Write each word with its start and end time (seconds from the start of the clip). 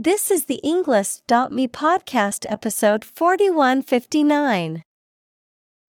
This 0.00 0.30
is 0.30 0.44
the 0.44 0.60
Englist.me 0.64 1.66
podcast 1.66 2.46
episode 2.48 3.04
4159. 3.04 4.84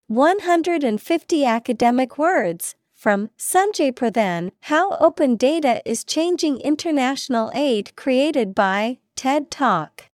150 0.08 1.46
academic 1.46 2.18
words 2.18 2.74
from 2.96 3.30
Sanjay 3.38 3.92
Pradhan 3.94 4.50
How 4.62 4.98
Open 4.98 5.36
Data 5.36 5.84
is 5.86 6.04
Changing 6.04 6.60
International 6.62 7.52
Aid 7.54 7.96
created 7.96 8.56
by 8.56 8.98
TED 9.16 9.52
Talk. 9.52 10.06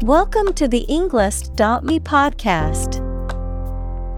Welcome 0.00 0.54
to 0.54 0.66
the 0.66 0.86
Englist.me 0.88 2.00
podcast. 2.00 3.03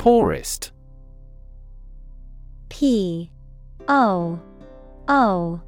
Poorest. 0.00 0.72
P 2.70 3.30
O 3.86 4.40
O 5.08 5.60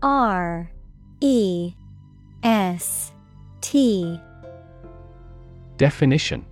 R 0.00 0.70
E 1.20 1.74
S 2.44 3.12
T 3.60 4.20
Definition 5.76 6.46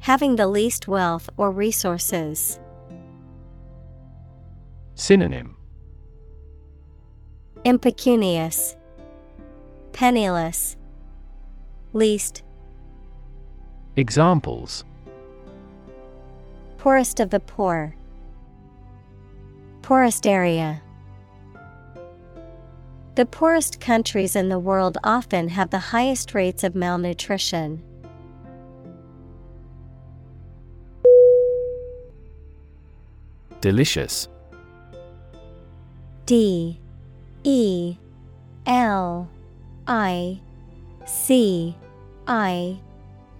Having 0.00 0.36
the 0.36 0.46
least 0.46 0.86
wealth 0.86 1.30
or 1.38 1.50
resources. 1.50 2.60
Synonym 4.96 5.56
Impecunious, 7.64 8.76
Penniless, 9.94 10.76
Least. 11.94 12.42
Examples 13.96 14.84
Poorest 16.82 17.20
of 17.20 17.30
the 17.30 17.38
poor. 17.38 17.94
Poorest 19.82 20.26
area. 20.26 20.82
The 23.14 23.24
poorest 23.24 23.80
countries 23.80 24.34
in 24.34 24.48
the 24.48 24.58
world 24.58 24.98
often 25.04 25.50
have 25.50 25.70
the 25.70 25.78
highest 25.78 26.34
rates 26.34 26.64
of 26.64 26.74
malnutrition. 26.74 27.84
Delicious. 33.60 34.26
D. 36.26 36.80
E. 37.44 37.96
L. 38.66 39.30
I. 39.86 40.40
C. 41.04 41.76
I. 42.26 42.80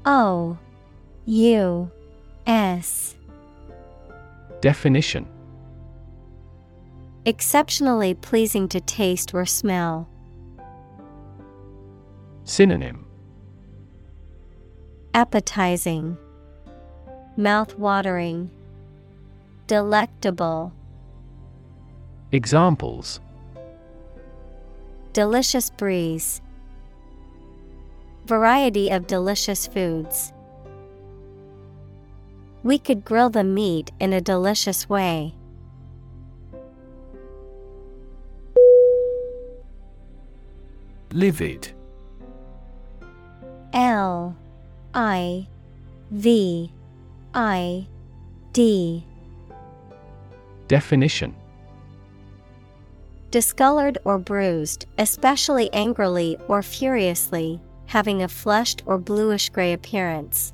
O. 0.07 0.59
U. 1.27 1.91
S 2.47 3.17
Definition 4.63 5.29
Exceptionally 7.25 8.15
pleasing 8.15 8.69
to 8.69 8.81
taste 8.81 9.35
or 9.35 9.45
smell. 9.45 10.09
Synonym 12.45 13.05
Appetizing, 15.15 16.17
Mouth 17.37 17.77
watering, 17.77 18.51
Delectable. 19.67 20.73
Examples 22.31 23.19
Delicious 25.13 25.71
breeze. 25.71 26.41
Variety 28.27 28.91
of 28.91 29.09
delicious 29.09 29.67
foods. 29.67 30.33
We 32.63 32.79
could 32.79 33.05
grill 33.05 33.31
the 33.31 33.45
meat 33.45 33.91
in 33.99 34.13
a 34.13 34.21
delicious 34.21 34.89
way. 34.89 35.35
Livid. 41.13 41.73
L 43.73 44.37
I 44.95 45.47
V 46.11 46.73
I 47.35 47.87
D. 48.53 49.05
Definition 50.69 51.35
Discolored 53.31 53.99
or 54.05 54.19
bruised, 54.19 54.87
especially 54.99 55.73
angrily 55.73 56.37
or 56.49 56.63
furiously, 56.63 57.61
having 57.87 58.23
a 58.23 58.29
flushed 58.29 58.83
or 58.87 58.99
bluish 58.99 59.49
gray 59.49 59.73
appearance. 59.73 60.53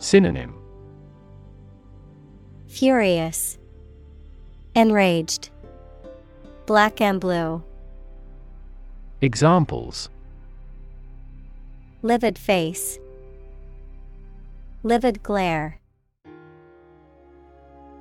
Synonym 0.00 0.54
Furious, 2.66 3.58
Enraged, 4.74 5.50
Black 6.64 7.02
and 7.02 7.20
blue. 7.20 7.62
Examples 9.20 10.08
Livid 12.00 12.38
face, 12.38 12.98
Livid 14.82 15.22
glare. 15.22 15.78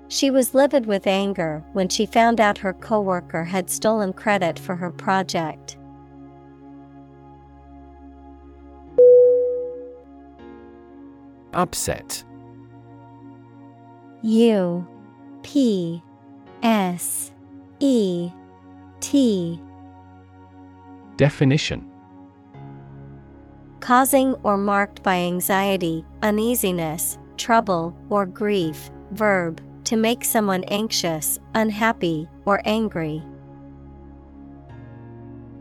She 0.07 0.31
was 0.31 0.55
livid 0.55 0.85
with 0.85 1.05
anger 1.05 1.65
when 1.73 1.89
she 1.89 2.05
found 2.05 2.39
out 2.39 2.59
her 2.59 2.73
coworker 2.73 3.43
had 3.43 3.69
stolen 3.69 4.13
credit 4.13 4.57
for 4.57 4.77
her 4.77 4.89
project. 4.89 5.75
Upset. 11.53 12.23
U 14.21 14.87
P 15.43 16.03
S 16.61 17.31
E 17.79 18.31
T 18.99 19.61
Definition 21.15 21.89
Causing 23.79 24.33
or 24.43 24.57
marked 24.57 25.01
by 25.03 25.15
anxiety, 25.15 26.05
uneasiness, 26.21 27.17
trouble, 27.37 27.95
or 28.09 28.25
grief. 28.25 28.91
Verb 29.11 29.61
to 29.85 29.95
make 29.95 30.23
someone 30.23 30.63
anxious, 30.65 31.39
unhappy, 31.55 32.29
or 32.45 32.61
angry. 32.65 33.23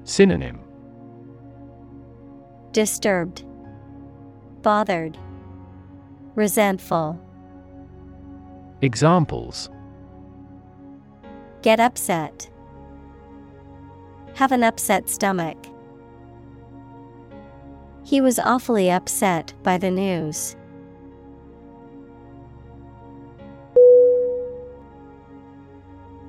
Synonym 0.04 0.60
Disturbed, 2.72 3.46
Bothered, 4.60 5.16
Resentful. 6.38 7.18
Examples 8.80 9.70
Get 11.62 11.80
upset. 11.80 12.48
Have 14.34 14.52
an 14.52 14.62
upset 14.62 15.08
stomach. 15.08 15.56
He 18.04 18.20
was 18.20 18.38
awfully 18.38 18.88
upset 18.88 19.52
by 19.64 19.78
the 19.78 19.90
news. 19.90 20.54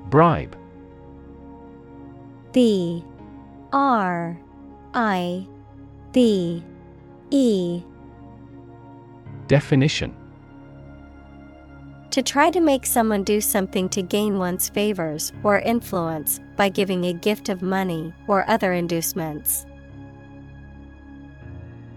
Bribe. 0.08 0.56
B 2.50 3.04
R 3.72 4.36
I 4.92 5.46
B 6.10 6.64
E 7.30 7.84
Definition. 9.50 10.14
To 12.12 12.22
try 12.22 12.52
to 12.52 12.60
make 12.60 12.86
someone 12.86 13.24
do 13.24 13.40
something 13.40 13.88
to 13.88 14.00
gain 14.00 14.38
one's 14.38 14.68
favors 14.68 15.32
or 15.42 15.58
influence 15.58 16.38
by 16.54 16.68
giving 16.68 17.06
a 17.06 17.12
gift 17.12 17.48
of 17.48 17.60
money 17.60 18.14
or 18.28 18.48
other 18.48 18.72
inducements. 18.72 19.66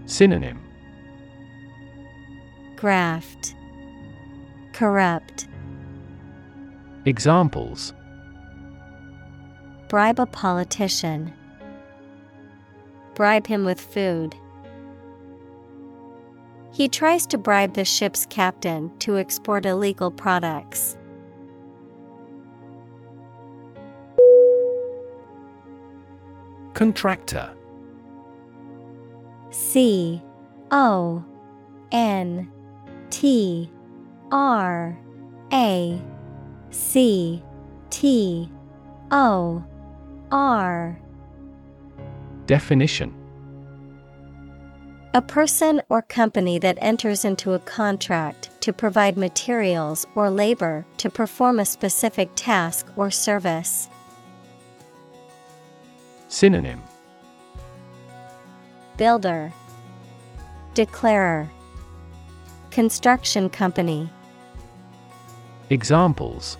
Synonym. 0.06 0.60
Graft, 2.74 3.54
Corrupt, 4.72 5.46
Examples. 7.04 7.94
Bribe 9.88 10.18
a 10.18 10.26
politician, 10.26 11.32
Bribe 13.14 13.46
him 13.46 13.64
with 13.64 13.80
food. 13.80 14.34
He 16.74 16.88
tries 16.88 17.24
to 17.28 17.38
bribe 17.38 17.74
the 17.74 17.84
ship's 17.84 18.26
captain 18.26 18.90
to 18.98 19.16
export 19.16 19.64
illegal 19.64 20.10
products. 20.10 20.98
Contractor. 26.72 27.54
C 29.50 30.20
O 30.72 31.24
N 31.92 32.50
T 33.08 33.70
R 34.32 34.98
A 35.52 36.02
C 36.70 37.40
T 37.90 38.50
O 39.12 39.64
R. 40.32 40.98
Definition 42.46 43.23
A 45.16 45.22
person 45.22 45.80
or 45.88 46.02
company 46.02 46.58
that 46.58 46.76
enters 46.80 47.24
into 47.24 47.52
a 47.52 47.60
contract 47.60 48.50
to 48.62 48.72
provide 48.72 49.16
materials 49.16 50.04
or 50.16 50.28
labor 50.28 50.84
to 50.96 51.08
perform 51.08 51.60
a 51.60 51.64
specific 51.64 52.30
task 52.34 52.88
or 52.96 53.12
service. 53.12 53.88
Synonym. 56.26 56.82
Builder, 58.96 59.52
Declarer, 60.74 61.48
Construction 62.72 63.48
Company, 63.48 64.10
Examples. 65.70 66.58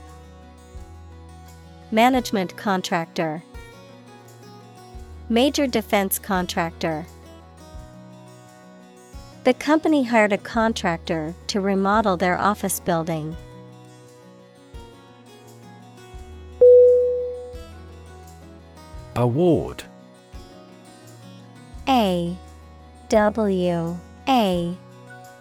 Management 1.91 2.57
Contractor, 2.57 3.43
Major 5.29 5.67
Defense 5.67 6.21
Contractor. 6.21 7.05
The 9.45 9.53
company 9.53 10.05
hired 10.05 10.33
a 10.33 10.39
contractor 10.39 11.35
to 11.49 11.61
remodel 11.61 12.17
their 12.17 12.39
office 12.39 12.81
building. 12.81 13.37
Award. 19.15 19.85
A. 21.87 22.35
W. 23.11 23.99
A. 24.27 24.77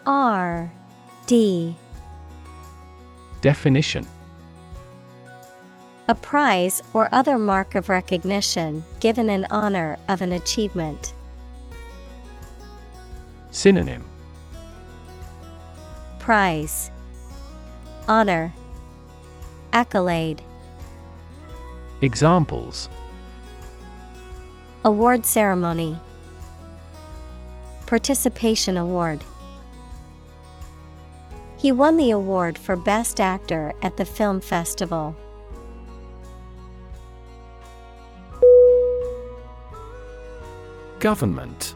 R. 0.05 0.71
D. 1.25 1.75
Definition. 3.39 4.05
A 6.09 6.15
prize 6.15 6.83
or 6.93 7.07
other 7.13 7.37
mark 7.37 7.75
of 7.75 7.87
recognition 7.87 8.83
given 8.99 9.29
in 9.29 9.47
honor 9.49 9.97
of 10.09 10.21
an 10.21 10.33
achievement. 10.33 11.13
Synonym. 13.53 14.03
Prize 16.17 16.89
Honor. 18.07 18.51
Accolade. 19.71 20.41
Examples. 22.01 22.89
Award 24.83 25.27
Ceremony. 25.27 25.95
Participation 27.85 28.75
Award. 28.75 29.23
He 31.57 31.71
won 31.71 31.97
the 31.97 32.09
award 32.09 32.57
for 32.57 32.75
Best 32.75 33.21
Actor 33.21 33.73
at 33.83 33.97
the 33.97 34.05
film 34.05 34.41
festival. 34.41 35.15
Government 40.99 41.75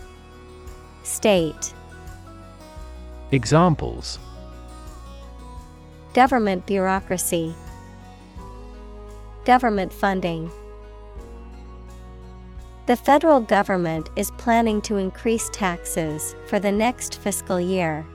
State. 1.03 1.73
Examples. 3.31 4.19
Government 6.13 6.65
bureaucracy. 6.65 7.55
Government 9.45 9.91
funding. 9.91 10.51
The 12.87 12.95
federal 12.95 13.39
government 13.39 14.09
is 14.15 14.31
planning 14.31 14.81
to 14.81 14.97
increase 14.97 15.49
taxes 15.53 16.35
for 16.47 16.59
the 16.59 16.71
next 16.71 17.15
fiscal 17.19 17.59
year. 17.59 18.05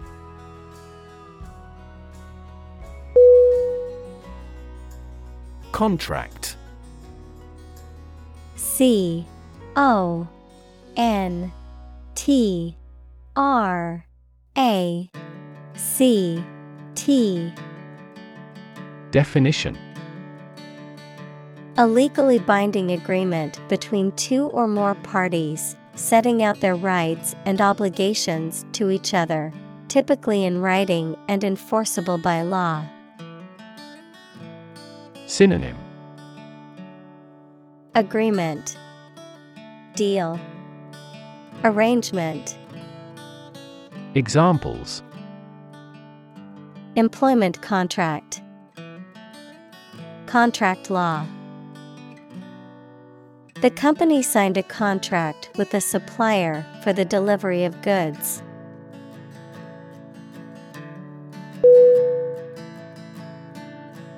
Contract. 5.72 6.56
C 8.56 9.26
O 9.76 10.28
N 10.96 11.52
T 12.16 12.74
R 13.36 14.06
A 14.56 15.10
C 15.74 16.42
T. 16.94 17.52
Definition. 19.10 19.78
A 21.76 21.86
legally 21.86 22.38
binding 22.38 22.92
agreement 22.92 23.60
between 23.68 24.12
two 24.12 24.46
or 24.46 24.66
more 24.66 24.94
parties, 24.94 25.76
setting 25.94 26.42
out 26.42 26.58
their 26.60 26.74
rights 26.74 27.36
and 27.44 27.60
obligations 27.60 28.64
to 28.72 28.90
each 28.90 29.12
other, 29.12 29.52
typically 29.88 30.46
in 30.46 30.62
writing 30.62 31.16
and 31.28 31.44
enforceable 31.44 32.16
by 32.16 32.40
law. 32.40 32.82
Synonym. 35.26 35.76
Agreement. 37.94 38.78
Deal 39.94 40.40
Arrangement. 41.64 42.58
Examples. 44.14 45.02
Employment 46.94 47.60
contract. 47.62 48.40
Contract 50.26 50.90
law. 50.90 51.26
The 53.62 53.70
company 53.70 54.22
signed 54.22 54.56
a 54.56 54.62
contract 54.62 55.50
with 55.56 55.72
a 55.74 55.80
supplier 55.80 56.64
for 56.84 56.92
the 56.92 57.04
delivery 57.04 57.64
of 57.64 57.80
goods. 57.82 58.42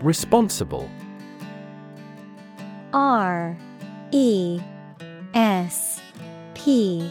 Responsible. 0.03 0.89
R 2.93 3.57
E 4.13 4.61
S 5.35 6.01
P 6.55 7.11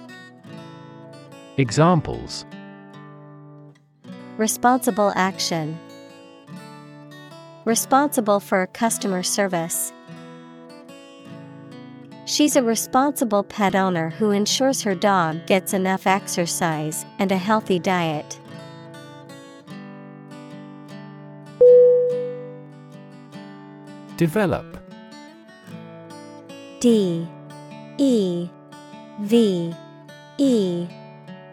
Examples 1.57 2.45
Responsible 4.37 5.11
action. 5.17 5.77
Responsible 7.65 8.39
for 8.39 8.65
customer 8.67 9.21
service. 9.21 9.91
She's 12.25 12.55
a 12.55 12.63
responsible 12.63 13.43
pet 13.43 13.75
owner 13.75 14.11
who 14.11 14.31
ensures 14.31 14.81
her 14.83 14.95
dog 14.95 15.45
gets 15.45 15.73
enough 15.73 16.07
exercise 16.07 17.05
and 17.19 17.33
a 17.33 17.37
healthy 17.37 17.79
diet. 17.79 18.39
Develop 24.15 24.77
D 26.79 27.27
E 27.97 28.49
V 29.19 29.75
E 30.37 30.87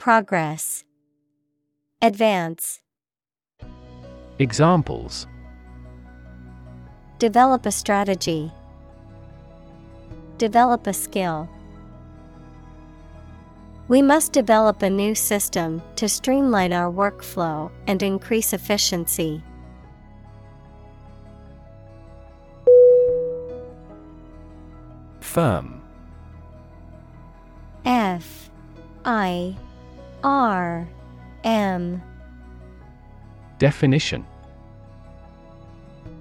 Progress 0.00 0.86
Advance 2.00 2.80
Examples 4.38 5.26
Develop 7.18 7.66
a 7.66 7.70
strategy. 7.70 8.50
Develop 10.38 10.86
a 10.86 10.94
skill. 10.94 11.50
We 13.88 14.00
must 14.00 14.32
develop 14.32 14.80
a 14.80 14.88
new 14.88 15.14
system 15.14 15.82
to 15.96 16.08
streamline 16.08 16.72
our 16.72 16.90
workflow 16.90 17.70
and 17.86 18.02
increase 18.02 18.54
efficiency. 18.54 19.42
Firm 25.20 25.82
F 27.84 28.48
I 29.04 29.56
R 30.22 30.88
M. 31.44 32.02
Definition. 33.58 34.26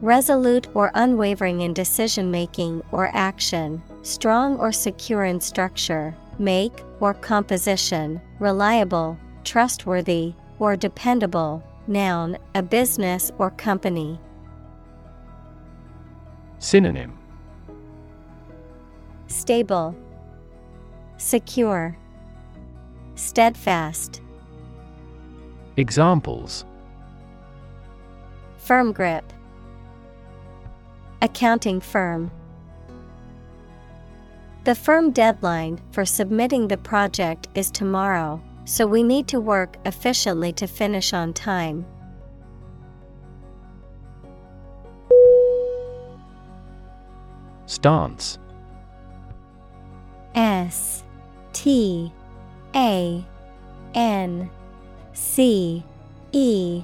Resolute 0.02 0.68
or 0.74 0.92
unwavering 0.94 1.62
in 1.62 1.74
decision 1.74 2.32
making 2.32 2.82
or 2.92 3.10
action, 3.14 3.82
strong 4.02 4.58
or 4.58 4.72
secure 4.72 5.26
in 5.26 5.42
structure, 5.42 6.16
make 6.38 6.84
or 7.02 7.14
composition, 7.14 8.22
reliable, 8.40 9.18
trustworthy, 9.44 10.34
or 10.60 10.78
dependable. 10.78 11.64
Noun, 11.88 12.38
a 12.56 12.62
business 12.62 13.32
or 13.38 13.50
company. 13.52 14.20
Synonym. 16.60 17.18
Stable, 19.28 19.96
Secure, 21.20 21.98
Steadfast. 23.20 24.22
Examples 25.76 26.64
Firm 28.58 28.94
grip. 28.94 29.34
Accounting 31.22 31.82
firm. 31.82 32.32
The 34.64 34.74
firm 34.74 35.12
deadline 35.12 35.82
for 35.92 36.06
submitting 36.06 36.70
the 36.70 36.78
project 36.78 37.50
is 37.56 37.70
tomorrow, 37.70 38.42
so 38.64 38.88
we 38.88 39.04
need 39.04 39.28
to 39.28 39.42
work 39.42 39.76
efficiently 39.86 40.54
to 40.54 40.66
finish 40.66 41.12
on 41.12 41.34
time. 41.34 41.86
Stance 47.66 48.40
S 50.36 51.04
T 51.52 52.14
A 52.76 53.24
N 53.94 54.50
C 55.14 55.84
E. 56.32 56.84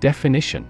Definition. 0.00 0.66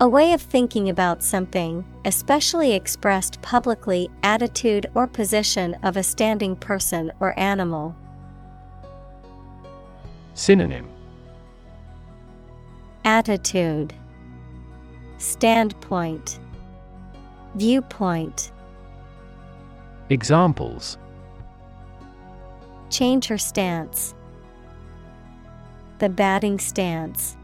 A 0.00 0.08
way 0.08 0.32
of 0.32 0.42
thinking 0.42 0.90
about 0.90 1.22
something, 1.22 1.84
especially 2.04 2.72
expressed 2.72 3.40
publicly, 3.42 4.10
attitude 4.22 4.90
or 4.94 5.06
position 5.06 5.74
of 5.82 5.96
a 5.96 6.02
standing 6.02 6.56
person 6.56 7.12
or 7.20 7.38
animal. 7.38 7.94
Synonym. 10.34 10.88
Attitude. 13.04 13.94
Standpoint. 15.18 16.40
Viewpoint. 17.54 18.50
Examples 20.10 20.98
Change 22.94 23.26
her 23.26 23.38
stance. 23.38 24.14
The 25.98 26.08
batting 26.08 26.60
stance. 26.60 27.36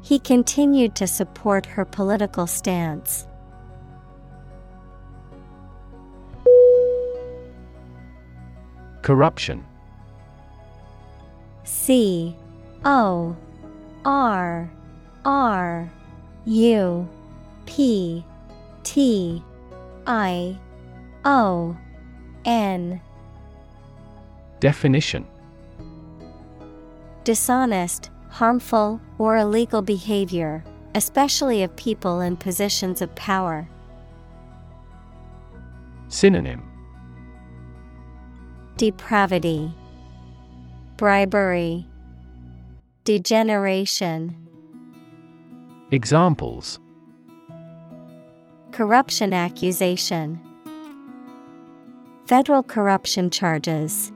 He 0.00 0.18
continued 0.18 0.94
to 0.96 1.06
support 1.06 1.66
her 1.66 1.84
political 1.84 2.46
stance. 2.46 3.26
Corruption 9.02 9.62
C 11.64 12.34
O 12.86 13.36
R 14.06 14.70
R 15.26 15.92
U 16.46 17.08
P 17.66 18.24
T 18.84 19.44
I 20.06 20.58
O 21.26 21.76
N 22.46 23.02
Definition 24.60 25.26
Dishonest, 27.24 28.10
harmful, 28.30 29.00
or 29.18 29.36
illegal 29.36 29.82
behavior, 29.82 30.64
especially 30.94 31.62
of 31.62 31.76
people 31.76 32.20
in 32.20 32.36
positions 32.36 33.02
of 33.02 33.14
power. 33.14 33.68
Synonym 36.08 36.62
Depravity, 38.76 39.72
Bribery, 40.96 41.86
Degeneration. 43.04 44.36
Examples 45.90 46.80
Corruption 48.72 49.32
accusation. 49.32 50.40
Federal 52.26 52.62
corruption 52.62 53.30
charges. 53.30 54.12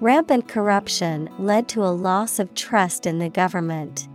Rampant 0.00 0.46
corruption 0.46 1.30
led 1.38 1.68
to 1.68 1.82
a 1.82 1.88
loss 1.88 2.38
of 2.38 2.54
trust 2.54 3.06
in 3.06 3.18
the 3.18 3.30
government. 3.30 4.08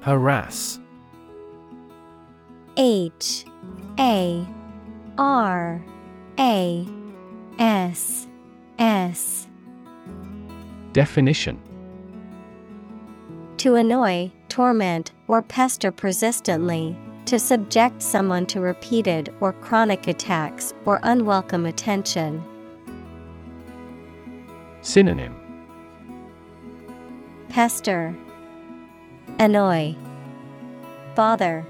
Harass. 0.00 0.80
H 2.78 3.44
A 3.98 4.46
R 5.18 5.84
A 6.38 6.86
S 7.58 8.26
S. 8.78 9.48
Definition. 10.92 11.60
To 13.58 13.74
annoy, 13.74 14.30
torment, 14.48 15.12
or 15.28 15.42
pester 15.42 15.90
persistently, 15.90 16.96
to 17.26 17.38
subject 17.38 18.02
someone 18.02 18.46
to 18.46 18.60
repeated 18.60 19.34
or 19.40 19.52
chronic 19.52 20.06
attacks 20.06 20.72
or 20.84 21.00
unwelcome 21.02 21.66
attention. 21.66 22.42
Synonym 24.80 25.34
Pester, 27.48 28.14
Annoy, 29.38 29.94
Bother, 31.14 31.66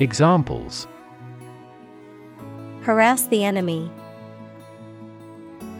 Examples 0.00 0.86
Harass 2.82 3.26
the 3.26 3.44
enemy. 3.44 3.90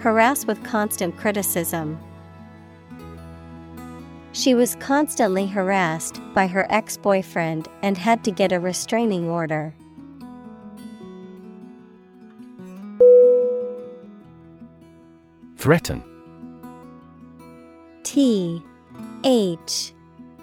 Harass 0.01 0.45
with 0.45 0.63
constant 0.63 1.17
criticism. 1.17 1.99
She 4.33 4.55
was 4.55 4.77
constantly 4.77 5.47
harassed 5.47 6.21
by 6.35 6.47
her 6.47 6.67
ex 6.71 6.97
boyfriend 6.97 7.69
and 7.83 7.97
had 7.97 8.23
to 8.25 8.31
get 8.31 8.53
a 8.53 8.61
restraining 8.61 9.29
order. 9.29 9.75
Threaten. 15.57 16.03
T 18.05 18.63
H 19.25 19.93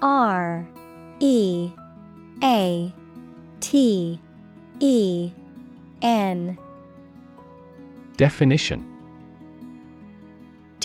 R 0.01 0.67
E 1.19 1.71
A 2.43 2.93
T 3.59 4.19
E 4.79 5.31
N 6.01 6.57
Definition 8.17 8.94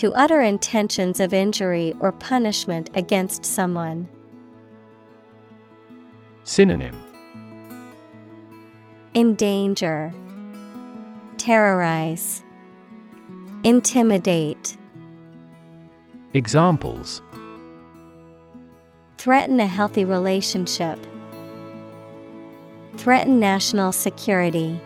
To 0.01 0.11
utter 0.15 0.41
intentions 0.41 1.19
of 1.19 1.31
injury 1.31 1.93
or 1.99 2.11
punishment 2.11 2.89
against 2.95 3.45
someone. 3.45 4.09
Synonym 6.43 6.99
Endanger, 9.13 10.11
Terrorize, 11.37 12.41
Intimidate. 13.63 14.75
Examples 16.33 17.21
Threaten 19.19 19.59
a 19.59 19.67
healthy 19.67 20.03
relationship. 20.03 20.97
Threaten 22.97 23.39
national 23.39 23.91
security. 23.91 24.81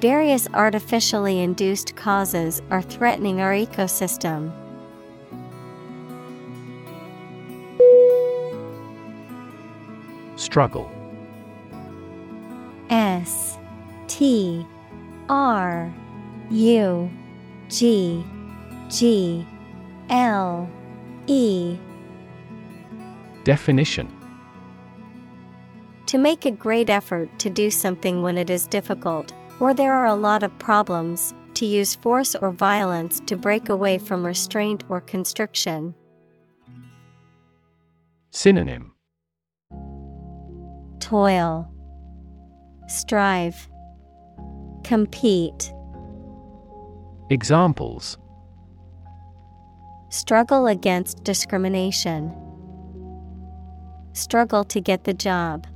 Various 0.00 0.46
artificially 0.54 1.40
induced 1.40 1.96
causes 1.96 2.62
are 2.70 2.82
threatening 2.82 3.40
our 3.40 3.52
ecosystem. 3.52 4.52
Struggle. 10.36 10.88
S 12.90 13.58
T 14.06 14.64
R 15.28 15.92
U 16.50 17.10
G 17.68 18.24
G 18.88 19.44
L 20.10 20.70
E. 21.26 21.76
Definition. 23.42 24.14
To 26.06 26.18
make 26.18 26.46
a 26.46 26.52
great 26.52 26.88
effort 26.88 27.36
to 27.40 27.50
do 27.50 27.68
something 27.68 28.22
when 28.22 28.38
it 28.38 28.48
is 28.48 28.68
difficult, 28.68 29.32
or 29.60 29.74
there 29.74 29.92
are 29.92 30.06
a 30.06 30.14
lot 30.14 30.42
of 30.42 30.58
problems, 30.58 31.34
to 31.54 31.66
use 31.66 31.96
force 31.96 32.36
or 32.36 32.52
violence 32.52 33.20
to 33.26 33.36
break 33.36 33.68
away 33.68 33.98
from 33.98 34.24
restraint 34.24 34.84
or 34.88 35.00
constriction. 35.00 35.94
Synonym. 38.30 38.92
Toil, 41.00 41.68
Strive, 42.86 43.68
Compete, 44.84 45.72
Examples. 47.30 48.16
Struggle 50.10 50.66
against 50.66 51.24
discrimination, 51.24 52.34
Struggle 54.12 54.64
to 54.64 54.80
get 54.80 55.04
the 55.04 55.14
job. 55.14 55.66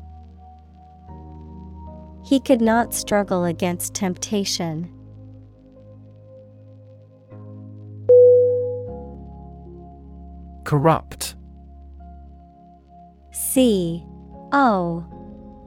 He 2.32 2.40
could 2.40 2.62
not 2.62 2.94
struggle 2.94 3.44
against 3.44 3.92
temptation. 3.92 4.90
Corrupt. 10.64 11.36
C 13.32 14.02
O 14.50 15.04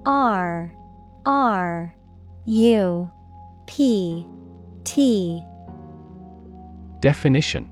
R 0.08 0.74
R 1.28 1.96
U 2.46 3.12
P 3.68 4.28
T. 4.86 5.44
Definition. 7.00 7.70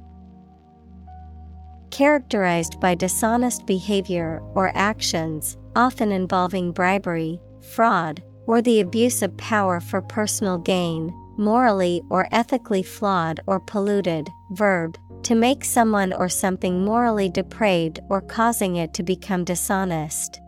Characterized 1.90 2.80
by 2.80 2.94
dishonest 2.94 3.66
behavior 3.66 4.44
or 4.54 4.72
actions, 4.76 5.58
often 5.76 6.12
involving 6.12 6.72
bribery, 6.72 7.42
fraud, 7.60 8.22
or 8.48 8.62
the 8.62 8.80
abuse 8.80 9.22
of 9.22 9.36
power 9.38 9.80
for 9.80 10.02
personal 10.02 10.58
gain, 10.58 11.14
morally 11.38 12.02
or 12.10 12.28
ethically 12.32 12.84
flawed 12.84 13.40
or 13.48 13.60
polluted. 13.60 14.30
Verb 14.52 14.98
to 15.24 15.36
make 15.36 15.64
someone 15.64 16.12
or 16.14 16.28
something 16.28 16.84
morally 16.84 17.30
depraved 17.30 18.00
or 18.10 18.22
causing 18.22 18.76
it 18.76 18.94
to 18.94 19.04
become 19.04 19.44
dishonest. 19.44 20.40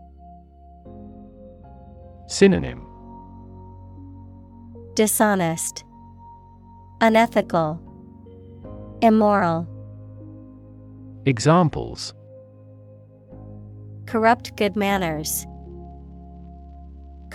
Synonym 2.27 2.85
Dishonest, 4.95 5.83
Unethical, 7.01 7.81
Immoral. 9.01 9.67
Examples 11.25 12.13
Corrupt 14.05 14.55
good 14.55 14.75
manners. 14.75 15.45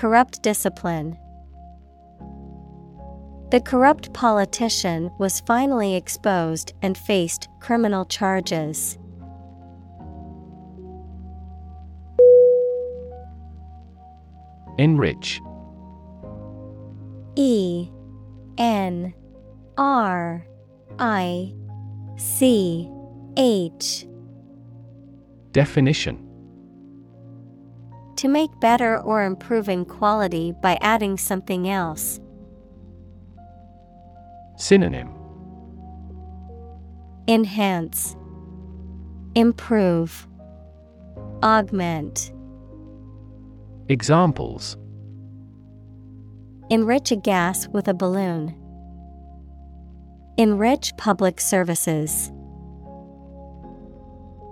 Corrupt 0.01 0.43
discipline. 0.43 1.19
The 3.51 3.61
corrupt 3.63 4.15
politician 4.15 5.11
was 5.19 5.41
finally 5.41 5.95
exposed 5.95 6.73
and 6.81 6.97
faced 6.97 7.49
criminal 7.61 8.07
charges. 8.07 8.97
Enrich 14.79 15.39
E 17.37 17.91
N 18.57 19.13
R 19.77 20.47
I 20.99 21.53
C 22.17 22.91
H 23.37 24.07
Definition 25.53 26.30
To 28.21 28.29
make 28.29 28.61
better 28.61 29.01
or 29.01 29.25
improve 29.25 29.67
in 29.71 29.87
quality 29.87 30.53
by 30.61 30.77
adding 30.83 31.17
something 31.17 31.71
else. 31.71 32.21
Synonym 34.59 35.09
Enhance, 37.27 38.15
Improve, 39.35 40.29
Augment. 41.43 42.31
Examples 43.89 44.77
Enrich 46.69 47.13
a 47.13 47.17
gas 47.17 47.69
with 47.69 47.89
a 47.89 47.95
balloon. 47.95 48.55
Enrich 50.37 50.95
public 50.99 51.41
services. 51.41 52.31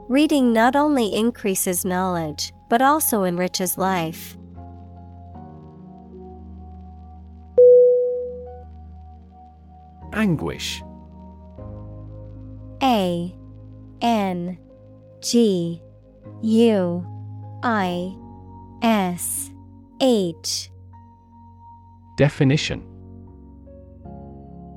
Reading 0.08 0.54
not 0.54 0.74
only 0.74 1.14
increases 1.14 1.84
knowledge, 1.84 2.50
but 2.68 2.82
also 2.82 3.24
enriches 3.24 3.78
life. 3.78 4.36
Anguish 10.12 10.82
A 12.82 13.34
N 14.00 14.58
G 15.20 15.82
U 16.42 17.06
I 17.62 18.16
S 18.82 19.50
H 20.00 20.70
Definition 22.16 22.84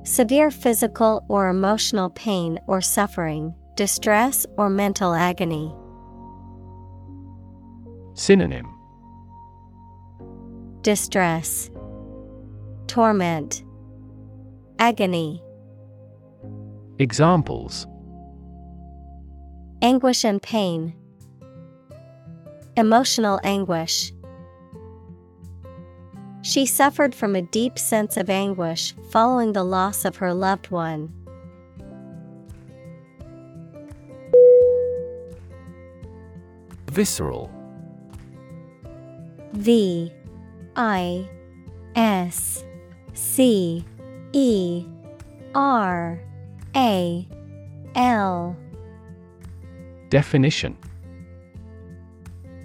Severe 0.04 0.50
physical 0.50 1.24
or 1.28 1.48
emotional 1.48 2.10
pain 2.10 2.58
or 2.66 2.80
suffering, 2.80 3.54
distress 3.76 4.44
or 4.58 4.68
mental 4.68 5.14
agony. 5.14 5.72
Synonym 8.14 8.68
Distress, 10.82 11.70
Torment, 12.86 13.62
Agony. 14.78 15.42
Examples 16.98 17.86
Anguish 19.80 20.24
and 20.24 20.42
pain. 20.42 20.94
Emotional 22.76 23.40
anguish. 23.44 24.12
She 26.42 26.66
suffered 26.66 27.14
from 27.14 27.34
a 27.34 27.42
deep 27.42 27.78
sense 27.78 28.16
of 28.16 28.28
anguish 28.28 28.94
following 29.10 29.52
the 29.52 29.64
loss 29.64 30.04
of 30.04 30.16
her 30.16 30.34
loved 30.34 30.70
one. 30.70 31.12
Visceral 36.90 37.61
V 39.52 40.12
I 40.76 41.28
S 41.94 42.64
C 43.14 43.84
E 44.32 44.86
R 45.54 46.20
A 46.74 47.28
L. 47.94 48.56
Definition. 50.08 50.76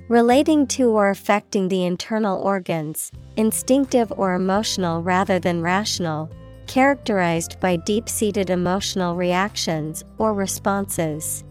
Relating 0.10 0.68
to 0.68 0.90
or 0.90 1.10
affecting 1.10 1.68
the 1.68 1.84
internal 1.84 2.42
organs, 2.42 3.12
instinctive 3.36 4.12
or 4.16 4.36
emotional 4.36 5.02
rather 5.02 5.38
than 5.38 5.62
rational, 5.62 6.30
Characterized 6.68 7.60
by 7.62 7.78
deep 7.78 8.10
seated 8.10 8.50
emotional 8.50 9.16
reactions 9.16 10.04
or 10.18 10.34
responses. 10.34 11.46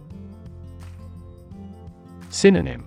Synonym 2.29 2.87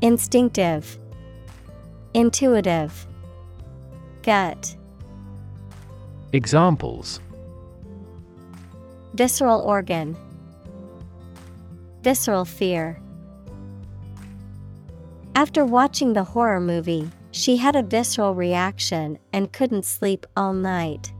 Instinctive, 0.00 0.96
Intuitive, 2.14 3.04
Gut. 4.22 4.76
Examples 6.32 7.18
Visceral 9.14 9.60
organ, 9.60 10.16
Visceral 12.02 12.44
fear. 12.44 13.00
After 15.34 15.64
watching 15.64 16.12
the 16.12 16.22
horror 16.22 16.60
movie, 16.60 17.10
she 17.32 17.56
had 17.56 17.74
a 17.74 17.82
visceral 17.82 18.36
reaction 18.36 19.18
and 19.32 19.52
couldn't 19.52 19.84
sleep 19.84 20.26
all 20.36 20.52
night. 20.52 21.12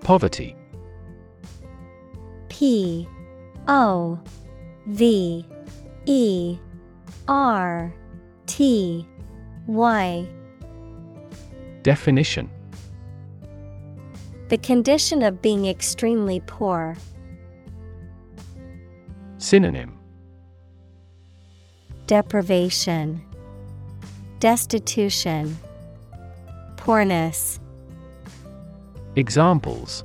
Poverty 0.00 0.56
P 2.62 3.08
O 3.66 4.20
V 4.86 5.44
E 6.06 6.58
R 7.26 7.92
T 8.46 9.04
Y. 9.66 10.28
Definition. 11.82 12.48
The 14.48 14.58
condition 14.58 15.24
of 15.24 15.42
being 15.42 15.66
extremely 15.66 16.38
poor. 16.46 16.96
Synonym. 19.38 19.98
Deprivation, 22.06 23.20
Destitution, 24.38 25.58
Poorness. 26.76 27.58
Examples 29.16 30.04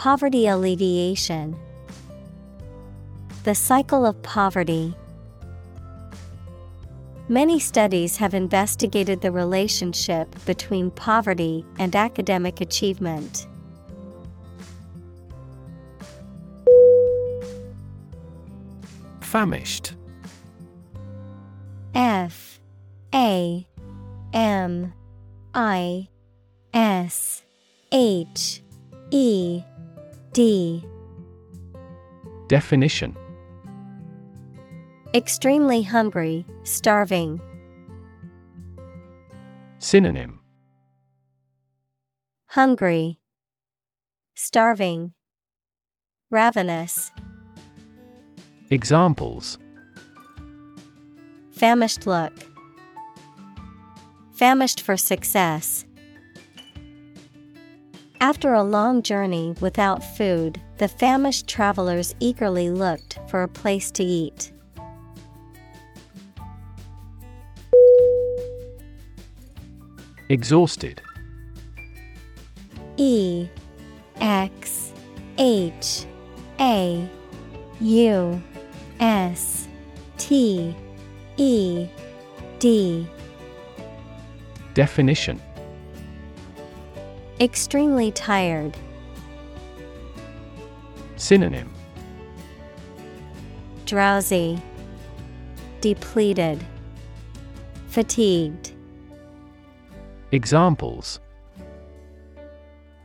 Poverty 0.00 0.46
alleviation. 0.46 1.54
The 3.44 3.54
cycle 3.54 4.06
of 4.06 4.22
poverty. 4.22 4.94
Many 7.28 7.60
studies 7.60 8.16
have 8.16 8.32
investigated 8.32 9.20
the 9.20 9.30
relationship 9.30 10.34
between 10.46 10.90
poverty 10.90 11.66
and 11.78 11.94
academic 11.94 12.62
achievement. 12.62 13.46
Famished. 19.20 19.96
F. 21.94 22.58
A. 23.14 23.66
M. 24.32 24.94
I. 25.52 26.08
S. 26.72 27.42
H. 27.92 28.62
E 29.10 29.62
D 30.32 30.84
Definition 32.48 33.16
Extremely 35.12 35.82
hungry, 35.82 36.46
starving. 36.62 37.40
Synonym 39.80 40.38
Hungry, 42.46 43.18
starving, 44.36 45.14
ravenous. 46.30 47.10
Examples 48.70 49.58
Famished 51.50 52.06
look. 52.06 52.32
Famished 54.32 54.80
for 54.80 54.96
success. 54.96 55.84
After 58.22 58.52
a 58.52 58.62
long 58.62 59.02
journey 59.02 59.54
without 59.62 60.04
food, 60.04 60.60
the 60.76 60.88
famished 60.88 61.48
travelers 61.48 62.14
eagerly 62.20 62.68
looked 62.68 63.18
for 63.28 63.42
a 63.42 63.48
place 63.48 63.90
to 63.92 64.04
eat. 64.04 64.52
Exhausted. 70.28 71.00
E 72.98 73.48
X 74.20 74.92
H 75.38 76.04
A 76.60 77.08
U 77.80 78.42
S 79.00 79.66
T 80.18 80.76
E 81.38 81.88
D. 82.58 83.08
Definition 84.74 85.40
Extremely 87.40 88.12
tired. 88.12 88.76
Synonym 91.16 91.72
Drowsy, 93.86 94.60
depleted, 95.80 96.62
fatigued. 97.88 98.72
Examples 100.32 101.18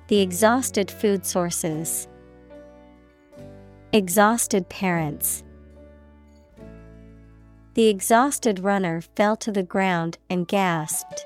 The 0.10 0.20
exhausted 0.20 0.92
food 0.92 1.26
sources, 1.26 2.10
exhausted 3.94 4.68
parents. 4.68 5.46
The 7.76 7.88
exhausted 7.88 8.60
runner 8.60 9.00
fell 9.16 9.38
to 9.38 9.52
the 9.54 9.64
ground 9.64 10.18
and 10.30 10.46
gasped. 10.46 11.26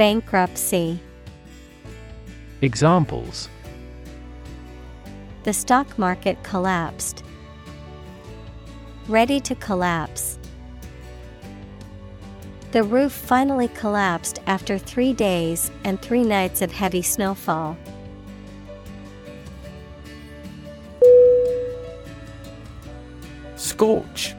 Bankruptcy. 0.00 0.98
Examples 2.62 3.50
The 5.42 5.52
stock 5.52 5.98
market 5.98 6.42
collapsed. 6.42 7.22
Ready 9.08 9.40
to 9.40 9.54
collapse. 9.56 10.38
The 12.72 12.82
roof 12.82 13.12
finally 13.12 13.68
collapsed 13.68 14.38
after 14.46 14.78
three 14.78 15.12
days 15.12 15.70
and 15.84 16.00
three 16.00 16.24
nights 16.24 16.62
of 16.62 16.72
heavy 16.72 17.02
snowfall. 17.02 17.76
Scorch 23.56 24.34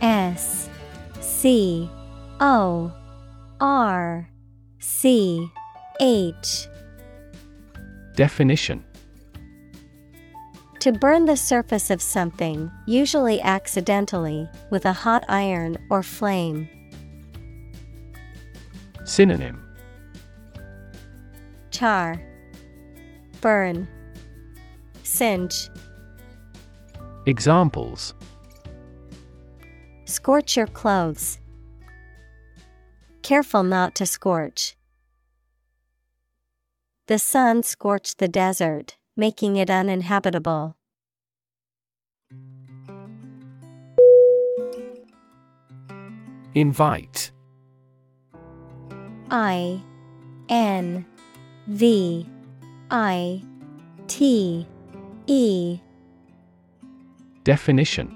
S 0.00 0.70
C 1.20 1.90
O 2.40 2.94
R 3.60 4.30
C 4.78 5.50
H 6.00 6.68
Definition 8.14 8.84
To 10.80 10.92
burn 10.92 11.24
the 11.24 11.36
surface 11.36 11.90
of 11.90 12.00
something, 12.00 12.70
usually 12.86 13.40
accidentally, 13.40 14.48
with 14.70 14.84
a 14.84 14.92
hot 14.92 15.24
iron 15.28 15.76
or 15.90 16.04
flame. 16.04 16.68
Synonym 19.04 19.64
Char, 21.70 22.20
Burn, 23.40 23.88
Singe. 25.02 25.68
Examples 27.26 28.14
Scorch 30.04 30.56
your 30.56 30.66
clothes. 30.68 31.38
Careful 33.28 33.62
not 33.62 33.94
to 33.96 34.06
scorch. 34.06 34.74
The 37.08 37.18
sun 37.18 37.62
scorched 37.62 38.16
the 38.16 38.26
desert, 38.26 38.96
making 39.18 39.56
it 39.56 39.68
uninhabitable. 39.68 40.78
Invite 46.54 47.30
I 49.30 49.82
N 50.48 51.04
V 51.66 52.26
I 52.90 53.42
T 54.06 54.66
E. 55.26 55.80
Definition 57.44 58.08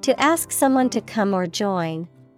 To 0.00 0.20
ask 0.20 0.50
someone 0.50 0.90
to 0.90 1.00
come 1.00 1.32
or 1.32 1.46
join, 1.46 2.08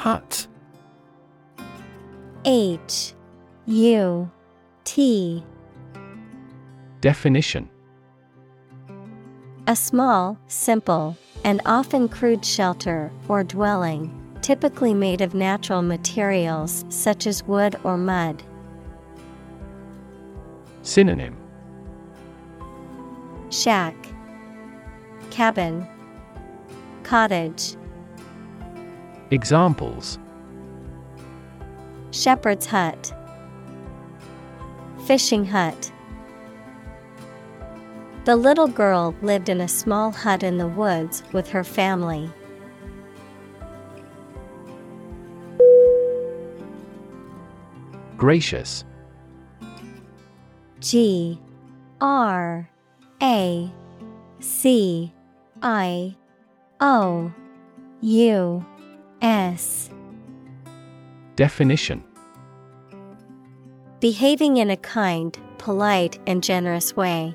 Hut. 0.00 0.46
H 2.46 3.12
U 3.66 4.30
T. 4.84 5.44
Definition. 7.02 7.68
A 9.66 9.76
small, 9.76 10.38
simple, 10.46 11.18
and 11.44 11.60
often 11.66 12.08
crude 12.08 12.42
shelter 12.42 13.12
or 13.28 13.44
dwelling, 13.44 14.10
typically 14.40 14.94
made 14.94 15.20
of 15.20 15.34
natural 15.34 15.82
materials 15.82 16.86
such 16.88 17.26
as 17.26 17.44
wood 17.44 17.76
or 17.84 17.98
mud. 17.98 18.42
Synonym. 20.80 21.36
Shack, 23.50 23.94
Cabin, 25.30 25.86
Cottage. 27.02 27.76
Examples. 29.30 30.18
Shepherd's 32.10 32.66
hut, 32.66 33.12
Fishing 35.06 35.44
hut. 35.44 35.92
The 38.24 38.36
little 38.36 38.66
girl 38.66 39.14
lived 39.22 39.48
in 39.48 39.60
a 39.60 39.68
small 39.68 40.10
hut 40.10 40.42
in 40.42 40.58
the 40.58 40.66
woods 40.66 41.22
with 41.32 41.48
her 41.50 41.64
family. 41.64 42.30
Gracious. 48.16 48.84
G. 50.80 51.40
R. 52.00 52.68
A. 53.22 53.72
C. 54.40 55.12
I. 55.62 56.16
O. 56.80 57.32
U 58.02 58.66
S 59.22 59.90
Definition 61.36 62.02
Behaving 64.00 64.56
in 64.56 64.70
a 64.70 64.76
kind, 64.78 65.38
polite, 65.58 66.18
and 66.26 66.42
generous 66.42 66.96
way. 66.96 67.34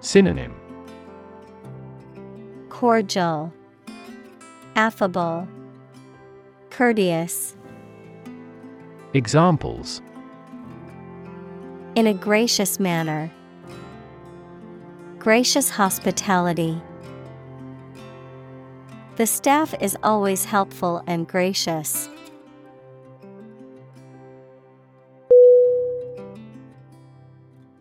Synonym 0.00 0.54
Cordial, 2.68 3.52
Affable, 4.76 5.48
Courteous. 6.70 7.56
Examples 9.14 10.02
In 11.94 12.06
a 12.06 12.14
gracious 12.14 12.78
manner. 12.78 13.32
Gracious 15.18 15.70
hospitality. 15.70 16.80
The 19.18 19.26
staff 19.26 19.74
is 19.80 19.96
always 20.04 20.44
helpful 20.44 21.02
and 21.08 21.26
gracious. 21.26 22.08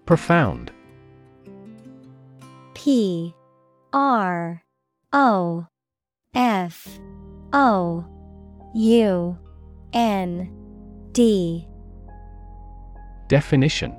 Profound. 0.07 0.71
P. 2.73 3.35
R. 3.93 4.63
O. 5.13 5.67
F. 6.33 6.87
O. 7.53 8.03
U. 8.73 9.37
N. 9.93 10.51
D. 11.11 11.67
Definition. 13.27 13.95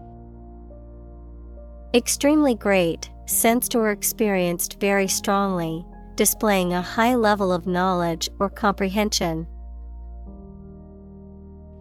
Extremely 1.94 2.56
great, 2.56 3.10
sensed 3.26 3.76
or 3.76 3.92
experienced 3.92 4.80
very 4.80 5.06
strongly, 5.06 5.86
displaying 6.18 6.72
a 6.72 6.82
high 6.82 7.14
level 7.14 7.52
of 7.52 7.68
knowledge 7.68 8.28
or 8.40 8.50
comprehension. 8.50 9.46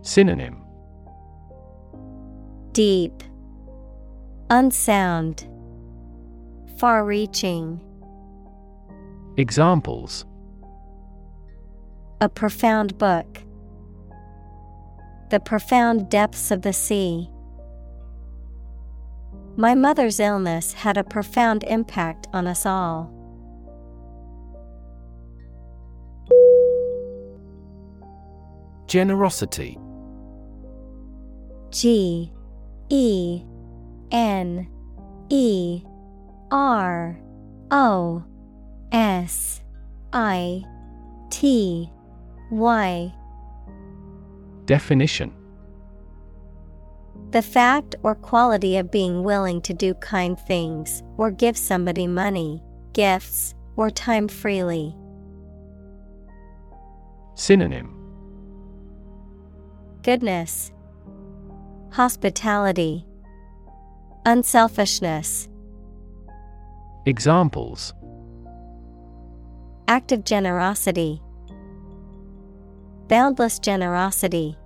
Synonym 0.03 0.61
Deep, 2.71 3.23
Unsound, 4.51 5.49
Far 6.77 7.03
reaching, 7.03 7.81
Examples 9.37 10.25
a 12.21 12.29
profound 12.29 12.97
book. 12.97 13.43
The 15.29 15.39
profound 15.39 16.09
depths 16.09 16.51
of 16.51 16.61
the 16.61 16.73
sea. 16.73 17.29
My 19.55 19.73
mother's 19.75 20.19
illness 20.19 20.73
had 20.73 20.97
a 20.97 21.03
profound 21.03 21.63
impact 21.63 22.27
on 22.33 22.47
us 22.47 22.65
all. 22.65 23.16
Generosity. 28.87 29.77
G 31.71 32.31
E 32.89 33.43
N 34.11 34.67
E 35.29 35.83
R 36.51 37.19
O 37.69 38.23
S 38.93 39.61
I 40.13 40.63
T 41.29 41.91
Y. 42.49 43.13
Definition. 44.65 45.33
The 47.31 47.41
fact 47.41 47.95
or 48.03 48.15
quality 48.15 48.77
of 48.77 48.89
being 48.89 49.23
willing 49.23 49.61
to 49.63 49.73
do 49.73 49.93
kind 49.95 50.39
things 50.39 51.03
or 51.17 51.29
give 51.29 51.57
somebody 51.57 52.07
money, 52.07 52.63
gifts, 52.93 53.53
or 53.75 53.89
time 53.89 54.29
freely. 54.29 54.95
Synonym 57.35 57.96
Goodness, 60.07 60.71
Hospitality, 61.91 63.05
Unselfishness, 64.25 65.49
Examples. 67.05 67.93
Active 69.89 70.23
generosity, 70.23 71.21
Boundless 73.09 73.59
generosity. 73.59 74.57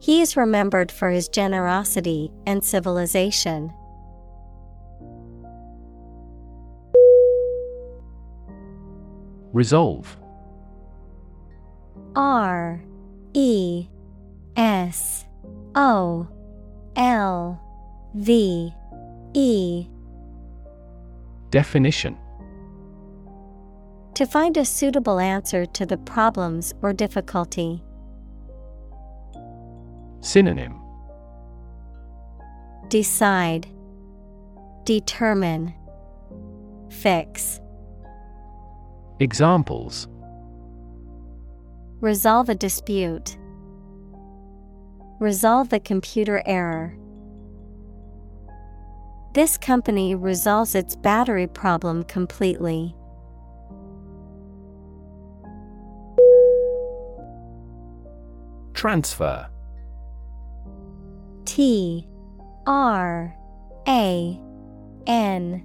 He 0.00 0.20
is 0.20 0.36
remembered 0.36 0.90
for 0.90 1.08
his 1.08 1.28
generosity 1.28 2.32
and 2.48 2.64
civilization. 2.64 3.72
Resolve. 9.52 10.16
R 12.16 12.82
E 13.34 13.88
S 14.56 15.26
O 15.74 16.28
L 16.96 17.60
V 18.14 18.72
E. 19.34 19.86
Definition. 21.50 22.16
To 24.14 24.26
find 24.26 24.56
a 24.56 24.64
suitable 24.64 25.18
answer 25.18 25.66
to 25.66 25.84
the 25.84 25.96
problems 25.96 26.72
or 26.82 26.92
difficulty. 26.92 27.82
Synonym. 30.20 30.80
Decide, 32.88 33.66
Determine, 34.84 35.74
Fix. 36.88 37.60
Examples 39.18 40.06
Resolve 42.04 42.50
a 42.50 42.54
dispute. 42.54 43.38
Resolve 45.20 45.70
the 45.70 45.80
computer 45.80 46.42
error. 46.44 46.94
This 49.32 49.56
company 49.56 50.14
resolves 50.14 50.74
its 50.74 50.96
battery 50.96 51.46
problem 51.46 52.04
completely. 52.04 52.94
Transfer 58.74 59.48
T 61.46 62.06
R 62.66 63.34
A 63.88 64.40
N 65.06 65.64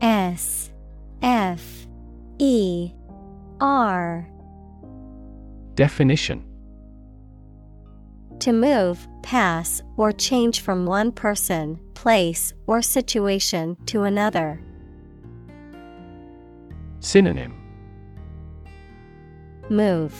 S 0.00 0.72
F 1.22 1.86
E 2.40 2.90
R 3.60 4.28
Definition 5.78 6.44
To 8.40 8.52
move, 8.52 9.06
pass, 9.22 9.80
or 9.96 10.10
change 10.10 10.60
from 10.60 10.86
one 10.86 11.12
person, 11.12 11.78
place, 11.94 12.52
or 12.66 12.82
situation 12.82 13.76
to 13.86 14.02
another. 14.02 14.60
Synonym 16.98 17.54
Move, 19.70 20.12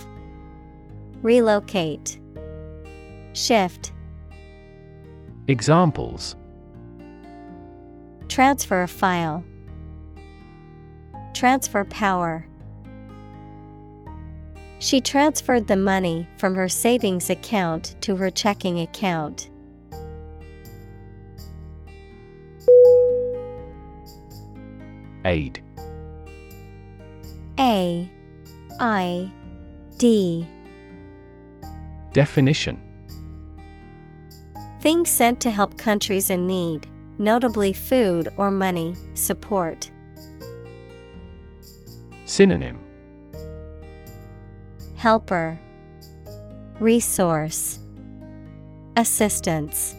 Relocate, 1.22 2.20
Shift. 3.32 3.90
Examples 5.48 6.36
Transfer 8.28 8.82
a 8.82 8.86
file. 8.86 9.42
Transfer 11.34 11.84
power. 11.86 12.46
She 14.80 15.00
transferred 15.00 15.66
the 15.66 15.76
money 15.76 16.28
from 16.36 16.54
her 16.54 16.68
savings 16.68 17.30
account 17.30 17.96
to 18.02 18.14
her 18.16 18.30
checking 18.30 18.80
account. 18.80 19.50
Aid 25.24 25.62
A 27.58 28.08
I 28.78 29.32
D 29.98 30.46
Definition 32.12 32.80
Things 34.80 35.10
sent 35.10 35.40
to 35.40 35.50
help 35.50 35.76
countries 35.76 36.30
in 36.30 36.46
need, 36.46 36.86
notably 37.18 37.72
food 37.72 38.28
or 38.36 38.52
money, 38.52 38.94
support. 39.14 39.90
Synonym 42.24 42.78
Helper 44.98 45.56
Resource 46.80 47.78
Assistance. 48.96 49.94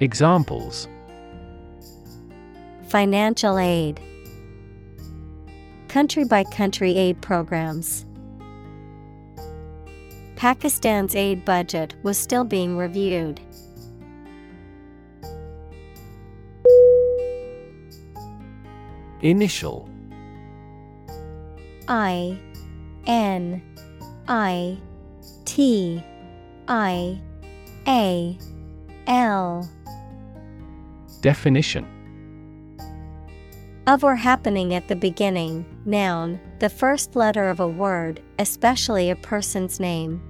Examples. 0.00 0.88
Financial 2.88 3.56
aid. 3.56 4.00
Country 5.86 6.24
by 6.24 6.42
country 6.42 6.96
aid 6.96 7.22
programs. 7.22 8.04
Pakistan's 10.34 11.14
aid 11.14 11.44
budget 11.44 11.94
was 12.02 12.18
still 12.18 12.42
being 12.42 12.76
reviewed. 12.76 13.40
Initial. 19.22 19.88
I 21.86 22.40
N 23.06 23.62
I 24.28 24.78
T 25.44 26.02
I 26.68 27.20
A 27.86 28.38
L. 29.06 29.68
Definition. 31.20 31.86
Of 33.86 34.02
or 34.02 34.16
happening 34.16 34.74
at 34.74 34.88
the 34.88 34.96
beginning, 34.96 35.64
noun, 35.84 36.40
the 36.58 36.68
first 36.68 37.14
letter 37.14 37.48
of 37.48 37.60
a 37.60 37.68
word, 37.68 38.20
especially 38.40 39.10
a 39.10 39.16
person's 39.16 39.78
name. 39.78 40.20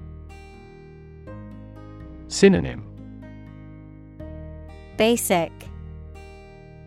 Synonym. 2.28 2.84
Basic. 4.98 5.52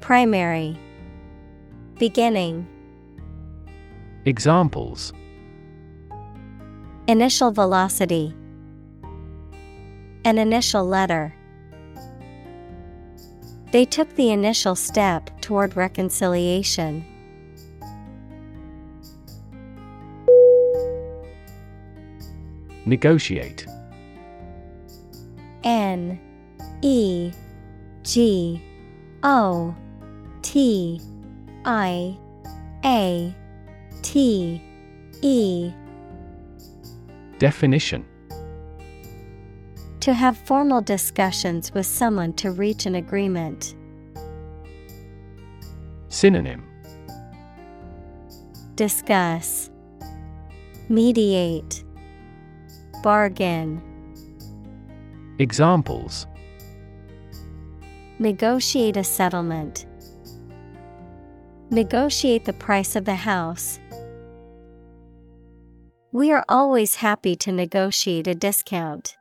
Primary. 0.01 0.77
Beginning. 1.97 2.67
Examples 4.25 5.13
Initial 7.09 7.49
velocity 7.49 8.35
An 10.25 10.37
initial 10.37 10.85
letter. 10.85 11.33
They 13.71 13.83
took 13.83 14.13
the 14.15 14.29
initial 14.29 14.75
step 14.75 15.31
toward 15.41 15.75
reconciliation. 15.75 17.03
Negotiate 22.85 23.65
N 25.63 26.19
E 26.83 27.31
G 28.03 28.61
O 29.23 29.75
T 30.43 31.01
I 31.65 32.15
A 32.85 33.35
T 34.03 34.61
E 35.23 35.73
Definition 37.39 38.05
To 40.01 40.13
have 40.13 40.37
formal 40.37 40.81
discussions 40.81 41.73
with 41.73 41.85
someone 41.85 42.33
to 42.33 42.51
reach 42.51 42.85
an 42.85 42.95
agreement. 42.95 43.75
Synonym 46.09 46.65
Discuss 48.75 49.69
Mediate 50.89 51.85
Bargain 53.01 53.81
Examples 55.39 56.27
Negotiate 58.19 58.97
a 58.97 59.03
settlement. 59.05 59.85
Negotiate 61.69 62.43
the 62.43 62.51
price 62.51 62.97
of 62.97 63.05
the 63.05 63.15
house. 63.15 63.79
We 66.11 66.31
are 66.31 66.43
always 66.49 66.95
happy 66.95 67.35
to 67.35 67.51
negotiate 67.51 68.25
a 68.25 68.33
discount. 68.33 69.15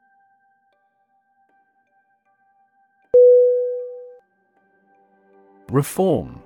Reform. 5.70 6.42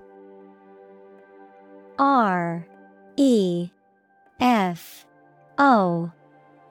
R 1.97 2.67
E 3.17 3.71
F 4.41 5.07
O 5.59 6.11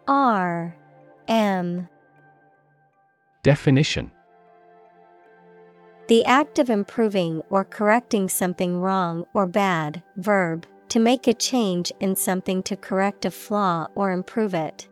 R 0.05 0.75
M. 1.29 1.87
Definition. 3.43 4.11
The 6.09 6.25
act 6.25 6.59
of 6.59 6.69
improving 6.69 7.41
or 7.49 7.63
correcting 7.63 8.27
something 8.27 8.81
wrong 8.81 9.25
or 9.33 9.47
bad, 9.47 10.03
verb, 10.17 10.67
to 10.91 10.99
make 10.99 11.25
a 11.25 11.33
change 11.33 11.89
in 12.01 12.17
something 12.17 12.61
to 12.61 12.75
correct 12.75 13.23
a 13.23 13.31
flaw 13.31 13.87
or 13.95 14.11
improve 14.11 14.53
it. 14.53 14.89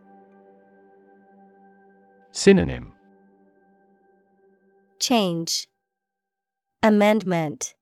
Synonym. 2.32 2.94
Change, 4.98 5.68
Amendment, 6.82 7.74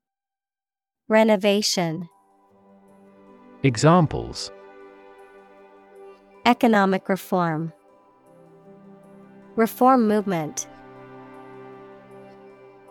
Renovation, 1.08 2.10
Examples. 3.62 4.52
Economic 6.48 7.10
reform, 7.10 7.72
Reform 9.56 10.08
movement. 10.08 10.68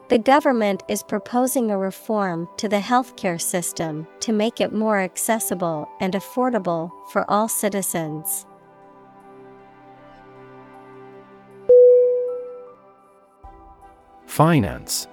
The 0.09 0.19
government 0.19 0.85
is 0.87 1.03
proposing 1.03 1.73
a 1.73 1.79
reform 1.79 2.49
to 2.59 2.69
the 2.69 2.79
healthcare 2.79 3.41
system 3.41 4.07
to 4.21 4.33
make 4.33 4.61
it 4.61 4.73
more 4.73 5.01
accessible 5.01 5.89
and 6.01 6.15
affordable 6.15 6.93
for 7.11 7.29
all 7.29 7.49
citizens. 7.49 8.47
Finance. 14.27 15.09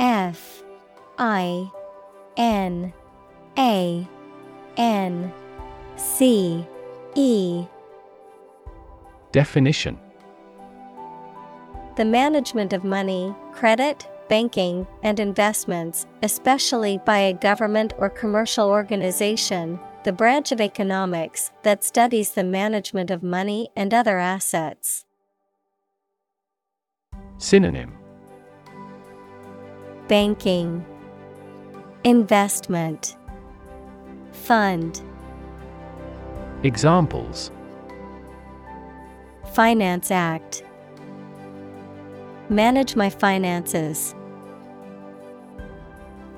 F 0.00 0.64
I 1.18 1.70
N 2.36 2.92
A 3.56 4.08
N 4.76 5.32
C 5.96 6.66
E. 7.14 7.64
Definition 9.30 10.00
The 11.98 12.04
management 12.04 12.72
of 12.72 12.84
money, 12.84 13.34
credit, 13.50 14.06
banking, 14.28 14.86
and 15.02 15.18
investments, 15.18 16.06
especially 16.22 17.00
by 17.04 17.18
a 17.18 17.32
government 17.32 17.92
or 17.98 18.08
commercial 18.08 18.68
organization, 18.68 19.80
the 20.04 20.12
branch 20.12 20.52
of 20.52 20.60
economics 20.60 21.50
that 21.64 21.82
studies 21.82 22.30
the 22.30 22.44
management 22.44 23.10
of 23.10 23.24
money 23.24 23.70
and 23.74 23.92
other 23.92 24.20
assets. 24.20 25.06
Synonym 27.38 27.92
Banking, 30.06 30.86
Investment, 32.04 33.16
Fund. 34.30 35.02
Examples 36.62 37.50
Finance 39.52 40.12
Act. 40.12 40.62
Manage 42.50 42.96
my 42.96 43.10
finances. 43.10 44.14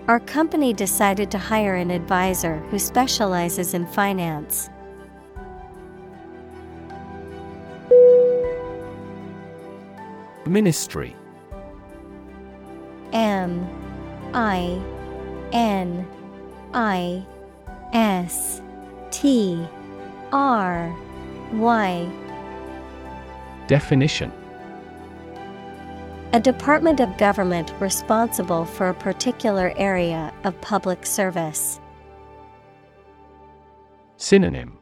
Our 0.08 0.18
company 0.18 0.72
decided 0.72 1.30
to 1.30 1.38
hire 1.38 1.76
an 1.76 1.92
advisor 1.92 2.56
who 2.70 2.80
specializes 2.80 3.74
in 3.74 3.86
finance. 3.86 4.68
Ministry 10.46 11.14
M 13.12 13.68
I 14.34 14.82
N 15.52 16.08
I 16.74 17.24
S 17.92 18.60
T 19.12 19.64
R 20.32 20.92
Y 21.52 22.10
Definition 23.68 24.39
A 26.32 26.38
department 26.38 27.00
of 27.00 27.18
government 27.18 27.72
responsible 27.80 28.64
for 28.64 28.88
a 28.88 28.94
particular 28.94 29.72
area 29.76 30.32
of 30.44 30.60
public 30.60 31.04
service. 31.04 31.80
Synonym. 34.16 34.78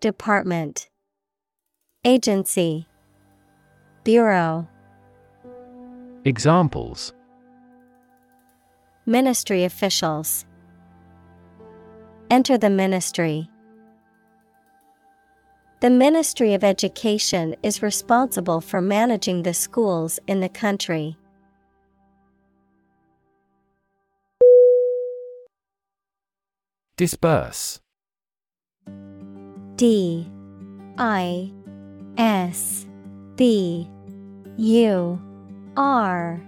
Department. 0.00 0.88
Agency. 2.04 2.88
Bureau. 4.02 4.66
Examples. 6.24 7.12
Ministry 9.06 9.62
officials. 9.62 10.44
Enter 12.30 12.58
the 12.58 12.70
ministry. 12.70 13.48
The 15.80 15.90
Ministry 15.90 16.54
of 16.54 16.64
Education 16.64 17.54
is 17.62 17.82
responsible 17.82 18.62
for 18.62 18.80
managing 18.80 19.42
the 19.42 19.52
schools 19.52 20.18
in 20.26 20.40
the 20.40 20.48
country. 20.48 21.18
Disburse. 26.96 27.80
D. 29.76 30.26
I. 30.96 31.52
S. 32.16 32.86
B. 33.36 33.86
U. 34.56 35.20
R. 35.76 36.40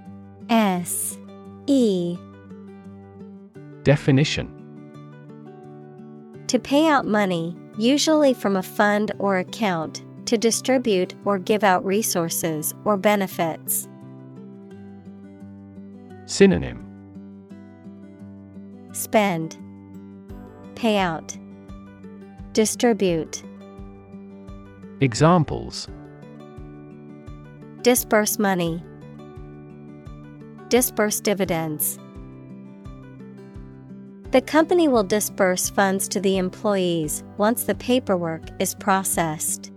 S. 0.49 1.18
E. 1.66 2.16
Definition. 3.83 4.55
To 6.47 6.59
pay 6.59 6.89
out 6.89 7.05
money, 7.07 7.55
usually 7.79 8.35
from 8.35 8.57
a 8.57 8.62
fund 8.62 9.12
or 9.18 9.39
account, 9.39 10.03
to 10.26 10.37
distribute 10.37 11.14
or 11.24 11.39
give 11.39 11.64
out 11.64 11.83
resources 11.87 12.74
or 12.85 12.99
benefits. 12.99 13.89
Synonym 16.26 16.85
Spend, 18.93 19.57
Pay 20.74 20.99
out, 20.99 21.37
Distribute. 22.53 23.43
Examples 25.01 25.89
Disburse 27.83 28.39
money. 28.39 28.83
Disburse 30.68 31.20
dividends. 31.20 31.99
The 34.31 34.43
company 34.43 34.89
will 34.89 35.05
disburse 35.05 35.70
funds 35.70 36.07
to 36.09 36.20
the 36.20 36.37
employees 36.37 37.24
once 37.39 37.64
the 37.64 37.74
paperwork 37.74 38.43
is 38.59 38.74
processed. 38.74 39.72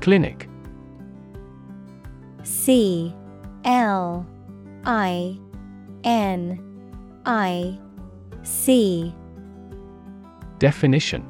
Clinic. 0.00 0.48
C 2.42 3.14
L 3.64 4.26
I 4.84 5.38
N 6.02 6.60
I 7.24 7.78
C. 8.42 9.14
Definition. 10.58 11.24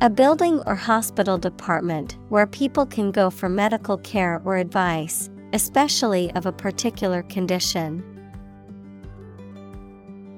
A 0.00 0.08
building 0.08 0.60
or 0.66 0.76
hospital 0.76 1.36
department 1.36 2.16
where 2.28 2.46
people 2.46 2.86
can 2.86 3.10
go 3.10 3.28
for 3.28 3.48
medical 3.48 3.98
care 3.98 4.40
or 4.44 4.56
advice, 4.56 5.28
especially 5.52 6.30
of 6.32 6.46
a 6.46 6.52
particular 6.52 7.22
condition. 7.24 8.02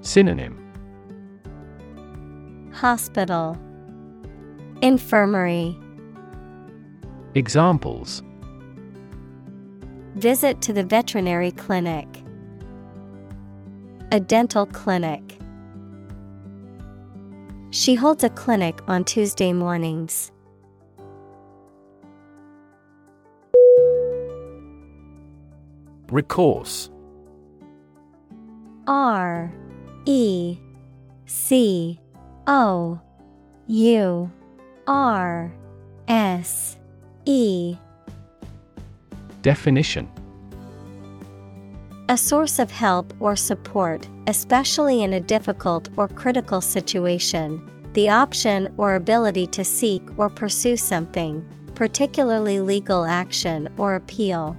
Synonym 0.02 0.56
Hospital 2.72 3.58
Infirmary 4.82 5.76
Examples 7.34 8.22
Visit 10.16 10.60
to 10.62 10.72
the 10.72 10.82
veterinary 10.82 11.52
clinic. 11.52 12.06
A 14.12 14.18
dental 14.18 14.66
clinic. 14.66 15.38
She 17.70 17.94
holds 17.94 18.24
a 18.24 18.30
clinic 18.30 18.80
on 18.88 19.04
Tuesday 19.04 19.52
mornings. 19.52 20.32
Recourse 26.10 26.90
R 28.86 29.52
E 30.06 30.58
C 31.26 32.00
O 32.46 33.00
U 33.68 34.32
R 34.88 35.52
S 36.08 36.76
E 37.24 37.76
Definition 39.42 40.10
A 42.08 42.16
source 42.16 42.58
of 42.58 42.70
help 42.72 43.14
or 43.20 43.36
support, 43.36 44.08
especially 44.26 45.02
in 45.04 45.12
a 45.12 45.20
difficult 45.20 45.88
or 45.96 46.08
critical 46.08 46.60
situation. 46.60 47.64
The 47.92 48.08
option 48.08 48.72
or 48.76 48.96
ability 48.96 49.46
to 49.48 49.64
seek 49.64 50.02
or 50.16 50.28
pursue 50.28 50.76
something, 50.76 51.44
particularly 51.74 52.60
legal 52.60 53.04
action 53.04 53.68
or 53.78 53.94
appeal. 53.94 54.56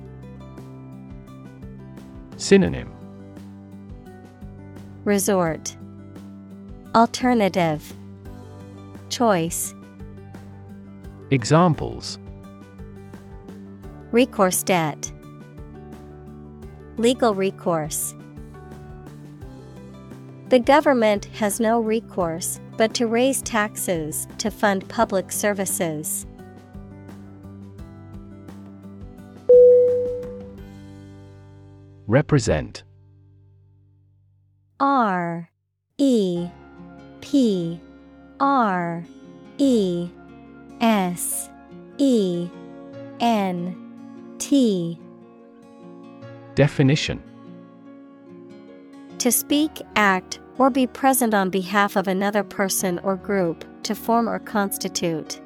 Synonym. 2.41 2.91
Resort. 5.05 5.77
Alternative. 6.95 7.93
Choice. 9.09 9.75
Examples. 11.29 12.17
Recourse 14.11 14.63
debt. 14.63 15.11
Legal 16.97 17.35
recourse. 17.35 18.15
The 20.49 20.59
government 20.59 21.25
has 21.25 21.59
no 21.59 21.79
recourse 21.79 22.59
but 22.75 22.95
to 22.95 23.05
raise 23.05 23.43
taxes 23.43 24.27
to 24.39 24.49
fund 24.49 24.89
public 24.89 25.31
services. 25.31 26.25
Represent. 32.11 32.83
R 34.81 35.49
E 35.97 36.49
P 37.21 37.79
R 38.41 39.05
E 39.57 40.09
S 40.81 41.49
E 41.99 42.49
N 43.21 44.35
T. 44.39 44.99
Definition. 46.55 47.23
To 49.19 49.31
speak, 49.31 49.81
act, 49.95 50.41
or 50.57 50.69
be 50.69 50.87
present 50.87 51.33
on 51.33 51.49
behalf 51.49 51.95
of 51.95 52.09
another 52.09 52.43
person 52.43 52.99
or 53.03 53.15
group, 53.15 53.63
to 53.83 53.95
form 53.95 54.27
or 54.27 54.39
constitute. 54.39 55.39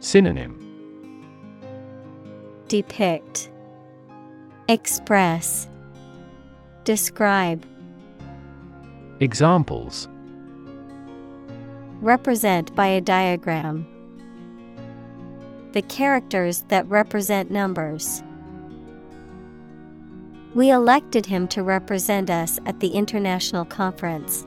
Synonym. 0.00 0.60
Depict 2.68 3.50
Express 4.68 5.68
Describe 6.82 7.64
Examples 9.20 10.08
Represent 12.00 12.74
by 12.74 12.88
a 12.88 13.00
diagram. 13.00 13.86
The 15.70 15.82
characters 15.82 16.64
that 16.66 16.84
represent 16.88 17.48
numbers. 17.48 18.24
We 20.56 20.70
elected 20.70 21.26
him 21.26 21.46
to 21.48 21.62
represent 21.62 22.28
us 22.28 22.58
at 22.66 22.80
the 22.80 22.88
international 22.88 23.66
conference. 23.66 24.44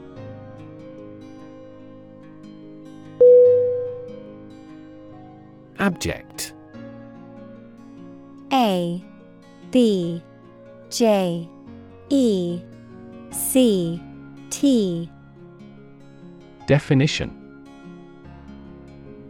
Abject 5.80 6.54
A 8.52 9.02
B 9.72 10.24
J 10.90 11.48
E 12.10 12.62
C 13.32 14.02
T. 14.50 15.10
Definition. 16.66 17.36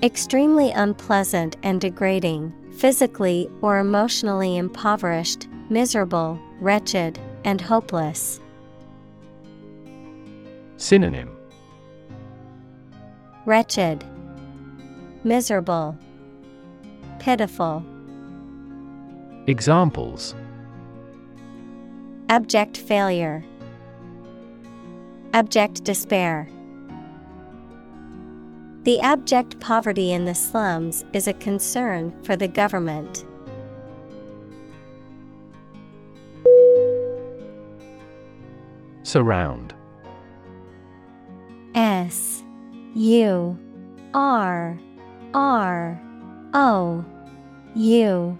Extremely 0.01 0.71
unpleasant 0.71 1.57
and 1.63 1.81
degrading, 1.81 2.53
physically 2.77 3.49
or 3.61 3.79
emotionally 3.79 4.55
impoverished, 4.55 5.47
miserable, 5.69 6.39
wretched, 6.61 7.19
and 7.43 7.59
hopeless. 7.59 8.39
Synonym. 10.77 11.29
Wretched, 13.45 14.05
Miserable, 15.23 15.97
Pitiful. 17.19 17.83
Examples 19.49 20.35
Abject 22.29 22.77
failure, 22.77 23.43
Abject 25.33 25.83
despair. 25.83 26.47
The 28.83 28.99
abject 28.99 29.59
poverty 29.59 30.11
in 30.11 30.25
the 30.25 30.35
slums 30.35 31.03
is 31.13 31.27
a 31.27 31.33
concern 31.33 32.13
for 32.21 32.35
the 32.35 32.47
government. 32.47 33.25
Surround 39.01 39.73
S 41.73 42.43
U 42.93 43.57
R 44.13 44.77
R 45.33 46.01
O 46.53 47.03
U 47.73 48.39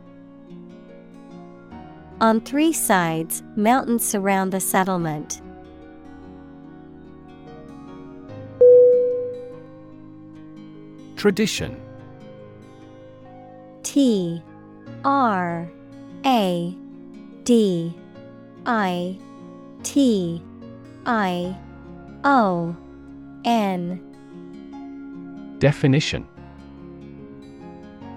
On 2.21 2.39
three 2.39 2.71
sides, 2.71 3.41
mountains 3.55 4.05
surround 4.05 4.53
the 4.53 4.59
settlement. 4.59 5.41
Tradition. 11.15 11.81
T 13.81 14.39
R 15.03 15.67
A 16.23 16.77
D 17.43 17.97
I 18.67 19.17
T 19.81 20.43
I 21.07 21.57
O 22.23 22.75
N. 23.45 23.99
Definition 25.57 26.27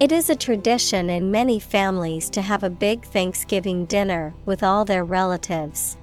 It 0.00 0.12
is 0.12 0.30
a 0.30 0.36
tradition 0.36 1.10
in 1.10 1.32
many 1.32 1.58
families 1.58 2.30
to 2.30 2.40
have 2.40 2.62
a 2.62 2.70
big 2.70 3.04
Thanksgiving 3.04 3.84
dinner 3.86 4.32
with 4.44 4.62
all 4.62 4.84
their 4.84 5.04
relatives. 5.04 5.96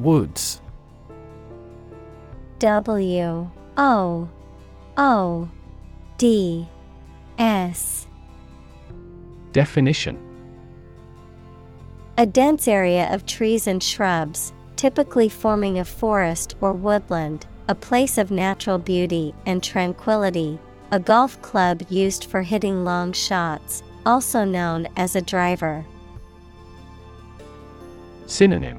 Woods. 0.00 0.60
W 2.58 3.48
O 3.76 4.28
O 4.96 5.48
D 6.16 6.68
S. 7.38 8.08
Definition. 9.52 10.18
A 12.16 12.26
dense 12.26 12.66
area 12.66 13.14
of 13.14 13.26
trees 13.26 13.68
and 13.68 13.80
shrubs, 13.80 14.52
typically 14.74 15.28
forming 15.28 15.78
a 15.78 15.84
forest 15.84 16.56
or 16.60 16.72
woodland, 16.72 17.46
a 17.68 17.74
place 17.74 18.16
of 18.16 18.30
natural 18.30 18.78
beauty 18.78 19.34
and 19.44 19.62
tranquility, 19.62 20.58
a 20.90 20.98
golf 20.98 21.40
club 21.42 21.82
used 21.90 22.24
for 22.24 22.40
hitting 22.40 22.82
long 22.82 23.12
shots, 23.12 23.82
also 24.06 24.42
known 24.42 24.88
as 24.96 25.14
a 25.14 25.20
driver. 25.20 25.84
Synonym. 28.24 28.78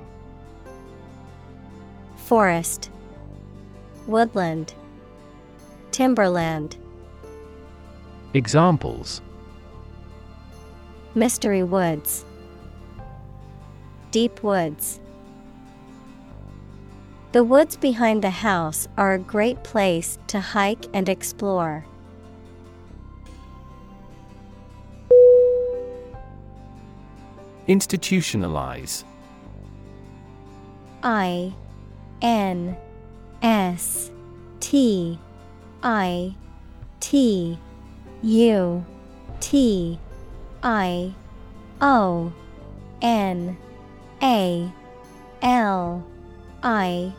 Forest, 2.16 2.90
Woodland, 4.08 4.74
Timberland, 5.92 6.76
Examples. 8.34 9.22
Mystery 11.16 11.64
Woods, 11.64 12.26
Deep 14.12 14.44
Woods. 14.44 15.00
The 17.32 17.44
woods 17.44 17.78
behind 17.78 18.24
the 18.24 18.32
house 18.32 18.88
are 18.98 19.14
a 19.14 19.20
great 19.20 19.64
place 19.64 20.18
to 20.28 20.40
hike 20.40 20.86
and 20.96 21.08
explore. 21.08 21.86
Institutionalize 27.68 29.04
I 31.04 31.54
N 32.24 32.76
S 33.44 34.10
T 34.60 35.20
I 35.84 36.34
T 37.00 37.60
U 38.24 38.86
T 39.40 40.00
I 40.64 41.14
O 41.80 42.34
N 43.04 43.56
A 44.24 44.72
L 45.44 46.09
I 46.64 47.14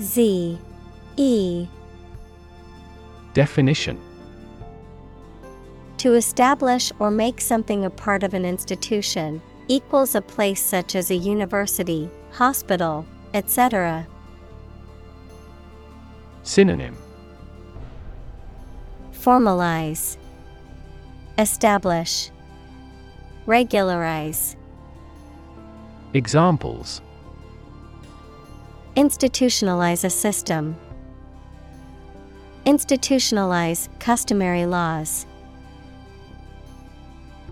Z 0.00 0.58
E. 1.16 1.66
Definition. 3.32 3.98
To 5.98 6.14
establish 6.14 6.92
or 6.98 7.10
make 7.10 7.40
something 7.40 7.84
a 7.84 7.90
part 7.90 8.22
of 8.22 8.34
an 8.34 8.44
institution 8.44 9.40
equals 9.68 10.14
a 10.14 10.20
place 10.20 10.62
such 10.62 10.94
as 10.94 11.10
a 11.10 11.16
university, 11.16 12.10
hospital, 12.32 13.06
etc. 13.34 14.06
Synonym. 16.42 16.96
Formalize, 19.12 20.18
Establish, 21.38 22.30
Regularize. 23.46 24.56
Examples 26.14 27.00
Institutionalize 28.96 30.04
a 30.04 30.10
system. 30.10 30.74
Institutionalize 32.64 33.90
customary 34.00 34.64
laws. 34.64 35.26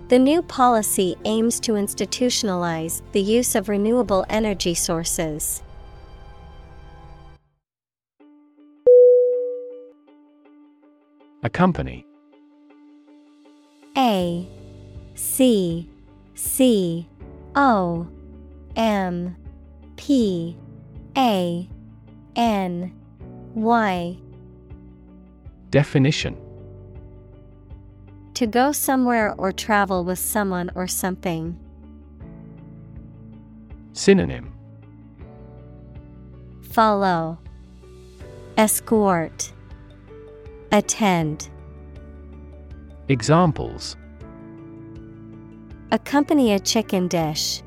The 0.09 0.19
new 0.19 0.41
policy 0.41 1.17
aims 1.27 1.61
to 1.61 1.73
institutionalize 1.73 3.03
the 3.13 3.21
use 3.21 3.55
of 3.55 3.69
renewable 3.69 4.25
energy 4.31 4.73
sources. 4.73 5.63
Accompany 11.43 12.07
A 13.99 14.49
C 15.15 15.91
C 16.35 17.07
O 17.55 18.07
M 18.77 19.37
P 19.97 20.57
A 21.17 21.69
N 22.37 22.93
Y 23.55 24.17
Definition 25.71 26.37
To 28.35 28.47
go 28.47 28.73
somewhere 28.73 29.35
or 29.39 29.53
travel 29.53 30.05
with 30.05 30.19
someone 30.19 30.71
or 30.75 30.87
something. 30.89 31.59
Synonym 33.93 34.53
Follow, 36.73 37.39
Escort, 38.57 39.53
Attend. 40.73 41.49
Examples 43.09 43.97
Accompany 45.93 46.53
a 46.53 46.59
chicken 46.59 47.07
dish. 47.07 47.63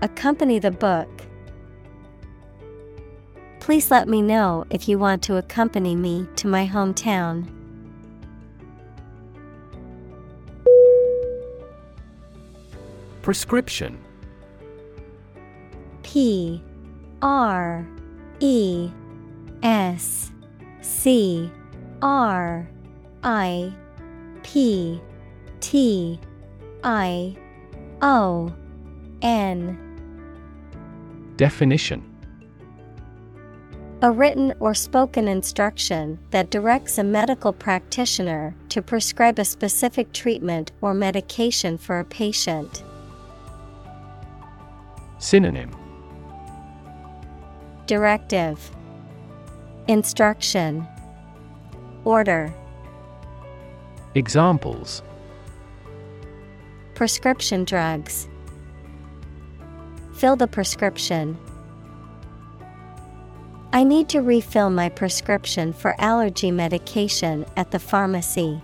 Accompany 0.00 0.60
the 0.60 0.70
book. 0.70 1.15
Please 3.66 3.90
let 3.90 4.06
me 4.06 4.22
know 4.22 4.64
if 4.70 4.88
you 4.88 4.96
want 4.96 5.24
to 5.24 5.38
accompany 5.38 5.96
me 5.96 6.24
to 6.36 6.46
my 6.46 6.68
hometown. 6.68 7.48
Prescription. 13.22 13.98
P 16.04 16.62
R 17.20 17.84
E 18.38 18.88
S 19.64 20.30
C 20.80 21.50
R 22.00 22.68
I 23.24 23.74
P 24.44 25.00
T 25.58 26.20
I 26.84 27.36
O 28.00 28.54
N. 29.22 29.76
Definition 31.36 32.05
A 34.02 34.10
written 34.10 34.52
or 34.60 34.74
spoken 34.74 35.26
instruction 35.26 36.18
that 36.30 36.50
directs 36.50 36.98
a 36.98 37.04
medical 37.04 37.52
practitioner 37.52 38.54
to 38.68 38.82
prescribe 38.82 39.38
a 39.38 39.44
specific 39.44 40.12
treatment 40.12 40.70
or 40.82 40.92
medication 40.92 41.78
for 41.78 41.98
a 41.98 42.04
patient. 42.04 42.84
Synonym 45.18 45.74
Directive 47.86 48.70
Instruction 49.88 50.86
Order 52.04 52.52
Examples 54.14 55.02
Prescription 56.94 57.64
drugs. 57.64 58.28
Fill 60.14 60.36
the 60.36 60.46
prescription. 60.46 61.38
I 63.76 63.84
need 63.84 64.08
to 64.08 64.22
refill 64.22 64.70
my 64.70 64.88
prescription 64.88 65.74
for 65.74 65.94
allergy 66.00 66.50
medication 66.50 67.44
at 67.58 67.72
the 67.72 67.78
pharmacy. 67.78 68.62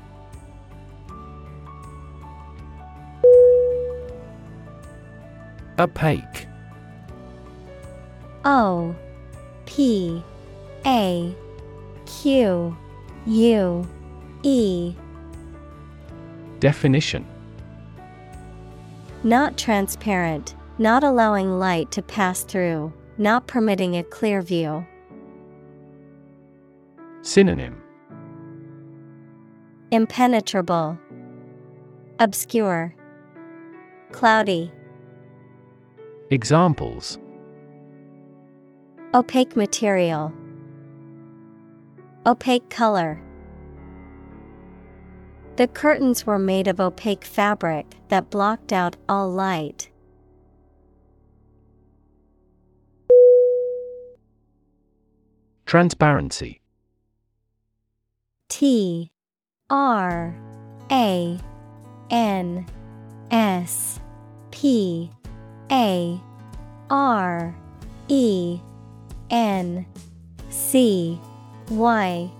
Opaque 5.79 6.47
O 8.47 8.97
P 9.67 10.25
A 10.87 11.37
Q 12.07 12.75
U 13.27 13.89
E 14.43 14.95
Definition 16.59 17.27
Not 19.23 19.59
transparent, 19.59 20.55
not 20.79 21.05
allowing 21.05 21.59
light 21.59 21.91
to 21.91 22.01
pass 22.01 22.45
through, 22.45 22.95
not 23.19 23.47
permitting 23.47 23.99
a 23.99 24.05
clear 24.05 24.41
view. 24.41 24.87
Synonym. 27.23 27.81
Impenetrable, 29.93 30.99
Obscure, 32.19 32.95
Cloudy, 34.11 34.73
Examples. 36.31 37.19
Opaque 39.15 39.55
material, 39.55 40.33
Opaque 42.27 42.69
color. 42.71 43.21
The 45.57 45.69
curtains 45.69 46.27
were 46.27 46.39
made 46.39 46.67
of 46.67 46.81
opaque 46.81 47.25
fabric 47.25 47.87
that 48.09 48.31
blocked 48.31 48.73
out 48.73 48.97
all 49.09 49.31
light. 49.31 49.91
Transparency 55.67 56.62
T 58.53 59.11
R 59.71 60.37
A 60.91 61.39
N 62.11 62.67
S 63.31 63.99
P 64.51 65.11
A 65.71 66.21
R 66.91 67.57
E 68.09 68.61
N 69.31 69.87
C 70.51 71.19
Y. 71.71 72.31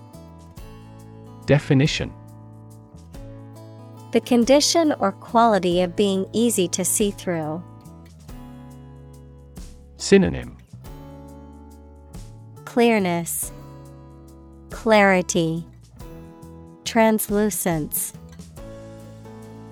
Definition. 1.47 2.13
The 4.11 4.21
condition 4.21 4.93
or 4.99 5.13
quality 5.13 5.81
of 5.81 5.95
being 5.95 6.27
easy 6.31 6.67
to 6.67 6.85
see 6.85 7.09
through. 7.09 7.63
Synonym. 9.97 10.57
Clearness, 12.65 13.51
Clarity, 14.69 15.65
Translucence. 16.85 18.13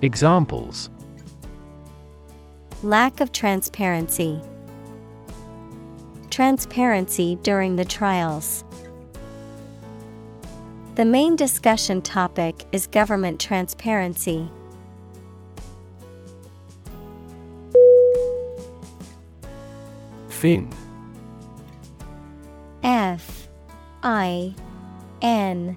Examples 0.00 0.90
Lack 2.82 3.20
of 3.20 3.30
transparency. 3.32 4.40
Transparency 6.30 7.36
during 7.42 7.76
the 7.76 7.84
trials. 7.84 8.64
The 10.94 11.04
main 11.04 11.36
discussion 11.36 12.02
topic 12.02 12.64
is 12.72 12.86
government 12.86 13.40
transparency. 13.40 14.50
Fin 20.28 20.68
F 22.82 23.48
I 24.02 24.54
N 25.20 25.76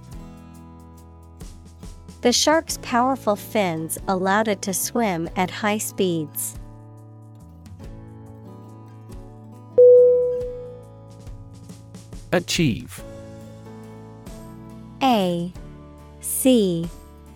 The 2.21 2.31
shark's 2.31 2.77
powerful 2.83 3.35
fins 3.35 3.97
allowed 4.07 4.47
it 4.47 4.61
to 4.63 4.73
swim 4.73 5.27
at 5.35 5.49
high 5.49 5.79
speeds. 5.79 6.59
Achieve. 12.31 13.03
A 15.01 15.51
C 16.19 16.87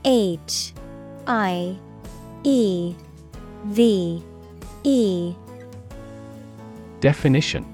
H 0.05 0.73
I 1.25 1.75
E 2.43 2.95
V 3.65 4.23
E. 4.83 5.35
Definition. 6.99 7.65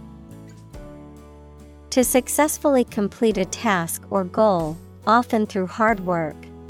To 1.90 2.06
successfully 2.06 2.86
complete 2.86 3.38
a 3.38 3.44
task 3.44 4.02
or 4.10 4.24
goal, 4.24 4.78
often 5.06 5.46
through 5.46 5.68
hard 5.68 6.00
work, 6.06 6.38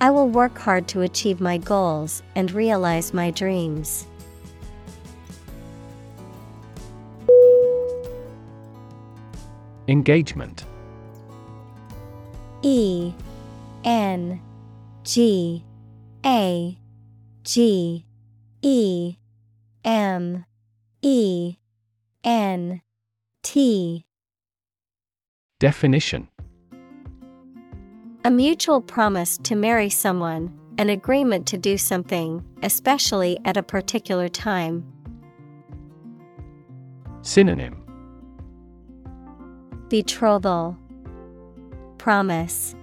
I 0.00 0.10
will 0.10 0.28
work 0.28 0.56
hard 0.56 0.86
to 0.88 1.00
achieve 1.00 1.40
my 1.40 1.58
goals 1.58 2.22
and 2.36 2.52
realize 2.52 3.12
my 3.12 3.32
dreams. 3.32 4.06
Engagement. 9.88 10.64
E 12.62 13.12
N 13.84 14.40
G 15.02 15.64
A 16.24 16.78
G 17.42 18.04
E 18.62 19.16
M 19.84 20.44
E 21.02 21.56
N 22.22 22.82
T. 23.42 24.04
Definition 25.58 26.28
A 28.28 28.30
mutual 28.30 28.82
promise 28.82 29.38
to 29.44 29.54
marry 29.54 29.88
someone, 29.88 30.52
an 30.76 30.90
agreement 30.90 31.46
to 31.46 31.56
do 31.56 31.78
something, 31.78 32.44
especially 32.62 33.38
at 33.46 33.56
a 33.56 33.62
particular 33.62 34.28
time. 34.28 34.84
Synonym 37.22 37.82
Betrothal 39.88 40.76
Promise 41.96 42.74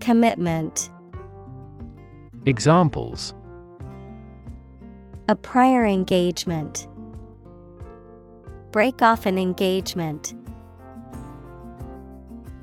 Commitment 0.00 0.90
Examples 2.44 3.32
A 5.30 5.34
prior 5.34 5.86
engagement. 5.86 6.86
Break 8.70 9.00
off 9.00 9.24
an 9.24 9.38
engagement. 9.38 10.34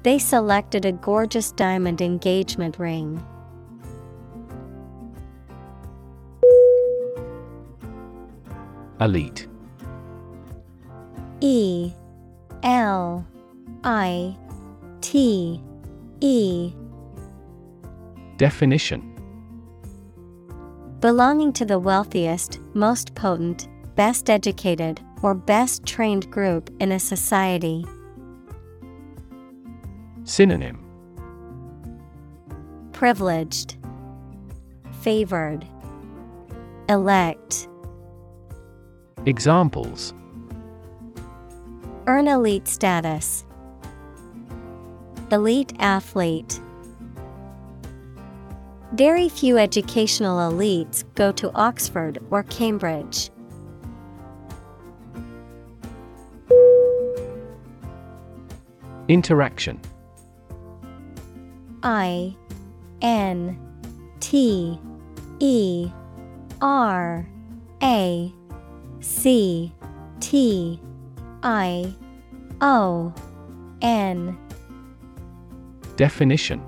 They 0.03 0.19
selected 0.19 0.83
a 0.85 0.91
gorgeous 0.91 1.53
diamond 1.53 2.01
engagement 2.01 2.77
ring. 2.77 3.25
Elite 8.99 9.47
E 11.39 11.93
L 12.63 13.25
I 13.83 14.37
T 14.99 15.61
E 16.19 16.73
Definition 18.37 19.09
Belonging 20.99 21.51
to 21.53 21.65
the 21.65 21.79
wealthiest, 21.79 22.59
most 22.73 23.13
potent, 23.15 23.67
best 23.95 24.29
educated, 24.29 25.01
or 25.21 25.33
best 25.33 25.85
trained 25.85 26.29
group 26.31 26.69
in 26.79 26.93
a 26.93 26.99
society. 26.99 27.85
Synonym 30.25 30.79
Privileged, 32.93 33.75
Favored, 35.01 35.67
Elect. 36.87 37.67
Examples 39.25 40.13
Earn 42.07 42.27
elite 42.27 42.67
status. 42.67 43.45
Elite 45.31 45.73
athlete. 45.79 46.59
Very 48.93 49.27
few 49.27 49.57
educational 49.57 50.51
elites 50.51 51.03
go 51.15 51.31
to 51.33 51.51
Oxford 51.53 52.19
or 52.29 52.43
Cambridge. 52.43 53.29
Interaction 59.09 59.79
I 61.83 62.35
N 63.01 63.59
T 64.21 64.79
E 65.39 65.91
R 66.61 67.27
A 67.83 68.33
C 69.01 69.71
T 70.21 70.79
I 71.43 71.93
O 72.61 73.13
N. 73.81 74.37
Definition. 75.97 76.61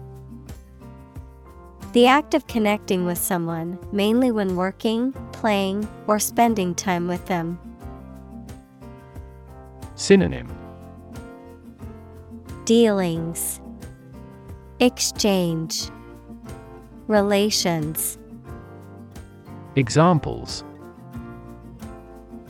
The 1.93 2.07
act 2.07 2.33
of 2.33 2.45
connecting 2.47 3.05
with 3.05 3.17
someone, 3.17 3.79
mainly 3.93 4.29
when 4.29 4.57
working, 4.57 5.13
playing, 5.31 5.87
or 6.07 6.19
spending 6.19 6.75
time 6.75 7.07
with 7.07 7.25
them. 7.27 7.57
Synonym. 9.95 10.53
Dealings, 12.65 13.61
Exchange, 14.81 15.89
Relations. 17.07 18.17
Examples 19.77 20.65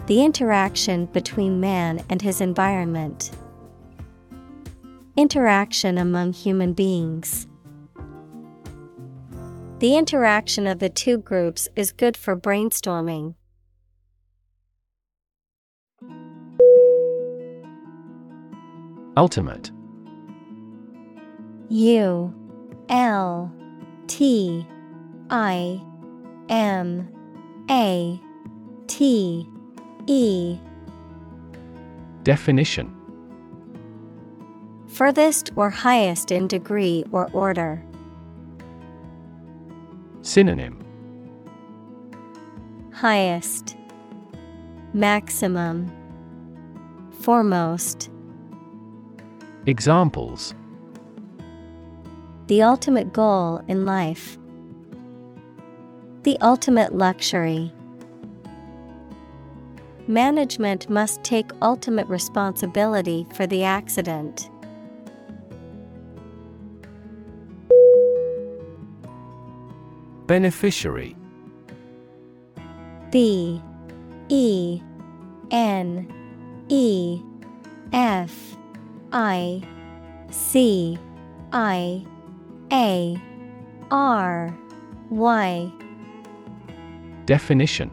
The 0.08 0.24
interaction 0.24 1.06
between 1.06 1.60
man 1.60 2.04
and 2.10 2.24
his 2.24 2.42
environment. 2.42 3.30
Interaction 5.16 6.00
among 6.00 6.34
human 6.34 6.74
beings. 6.74 7.46
The 9.78 9.96
interaction 9.96 10.66
of 10.66 10.80
the 10.80 10.90
two 10.90 11.20
groups 11.20 11.68
is 11.76 11.92
good 11.92 12.18
for 12.18 12.36
brainstorming. 12.36 13.36
Ultimate 19.16 19.75
U 21.70 22.34
L 22.90 23.52
T 24.08 24.68
I 25.30 25.82
M 26.50 27.08
A 27.70 28.20
T 28.88 29.50
E. 30.08 30.58
Definition. 32.24 32.94
Furthest 34.88 35.52
or 35.56 35.70
highest 35.70 36.32
in 36.32 36.48
degree 36.48 37.04
or 37.12 37.30
order. 37.34 37.84
Synonym. 40.22 40.80
Highest, 42.94 43.76
Maximum, 44.94 45.92
Foremost. 47.20 48.10
Examples 49.66 50.56
The 52.48 52.62
ultimate 52.62 53.12
goal 53.12 53.64
in 53.68 53.86
life. 53.86 54.38
The 56.22 56.38
ultimate 56.42 56.94
luxury. 56.94 57.74
Management 60.08 60.88
must 60.88 61.24
take 61.24 61.50
ultimate 61.64 62.08
responsibility 62.08 63.26
for 63.34 63.48
the 63.48 63.64
accident. 63.64 64.52
Beneficiary. 70.28 71.16
B. 73.12 73.60
E. 74.30 74.82
N. 75.50 76.08
E. 76.70 77.22
F. 77.92 78.56
I. 79.12 79.64
C. 80.30 81.00
I 81.52 82.06
A 82.72 83.22
R 83.92 84.58
Y. 85.10 85.72
Definition. 87.26 87.92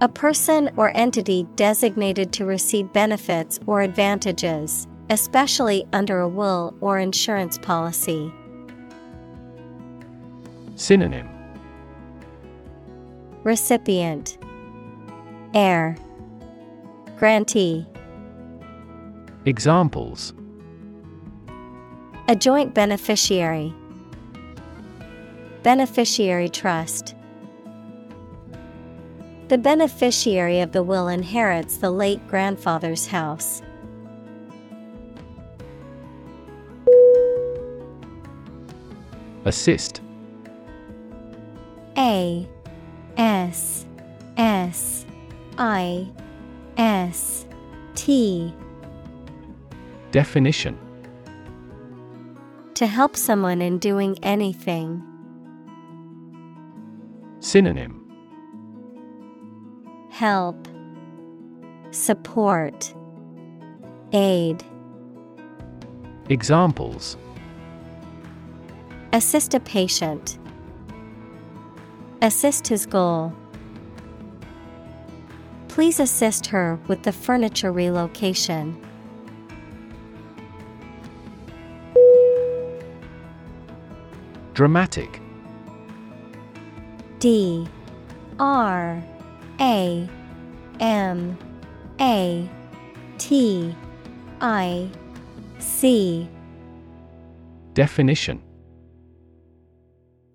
A 0.00 0.08
person 0.08 0.70
or 0.76 0.90
entity 0.96 1.46
designated 1.56 2.32
to 2.32 2.44
receive 2.44 2.92
benefits 2.92 3.58
or 3.66 3.82
advantages, 3.82 4.86
especially 5.08 5.86
under 5.92 6.20
a 6.20 6.28
will 6.28 6.74
or 6.80 6.98
insurance 6.98 7.58
policy. 7.58 8.32
Synonym. 10.74 11.28
Recipient. 13.44 14.36
Heir. 15.54 15.96
Grantee. 17.16 17.86
Examples 19.44 20.34
A 22.26 22.34
joint 22.34 22.72
beneficiary. 22.72 23.74
Beneficiary 25.62 26.48
trust. 26.48 27.14
The 29.48 29.58
beneficiary 29.58 30.60
of 30.60 30.72
the 30.72 30.82
will 30.82 31.08
inherits 31.08 31.76
the 31.76 31.90
late 31.90 32.26
grandfather's 32.26 33.06
house. 33.06 33.60
Assist. 39.44 40.00
A 41.98 42.48
S 43.18 43.84
S 44.38 45.04
I 45.58 46.10
S 46.78 47.44
T. 47.94 48.54
Definition 50.10 50.83
To 52.74 52.88
help 52.88 53.16
someone 53.16 53.62
in 53.62 53.78
doing 53.78 54.18
anything. 54.24 55.00
Synonym 57.38 58.00
Help, 60.10 60.66
Support, 61.92 62.92
Aid. 64.12 64.64
Examples 66.28 67.16
Assist 69.12 69.54
a 69.54 69.60
patient. 69.60 70.38
Assist 72.22 72.66
his 72.66 72.86
goal. 72.86 73.32
Please 75.68 76.00
assist 76.00 76.46
her 76.46 76.80
with 76.88 77.04
the 77.04 77.12
furniture 77.12 77.70
relocation. 77.70 78.80
Dramatic. 84.54 85.20
D 87.18 87.66
R 88.38 89.02
A 89.60 90.08
M 90.78 91.38
A 92.00 92.48
T 93.18 93.74
I 94.40 94.88
C. 95.58 96.28
Definition. 97.72 98.40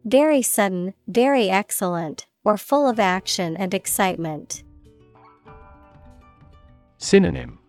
Very 0.03 0.41
sudden, 0.41 0.93
very 1.07 1.49
excellent, 1.49 2.27
or 2.43 2.57
full 2.57 2.89
of 2.89 2.99
action 2.99 3.55
and 3.55 3.73
excitement. 3.73 4.63
Synonym. 6.97 7.59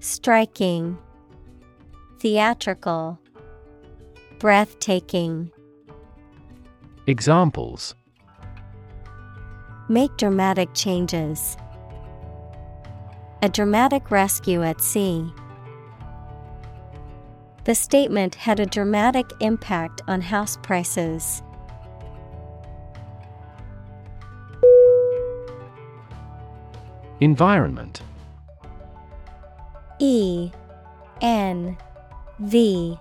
Striking, 0.00 0.98
Theatrical, 2.20 3.18
Breathtaking. 4.42 5.52
Examples 7.06 7.94
Make 9.88 10.16
dramatic 10.16 10.74
changes. 10.74 11.56
A 13.40 13.48
dramatic 13.48 14.10
rescue 14.10 14.64
at 14.64 14.80
sea. 14.80 15.32
The 17.62 17.76
statement 17.76 18.34
had 18.34 18.58
a 18.58 18.66
dramatic 18.66 19.26
impact 19.38 20.00
on 20.08 20.20
house 20.20 20.58
prices. 20.60 21.44
Environment 27.20 28.02
E 30.00 30.50
N 31.20 31.76
V 32.40 32.98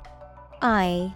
I 0.61 1.15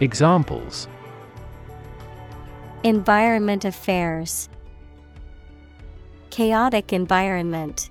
Examples 0.00 0.88
Environment 2.82 3.64
Affairs, 3.64 4.50
Chaotic 6.28 6.92
environment. 6.92 7.88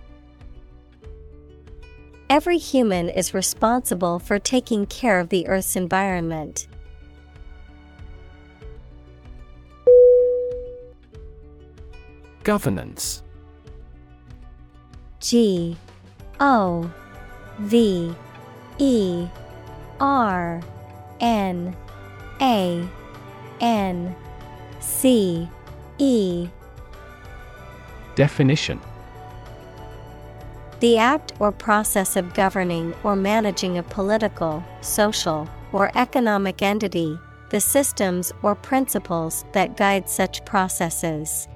Every 2.29 2.59
human 2.59 3.09
is 3.09 3.33
responsible 3.33 4.19
for 4.19 4.37
taking 4.37 4.85
care 4.85 5.19
of 5.19 5.29
the 5.29 5.47
Earth's 5.47 5.75
environment. 5.75 6.67
Governance 12.43 13.23
G 15.19 15.75
O 16.39 16.91
V 17.57 18.13
E 18.77 19.27
R 19.99 20.61
N 21.19 21.75
A 22.41 22.87
N 23.59 24.15
C 24.79 25.49
E. 25.97 26.47
Definition. 28.15 28.79
The 30.81 30.97
act 30.97 31.33
or 31.39 31.51
process 31.51 32.15
of 32.15 32.33
governing 32.33 32.93
or 33.03 33.15
managing 33.15 33.77
a 33.77 33.83
political, 33.83 34.63
social, 34.81 35.49
or 35.71 35.91
economic 35.95 36.61
entity, 36.61 37.17
the 37.49 37.59
systems 37.61 38.31
or 38.43 38.55
principles 38.55 39.45
that 39.53 39.77
guide 39.77 40.09
such 40.09 40.43
processes. 40.45 41.47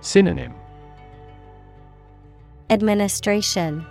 Synonym. 0.00 0.54
Administration, 2.70 3.86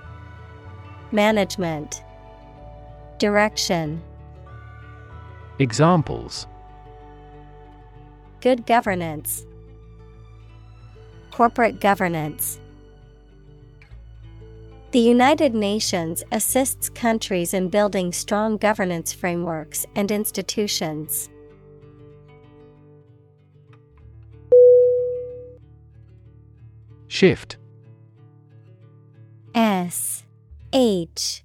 Management, 1.12 2.04
Direction, 3.18 4.02
Examples 5.62 6.48
Good 8.42 8.66
governance, 8.66 9.46
Corporate 11.30 11.80
governance. 11.80 12.60
The 14.90 15.00
United 15.00 15.54
Nations 15.54 16.24
assists 16.32 16.90
countries 16.90 17.54
in 17.54 17.70
building 17.70 18.12
strong 18.12 18.58
governance 18.58 19.14
frameworks 19.14 19.86
and 19.96 20.10
institutions. 20.10 21.30
Shift 27.08 27.58
S 29.54 30.24
H 30.74 31.44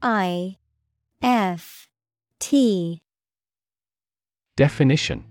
I 0.00 0.56
F 1.20 1.88
T 2.40 3.02
Definition. 4.58 5.24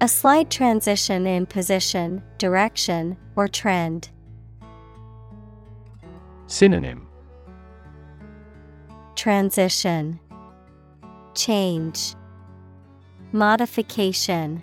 A 0.00 0.08
slight 0.08 0.50
transition 0.50 1.24
in 1.24 1.46
position, 1.46 2.20
direction, 2.36 3.16
or 3.36 3.46
trend. 3.46 4.10
Synonym. 6.48 7.06
Transition. 9.14 10.18
Change. 11.36 12.16
Modification. 13.30 14.60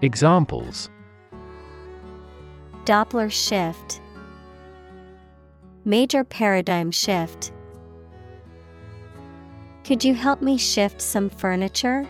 Examples. 0.00 0.90
Doppler 2.84 3.30
shift. 3.30 4.00
Major 5.84 6.24
paradigm 6.24 6.90
shift. 6.90 7.52
Could 9.84 10.04
you 10.04 10.14
help 10.14 10.40
me 10.40 10.56
shift 10.58 11.00
some 11.02 11.28
furniture? 11.28 12.06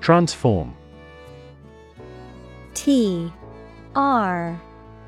Transform 0.00 0.74
T 2.74 3.30
R 3.94 4.60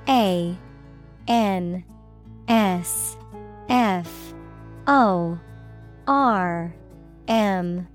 A 0.09 0.57
N 1.27 1.85
S 2.49 3.17
F 3.69 4.35
O 4.87 5.39
R 6.07 6.75
M 7.27 7.89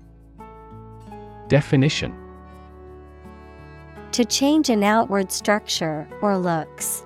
Definition 1.48 2.14
To 4.12 4.24
change 4.24 4.68
an 4.68 4.82
outward 4.82 5.32
structure 5.32 6.08
or 6.20 6.36
looks. 6.36 7.04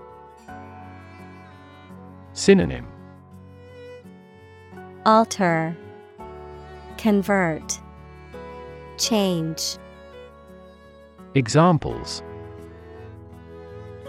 Synonym 2.37 2.85
Alter 5.07 5.77
Convert 6.99 7.81
Change 8.99 9.79
Examples 11.37 12.25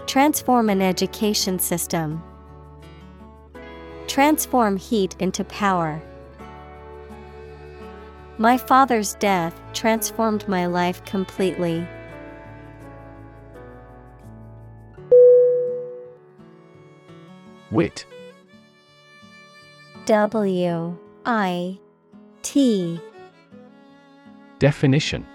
Transform 0.08 0.70
an 0.70 0.82
education 0.82 1.60
system. 1.60 2.20
Transform 4.08 4.76
heat 4.76 5.14
into 5.20 5.44
power. 5.44 6.02
My 8.38 8.58
father's 8.58 9.14
death 9.14 9.54
transformed 9.72 10.48
my 10.48 10.66
life 10.66 11.04
completely. 11.04 11.86
Wit 17.70 18.04
W 20.06 20.96
I 21.26 21.80
T 22.42 23.00
Definition 24.60 25.26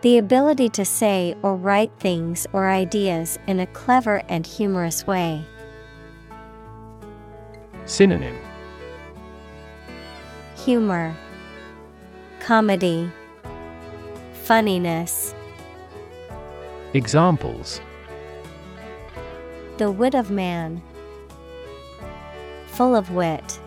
The 0.00 0.18
ability 0.18 0.68
to 0.70 0.84
say 0.84 1.36
or 1.42 1.54
write 1.54 1.92
things 2.00 2.48
or 2.52 2.68
ideas 2.68 3.38
in 3.46 3.60
a 3.60 3.68
clever 3.68 4.24
and 4.28 4.44
humorous 4.44 5.06
way. 5.06 5.44
Synonym 7.84 8.36
Humor, 10.64 11.14
Comedy, 12.40 13.08
Funniness. 14.42 15.36
Examples 16.94 17.80
The 19.76 19.88
wit 19.88 20.16
of 20.16 20.32
man. 20.32 20.82
Full 22.82 22.96
of 22.96 23.12
wit. 23.12 23.60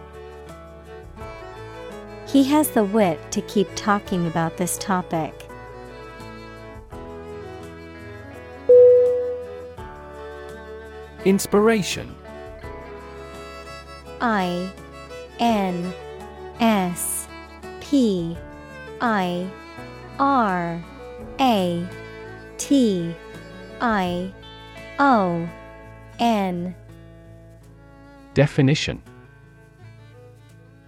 He 2.27 2.43
has 2.43 2.71
the 2.71 2.83
wit 2.83 3.17
to 3.31 3.41
keep 3.43 3.69
talking 3.73 4.27
about 4.27 4.57
this 4.57 4.77
topic. 4.77 5.33
Inspiration 11.23 12.13
I 14.19 14.69
N 15.39 15.93
S 16.59 17.29
P 17.79 18.37
I 18.99 19.49
R 20.19 20.83
A 21.39 21.87
T 22.57 23.15
I 23.79 24.33
O 24.99 25.49
N 26.19 26.75
Definition 28.35 29.01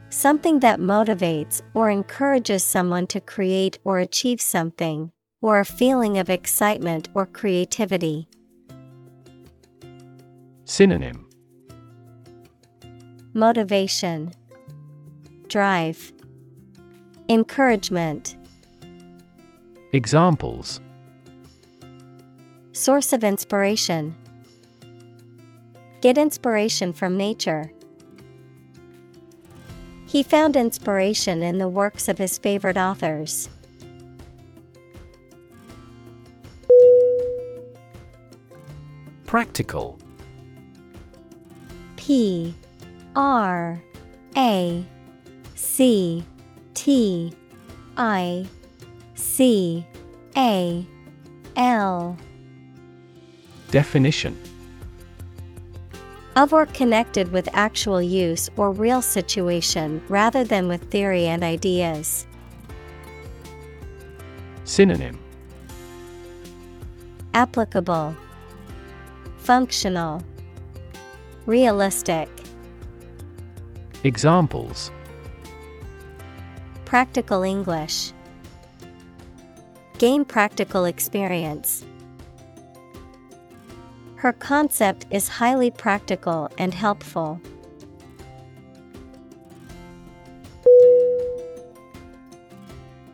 Something 0.10 0.60
that 0.60 0.82
motivates 0.82 1.62
or 1.74 1.90
encourages 1.90 2.62
someone 2.62 3.08
to 3.08 3.22
create 3.22 3.80
or 3.86 4.00
achieve 4.00 4.42
something, 4.42 5.14
or 5.42 5.62
a 5.62 5.66
feeling 5.66 6.18
of 6.18 6.30
excitement 6.30 7.08
or 7.14 7.26
creativity. 7.26 8.28
Synonym 10.66 11.30
Motivation, 13.34 14.34
Drive, 15.48 16.12
Encouragement. 17.30 18.36
Examples 19.94 20.82
Source 22.74 23.14
of 23.14 23.24
inspiration. 23.24 24.18
Get 26.00 26.18
inspiration 26.18 26.94
from 26.94 27.18
nature. 27.18 27.72
He 30.06 30.24
found 30.24 30.56
inspiration 30.56 31.44
in 31.44 31.58
the 31.58 31.68
works 31.68 32.08
of 32.08 32.18
his 32.18 32.38
favorite 32.38 32.78
authors. 32.78 33.50
Practical 39.26 40.00
P 41.98 42.56
R 43.16 43.82
A 44.38 44.86
C 45.56 46.24
T 46.74 47.34
I 47.98 48.46
C 49.16 49.86
A 50.38 50.88
L 51.58 52.18
Definition 53.72 54.40
of 56.38 56.54
or 56.54 56.68
connected 56.68 57.32
with 57.32 57.50
actual 57.54 58.00
use 58.00 58.48
or 58.58 58.72
real 58.72 59.02
situation 59.02 60.00
rather 60.08 60.44
than 60.44 60.68
with 60.68 60.84
theory 60.92 61.26
and 61.26 61.44
ideas. 61.44 62.28
Synonym 64.64 65.18
Applicable, 67.34 68.16
Functional, 69.40 70.24
Realistic. 71.48 72.30
Examples 74.04 74.92
Practical 76.86 77.42
English. 77.42 78.14
Gain 79.98 80.24
practical 80.24 80.86
experience. 80.86 81.84
Her 84.18 84.34
concept 84.34 85.06
is 85.12 85.28
highly 85.28 85.70
practical 85.70 86.50
and 86.58 86.74
helpful. 86.74 87.40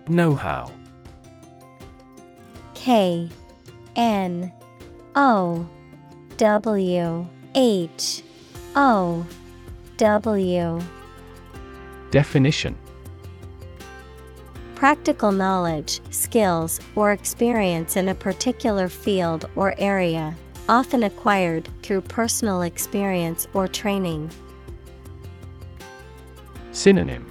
Know 0.08 0.34
how 0.36 0.72
K 2.74 3.30
N 3.98 4.52
O 5.16 5.68
W 6.38 7.28
H 7.54 8.24
O 8.76 9.26
W. 9.98 10.80
Definition. 12.12 12.78
Practical 14.76 15.32
knowledge, 15.32 16.02
skills, 16.12 16.80
or 16.96 17.12
experience 17.12 17.96
in 17.96 18.10
a 18.10 18.16
particular 18.16 18.90
field 18.90 19.50
or 19.56 19.76
area, 19.78 20.36
often 20.70 21.04
acquired 21.04 21.68
through 21.82 22.02
personal 22.02 22.62
experience 22.62 23.48
or 23.54 23.68
training. 23.68 24.30
Synonym 26.72 27.28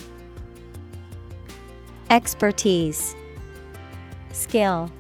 Expertise, 2.11 3.17
Skill, 4.33 4.91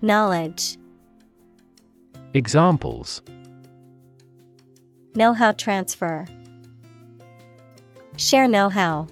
Knowledge, 0.00 0.76
Examples 2.34 3.22
Know 5.14 5.32
how 5.32 5.52
transfer, 5.52 6.26
Share 8.16 8.46
know 8.46 8.68
how. 8.68 9.08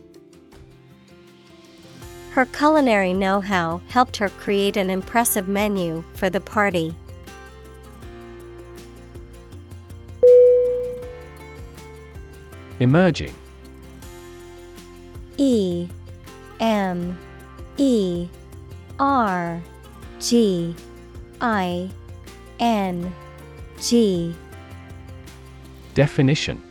Her 2.32 2.44
culinary 2.44 3.12
know 3.12 3.40
how 3.40 3.80
helped 3.88 4.16
her 4.18 4.28
create 4.28 4.76
an 4.76 4.90
impressive 4.90 5.48
menu 5.48 6.04
for 6.14 6.30
the 6.30 6.40
party. 6.40 6.94
Emerging. 12.80 13.34
E 15.36 15.86
M 16.60 17.18
E 17.76 18.26
R 18.98 19.62
G 20.18 20.74
I 21.40 21.90
N 22.58 23.14
G. 23.80 24.34
Definition. 25.94 26.62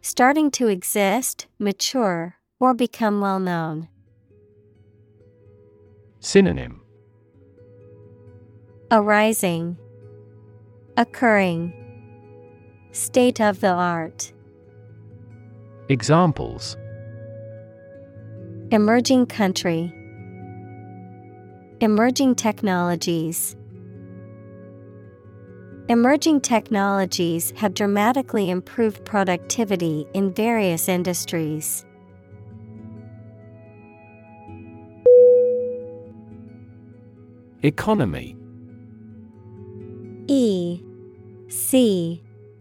Starting 0.00 0.50
to 0.52 0.68
exist, 0.68 1.46
mature, 1.58 2.36
or 2.60 2.72
become 2.72 3.20
well 3.20 3.40
known. 3.40 3.88
Synonym. 6.20 6.80
Arising, 8.90 9.76
Occurring, 10.96 11.72
State 12.94 13.40
of 13.40 13.58
the 13.58 13.72
art. 13.72 14.32
Examples 15.88 16.76
Emerging 18.70 19.26
country, 19.26 19.92
Emerging 21.80 22.36
technologies. 22.36 23.56
Emerging 25.88 26.40
technologies 26.40 27.52
have 27.56 27.74
dramatically 27.74 28.48
improved 28.48 29.04
productivity 29.04 30.06
in 30.14 30.32
various 30.32 30.88
industries. 30.88 31.84
Economy 37.64 38.36
E 40.28 40.80
C 41.48 42.22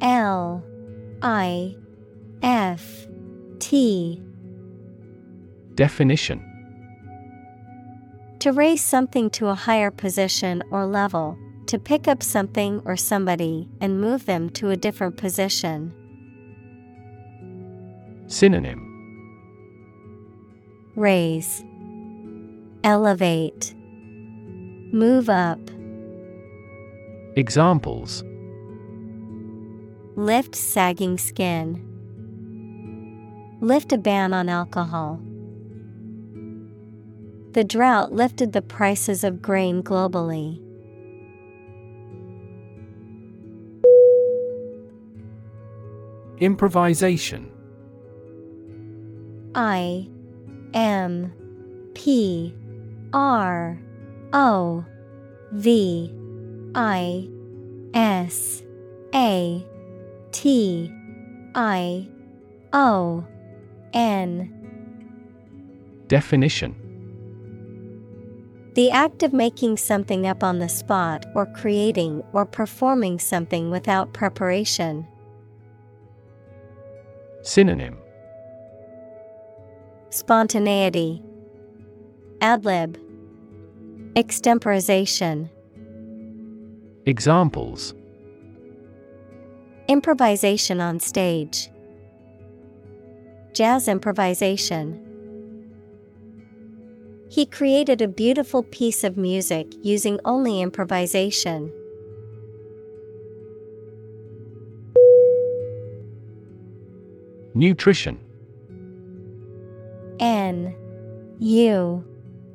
L 0.00 0.62
I 1.22 1.76
F 2.42 3.06
T. 3.58 4.22
Definition. 5.74 6.44
To 8.40 8.52
raise 8.52 8.82
something 8.82 9.30
to 9.30 9.48
a 9.48 9.54
higher 9.54 9.90
position 9.90 10.62
or 10.70 10.86
level, 10.86 11.36
to 11.66 11.78
pick 11.78 12.06
up 12.06 12.22
something 12.22 12.80
or 12.84 12.96
somebody 12.96 13.68
and 13.80 14.00
move 14.00 14.26
them 14.26 14.48
to 14.50 14.70
a 14.70 14.76
different 14.76 15.16
position. 15.16 15.92
Synonym. 18.26 18.84
Raise, 20.94 21.64
Elevate, 22.84 23.74
Move 24.92 25.28
up. 25.28 25.60
Examples 27.36 28.24
Lift 30.18 30.56
sagging 30.56 31.16
skin. 31.16 31.80
Lift 33.60 33.92
a 33.92 33.96
ban 33.96 34.32
on 34.32 34.48
alcohol. 34.48 35.20
The 37.52 37.62
drought 37.62 38.10
lifted 38.10 38.52
the 38.52 38.60
prices 38.60 39.22
of 39.22 39.40
grain 39.40 39.80
globally. 39.80 40.60
Improvisation 46.40 47.52
I 49.54 50.08
M 50.74 51.32
P 51.94 52.56
R 53.12 53.78
O 54.32 54.84
V 55.52 56.12
I 56.74 57.28
S 57.94 58.64
A 59.14 59.64
T 60.32 60.92
I 61.54 62.08
O 62.72 63.24
N. 63.92 64.54
Definition. 66.08 66.74
The 68.74 68.90
act 68.90 69.22
of 69.22 69.32
making 69.32 69.76
something 69.78 70.26
up 70.26 70.44
on 70.44 70.58
the 70.58 70.68
spot 70.68 71.26
or 71.34 71.46
creating 71.46 72.22
or 72.32 72.46
performing 72.46 73.18
something 73.18 73.70
without 73.70 74.12
preparation. 74.12 75.06
Synonym. 77.42 77.98
Spontaneity, 80.10 81.22
Adlib, 82.40 82.96
Extemporization, 84.14 85.50
Examples 87.04 87.94
Improvisation 89.88 90.82
on 90.82 91.00
stage, 91.00 91.70
Jazz 93.54 93.88
improvisation. 93.88 95.04
He 97.30 97.46
created 97.46 98.02
a 98.02 98.06
beautiful 98.06 98.62
piece 98.62 99.02
of 99.02 99.16
music 99.16 99.66
using 99.82 100.20
only 100.24 100.60
improvisation. 100.60 101.72
Nutrition 107.54 108.20
N 110.20 110.74
U 111.40 112.04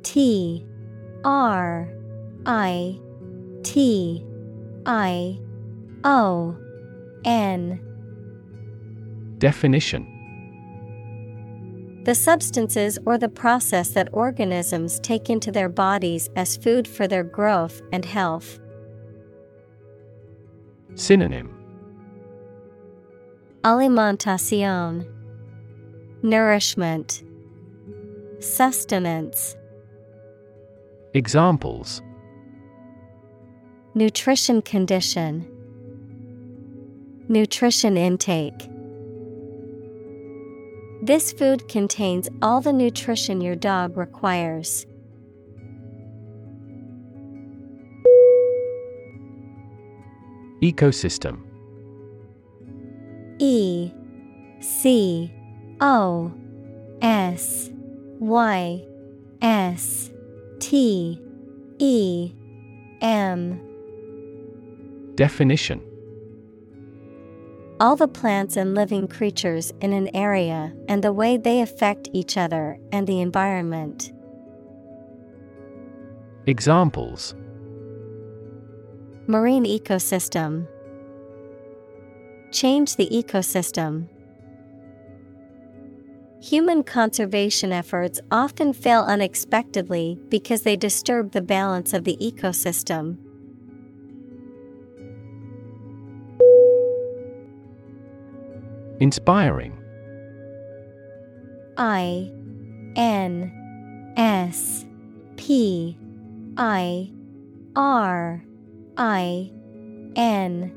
T 0.04 0.66
R 1.26 1.90
I 2.46 3.00
T 3.64 4.24
I 4.86 5.40
O 6.04 6.56
N. 7.26 7.80
Definition. 9.38 10.10
The 12.06 12.16
substances 12.16 13.00
or 13.06 13.18
the 13.18 13.30
process 13.30 13.92
that 13.92 14.10
organisms 14.12 15.00
take 15.00 15.30
into 15.30 15.52
their 15.52 15.70
bodies 15.70 16.30
as 16.36 16.58
food 16.58 16.86
for 16.88 17.08
their 17.08 17.24
growth 17.24 17.82
and 17.94 18.04
health. 18.04 18.60
Synonym. 20.96 21.58
Alimentación. 23.64 25.08
Nourishment. 26.22 27.24
Sustenance. 28.40 29.56
Examples. 31.14 32.02
Nutrition 33.96 34.62
condition 34.62 35.53
Nutrition 37.30 37.96
intake. 37.96 38.70
This 41.02 41.32
food 41.32 41.68
contains 41.70 42.30
all 42.42 42.60
the 42.60 42.74
nutrition 42.74 43.40
your 43.40 43.56
dog 43.56 43.98
requires. 43.98 44.86
Ecosystem. 50.62 51.40
E 53.40 53.92
C 54.60 55.34
O 55.80 56.32
S 57.02 57.70
Y 58.20 58.86
S 59.42 60.12
T 60.60 61.22
E 61.80 62.32
M. 63.02 63.60
Definition 65.16 65.82
All 67.84 67.98
the 67.98 68.08
plants 68.08 68.56
and 68.56 68.76
living 68.76 69.10
creatures 69.10 69.74
in 69.82 69.92
an 69.92 70.10
area 70.16 70.74
and 70.88 71.04
the 71.04 71.12
way 71.12 71.36
they 71.36 71.60
affect 71.60 72.08
each 72.14 72.38
other 72.38 72.80
and 72.94 73.06
the 73.06 73.20
environment. 73.20 74.14
Examples 76.48 77.36
Marine 79.28 79.66
ecosystem 79.66 80.66
Change 82.54 82.96
the 82.96 83.10
ecosystem. 83.10 84.08
Human 86.42 86.84
conservation 86.84 87.74
efforts 87.74 88.22
often 88.32 88.72
fail 88.72 89.02
unexpectedly 89.02 90.18
because 90.30 90.62
they 90.62 90.78
disturb 90.78 91.34
the 91.34 91.42
balance 91.42 91.92
of 91.92 92.06
the 92.06 92.16
ecosystem. 92.22 93.18
Inspiring. 99.04 99.78
I 101.76 102.32
N 102.96 104.14
S 104.16 104.86
P 105.36 105.98
I 106.56 107.12
R 107.76 108.42
I 108.96 109.52
N 110.16 110.74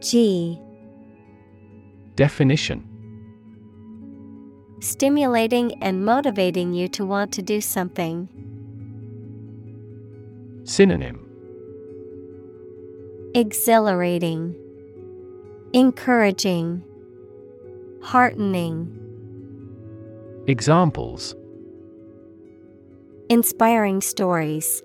G. 0.00 0.58
Definition. 2.16 2.88
Stimulating 4.80 5.74
and 5.82 6.06
motivating 6.06 6.72
you 6.72 6.88
to 6.88 7.04
want 7.04 7.32
to 7.32 7.42
do 7.42 7.60
something. 7.60 8.30
Synonym. 10.64 11.20
Exhilarating, 13.34 14.54
Encouraging, 15.74 16.82
Heartening. 18.02 18.94
Examples 20.46 21.34
Inspiring 23.28 24.00
stories. 24.00 24.82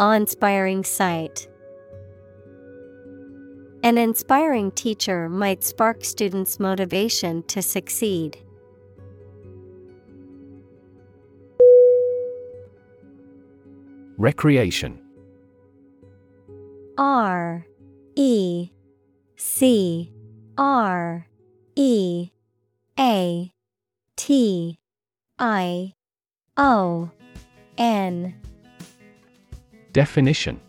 Awe 0.00 0.12
inspiring 0.12 0.82
sight. 0.84 1.46
An 3.84 3.98
inspiring 3.98 4.72
teacher 4.72 5.28
might 5.28 5.62
spark 5.62 6.04
students' 6.04 6.58
motivation 6.58 7.44
to 7.44 7.62
succeed. 7.62 8.38
Recreation 14.16 15.00
R 16.98 17.64
E 18.16 18.70
C 19.36 20.10
R 20.58 21.28
E 21.76 22.30
A 22.98 23.52
T 24.16 24.78
I 25.38 25.94
O 26.56 27.10
N. 27.78 28.34
Definition. 29.92 30.60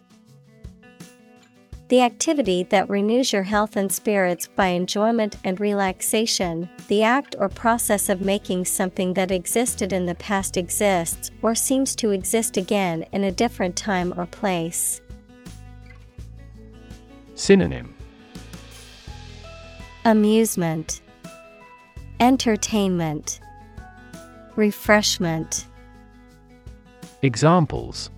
The 1.88 2.02
activity 2.04 2.62
that 2.70 2.88
renews 2.88 3.34
your 3.34 3.42
health 3.42 3.76
and 3.76 3.92
spirits 3.92 4.48
by 4.48 4.68
enjoyment 4.68 5.38
and 5.44 5.60
relaxation, 5.60 6.70
the 6.88 7.02
act 7.02 7.36
or 7.40 7.50
process 7.50 8.10
of 8.10 8.22
making 8.22 8.66
something 8.66 9.16
that 9.16 9.32
existed 9.32 9.92
in 9.92 10.06
the 10.06 10.14
past 10.14 10.56
exists 10.56 11.32
or 11.42 11.56
seems 11.56 11.96
to 11.96 12.12
exist 12.12 12.58
again 12.58 13.08
in 13.12 13.24
a 13.24 13.32
different 13.32 13.76
time 13.76 14.14
or 14.16 14.28
place. 14.28 15.02
Synonym 17.34 17.96
Amusement, 20.10 21.02
Entertainment, 22.20 23.40
Refreshment. 24.56 25.68
Examples 27.22 28.10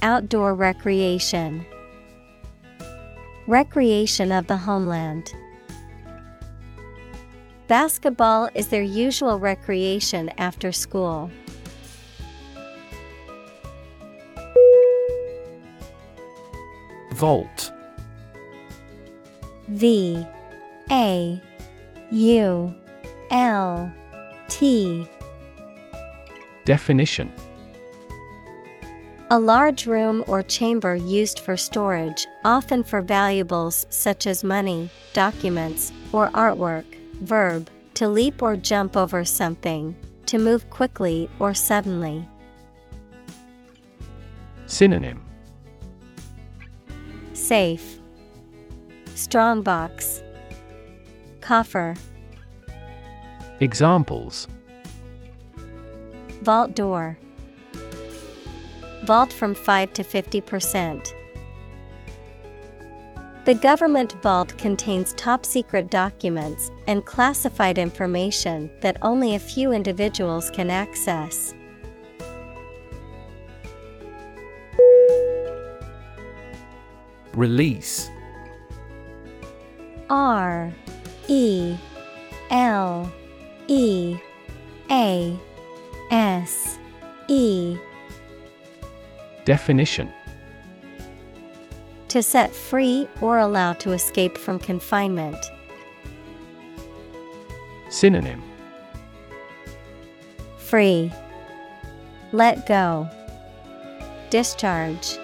Outdoor 0.00 0.54
recreation, 0.54 1.62
Recreation 3.46 4.32
of 4.32 4.46
the 4.46 4.56
homeland. 4.56 5.30
Basketball 7.66 8.48
is 8.54 8.68
their 8.68 8.80
usual 8.82 9.38
recreation 9.38 10.30
after 10.38 10.72
school. 10.72 11.30
Vault 17.12 17.72
V 19.68 20.26
A 20.90 21.42
U 22.10 22.74
L 23.30 23.92
T 24.48 25.06
Definition 26.64 27.32
A 29.30 29.38
large 29.38 29.86
room 29.86 30.24
or 30.26 30.42
chamber 30.42 30.96
used 30.96 31.40
for 31.40 31.56
storage, 31.56 32.26
often 32.44 32.82
for 32.82 33.02
valuables 33.02 33.86
such 33.90 34.26
as 34.26 34.42
money, 34.42 34.88
documents, 35.12 35.92
or 36.12 36.30
artwork. 36.30 36.84
Verb, 37.20 37.68
to 37.94 38.08
leap 38.08 38.42
or 38.42 38.56
jump 38.56 38.96
over 38.96 39.24
something, 39.24 39.94
to 40.26 40.38
move 40.38 40.70
quickly 40.70 41.28
or 41.38 41.52
suddenly. 41.52 42.26
Synonym 44.66 45.22
Safe, 47.32 47.97
Strong 49.18 49.62
box, 49.62 50.22
Coffer, 51.40 51.96
Examples 53.58 54.46
Vault 56.42 56.76
door. 56.76 57.18
Vault 59.02 59.32
from 59.32 59.56
5 59.56 59.92
to 59.94 60.04
50%. 60.04 61.12
The 63.44 63.54
government 63.54 64.14
vault 64.22 64.56
contains 64.56 65.14
top 65.14 65.44
secret 65.44 65.90
documents 65.90 66.70
and 66.86 67.04
classified 67.04 67.76
information 67.76 68.70
that 68.82 68.98
only 69.02 69.34
a 69.34 69.40
few 69.40 69.72
individuals 69.72 70.48
can 70.48 70.70
access. 70.70 71.54
Release 77.34 78.08
R 80.10 80.72
E 81.28 81.76
L 82.50 83.12
E 83.66 84.16
A 84.90 85.38
S 86.10 86.78
E 87.28 87.76
Definition 89.44 90.12
To 92.08 92.22
set 92.22 92.54
free 92.54 93.08
or 93.20 93.38
allow 93.38 93.72
to 93.74 93.92
escape 93.92 94.38
from 94.38 94.58
confinement. 94.58 95.38
Synonym 97.90 98.42
Free. 100.58 101.10
Let 102.32 102.66
go. 102.66 103.08
Discharge. 104.28 105.16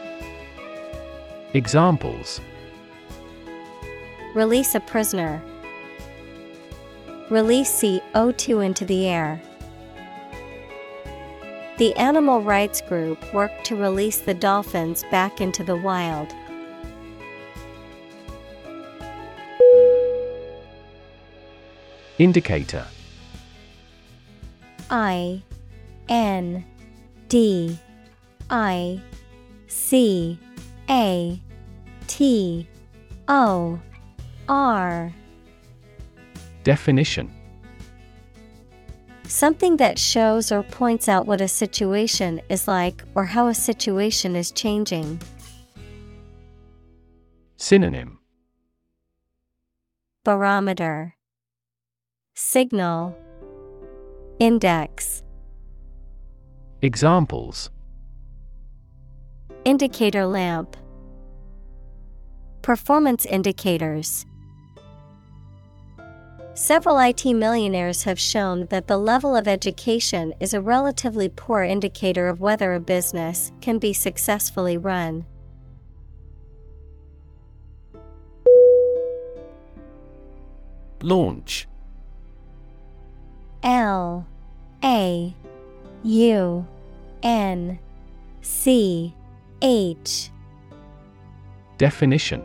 Examples 1.52 2.40
Release 4.34 4.74
a 4.74 4.80
prisoner. 4.80 5.40
Release 7.30 7.70
CO2 7.80 8.66
into 8.66 8.84
the 8.84 9.06
air. 9.06 9.40
The 11.78 11.94
animal 11.94 12.40
rights 12.40 12.80
group 12.80 13.32
worked 13.32 13.64
to 13.66 13.76
release 13.76 14.18
the 14.18 14.34
dolphins 14.34 15.04
back 15.12 15.40
into 15.40 15.62
the 15.62 15.76
wild. 15.76 16.34
Indicator 22.18 22.86
I 24.90 25.42
N 26.08 26.64
D 27.28 27.78
I 28.50 29.00
C 29.68 30.38
A 30.90 31.40
T 32.08 32.68
O 33.28 33.80
R. 34.48 35.12
Definition. 36.64 37.32
Something 39.26 39.78
that 39.78 39.98
shows 39.98 40.52
or 40.52 40.62
points 40.62 41.08
out 41.08 41.26
what 41.26 41.40
a 41.40 41.48
situation 41.48 42.40
is 42.48 42.68
like 42.68 43.02
or 43.14 43.24
how 43.24 43.48
a 43.48 43.54
situation 43.54 44.36
is 44.36 44.50
changing. 44.52 45.20
Synonym. 47.56 48.18
Barometer. 50.24 51.14
Signal. 52.34 53.16
Index. 54.38 55.22
Examples. 56.82 57.70
Indicator 59.64 60.26
lamp. 60.26 60.76
Performance 62.60 63.24
indicators 63.24 64.26
Several 66.54 67.00
IT 67.00 67.24
millionaires 67.24 68.04
have 68.04 68.18
shown 68.18 68.66
that 68.66 68.86
the 68.86 68.96
level 68.96 69.34
of 69.34 69.48
education 69.48 70.32
is 70.38 70.54
a 70.54 70.60
relatively 70.60 71.28
poor 71.28 71.64
indicator 71.64 72.28
of 72.28 72.40
whether 72.40 72.74
a 72.74 72.80
business 72.80 73.50
can 73.60 73.78
be 73.78 73.92
successfully 73.92 74.76
run. 74.78 75.26
Launch. 81.02 81.66
L 83.64 84.24
A 84.84 85.34
U 86.04 86.66
N 87.24 87.80
C 88.42 89.12
H. 89.60 90.30
Definition 91.78 92.44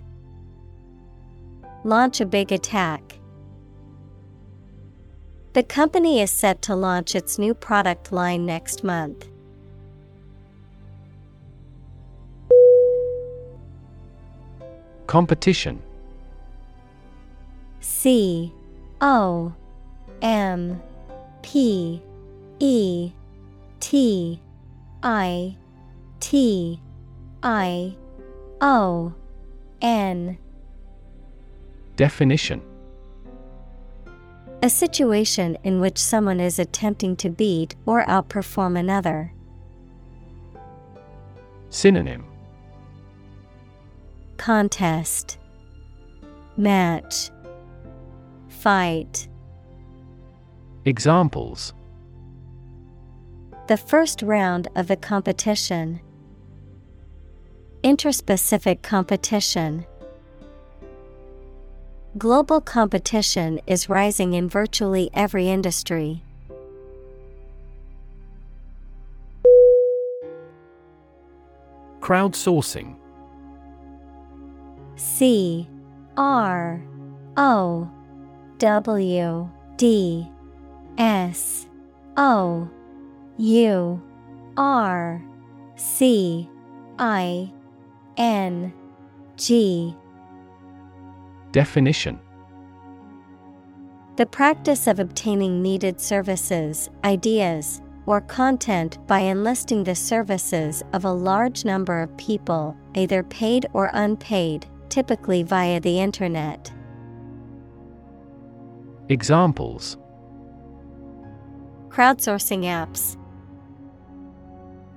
Launch 1.83 2.21
a 2.21 2.25
big 2.25 2.51
attack. 2.51 3.17
The 5.53 5.63
company 5.63 6.21
is 6.21 6.31
set 6.31 6.61
to 6.63 6.75
launch 6.75 7.15
its 7.15 7.37
new 7.37 7.53
product 7.53 8.11
line 8.11 8.45
next 8.45 8.83
month. 8.83 9.27
Competition 15.07 15.81
C 17.81 18.53
O 19.01 19.53
M 20.21 20.81
P 21.41 22.01
E 22.59 23.11
T 23.81 24.39
I 25.03 25.57
T 26.21 26.79
I 27.43 27.95
O 28.61 29.13
N 29.81 30.37
Definition 31.95 32.61
A 34.63 34.69
situation 34.69 35.57
in 35.63 35.79
which 35.79 35.97
someone 35.97 36.39
is 36.39 36.59
attempting 36.59 37.15
to 37.17 37.29
beat 37.29 37.75
or 37.85 38.05
outperform 38.05 38.77
another. 38.77 39.33
Synonym 41.69 42.25
Contest 44.37 45.37
Match 46.57 47.29
Fight 48.49 49.27
Examples 50.85 51.73
The 53.67 53.77
first 53.77 54.21
round 54.21 54.67
of 54.75 54.87
the 54.87 54.97
competition. 54.97 56.01
Interspecific 57.83 58.81
competition. 58.81 59.85
Global 62.17 62.59
competition 62.59 63.61
is 63.65 63.87
rising 63.87 64.33
in 64.33 64.49
virtually 64.49 65.09
every 65.13 65.47
industry. 65.47 66.21
Crowdsourcing 72.01 72.95
C 74.97 75.69
R 76.17 76.81
O 77.37 77.89
W 78.57 79.49
D 79.77 80.27
S 80.97 81.65
O 82.17 82.69
U 83.37 84.01
R 84.57 85.23
C 85.77 86.49
I 86.99 87.53
N 88.17 88.73
G 89.37 89.95
Definition 91.51 92.19
The 94.15 94.25
practice 94.25 94.87
of 94.87 94.99
obtaining 94.99 95.61
needed 95.61 95.99
services, 95.99 96.89
ideas, 97.03 97.81
or 98.05 98.21
content 98.21 98.97
by 99.07 99.19
enlisting 99.19 99.83
the 99.83 99.95
services 99.95 100.81
of 100.93 101.05
a 101.05 101.11
large 101.11 101.65
number 101.65 102.01
of 102.01 102.15
people, 102.17 102.75
either 102.95 103.23
paid 103.23 103.65
or 103.73 103.89
unpaid, 103.93 104.65
typically 104.89 105.43
via 105.43 105.79
the 105.79 105.99
Internet. 105.99 106.71
Examples 109.09 109.97
Crowdsourcing 111.89 112.63
apps, 112.63 113.17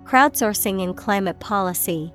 Crowdsourcing 0.05 0.83
in 0.83 0.95
climate 0.95 1.41
policy. 1.41 2.13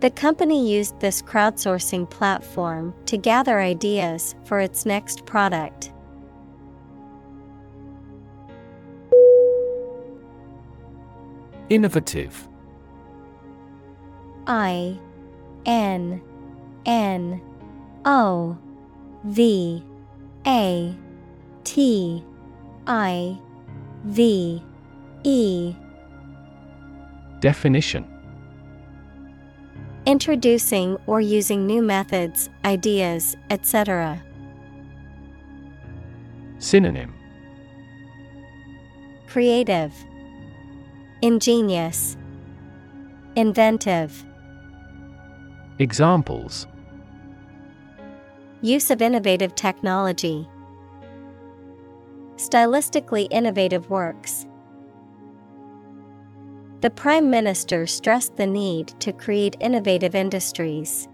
The 0.00 0.10
company 0.10 0.70
used 0.70 1.00
this 1.00 1.22
crowdsourcing 1.22 2.10
platform 2.10 2.94
to 3.06 3.16
gather 3.16 3.60
ideas 3.60 4.34
for 4.44 4.60
its 4.60 4.84
next 4.84 5.24
product. 5.24 5.90
Innovative. 11.70 12.46
I 14.46 14.98
N 15.64 16.20
N 16.84 17.40
O 18.04 18.58
V 19.24 19.82
A 20.46 20.94
T 21.64 22.24
I 22.86 23.40
V 24.04 24.62
E. 25.24 25.74
Definition 27.40 28.15
Introducing 30.06 30.96
or 31.08 31.20
using 31.20 31.66
new 31.66 31.82
methods, 31.82 32.48
ideas, 32.64 33.36
etc. 33.50 34.22
Synonym 36.60 37.12
Creative, 39.26 39.92
Ingenious, 41.22 42.16
Inventive. 43.34 44.24
Examples 45.80 46.68
Use 48.62 48.92
of 48.92 49.02
innovative 49.02 49.56
technology. 49.56 50.48
Stylistically 52.36 53.26
innovative 53.32 53.90
works. 53.90 54.46
The 56.86 56.90
Prime 56.90 57.28
Minister 57.30 57.84
stressed 57.84 58.36
the 58.36 58.46
need 58.46 58.86
to 59.00 59.12
create 59.12 59.56
innovative 59.58 60.14
industries. 60.14 61.08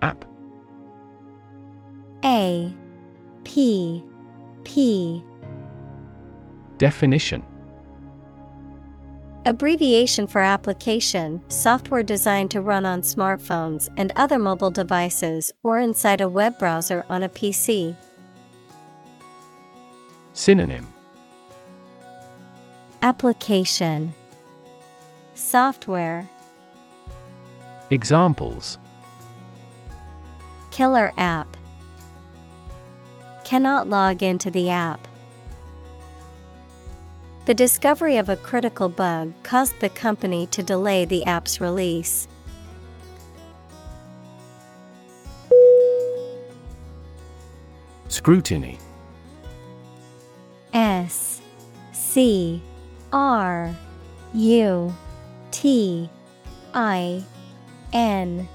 App. 0.00 0.24
A. 2.24 2.74
P. 3.44 4.02
P. 4.64 5.22
Definition. 6.78 7.44
Abbreviation 9.44 10.26
for 10.26 10.40
application, 10.40 11.42
software 11.48 12.02
designed 12.02 12.50
to 12.52 12.62
run 12.62 12.86
on 12.86 13.02
smartphones 13.02 13.90
and 13.98 14.14
other 14.16 14.38
mobile 14.38 14.70
devices 14.70 15.52
or 15.62 15.78
inside 15.78 16.22
a 16.22 16.28
web 16.30 16.58
browser 16.58 17.04
on 17.10 17.22
a 17.22 17.28
PC. 17.28 17.94
Synonym. 20.40 20.86
Application. 23.02 24.14
Software. 25.34 26.30
Examples. 27.90 28.78
Killer 30.70 31.12
app. 31.18 31.58
Cannot 33.44 33.90
log 33.90 34.22
into 34.22 34.50
the 34.50 34.70
app. 34.70 35.06
The 37.44 37.52
discovery 37.52 38.16
of 38.16 38.30
a 38.30 38.36
critical 38.36 38.88
bug 38.88 39.34
caused 39.42 39.78
the 39.80 39.90
company 39.90 40.46
to 40.52 40.62
delay 40.62 41.04
the 41.04 41.22
app's 41.26 41.60
release. 41.60 42.26
Scrutiny 48.08 48.78
S 50.72 51.40
C 51.92 52.62
R 53.12 53.74
U 54.34 54.94
T 55.50 56.08
I 56.74 57.24
N 57.92 58.48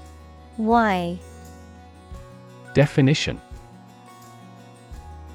Y. 0.56 1.18
Definition. 2.74 3.40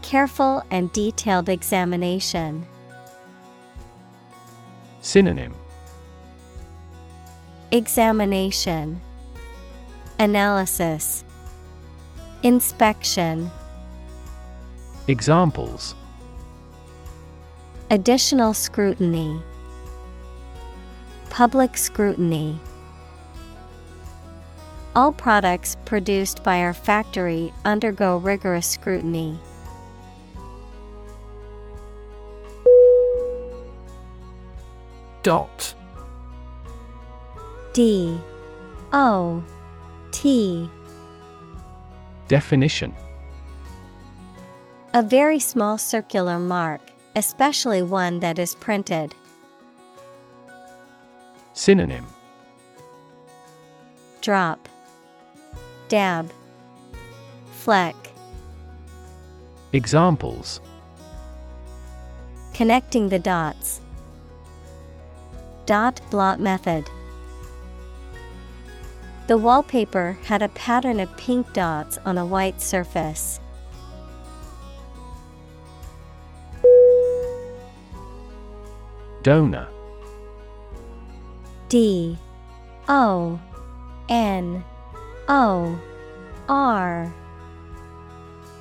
Careful 0.01 0.63
and 0.71 0.91
detailed 0.93 1.49
examination. 1.49 2.65
Synonym. 5.01 5.53
Examination. 7.71 8.99
Analysis. 10.19 11.23
Inspection. 12.43 13.49
Examples 15.07 15.95
Additional 17.91 18.53
scrutiny 18.53 19.41
Public 21.29 21.75
scrutiny 21.75 22.57
All 24.95 25.11
products 25.11 25.75
produced 25.83 26.41
by 26.41 26.61
our 26.61 26.73
factory 26.73 27.51
undergo 27.65 28.15
rigorous 28.15 28.65
scrutiny. 28.65 29.37
Dot. 35.21 35.75
D. 37.73 38.17
O. 38.93 39.43
T. 40.11 40.69
Definition 42.29 42.95
A 44.93 45.03
very 45.03 45.39
small 45.39 45.77
circular 45.77 46.39
mark, 46.39 46.90
especially 47.15 47.81
one 47.81 48.19
that 48.19 48.39
is 48.39 48.55
printed. 48.55 49.13
Synonym 51.53 52.05
Drop, 54.21 54.69
Dab, 55.89 56.31
Fleck. 57.51 57.95
Examples 59.73 60.61
Connecting 62.53 63.09
the 63.09 63.19
dots. 63.19 63.81
Dot 65.65 66.01
blot 66.09 66.39
method. 66.39 66.89
The 69.27 69.37
wallpaper 69.37 70.17
had 70.25 70.41
a 70.41 70.49
pattern 70.49 70.99
of 70.99 71.15
pink 71.17 71.53
dots 71.53 71.97
on 72.05 72.17
a 72.17 72.25
white 72.25 72.61
surface. 72.61 73.39
Donor 79.23 79.67
D 81.69 82.17
O 82.87 83.39
N 84.09 84.63
O 85.27 85.79
R. 86.49 87.13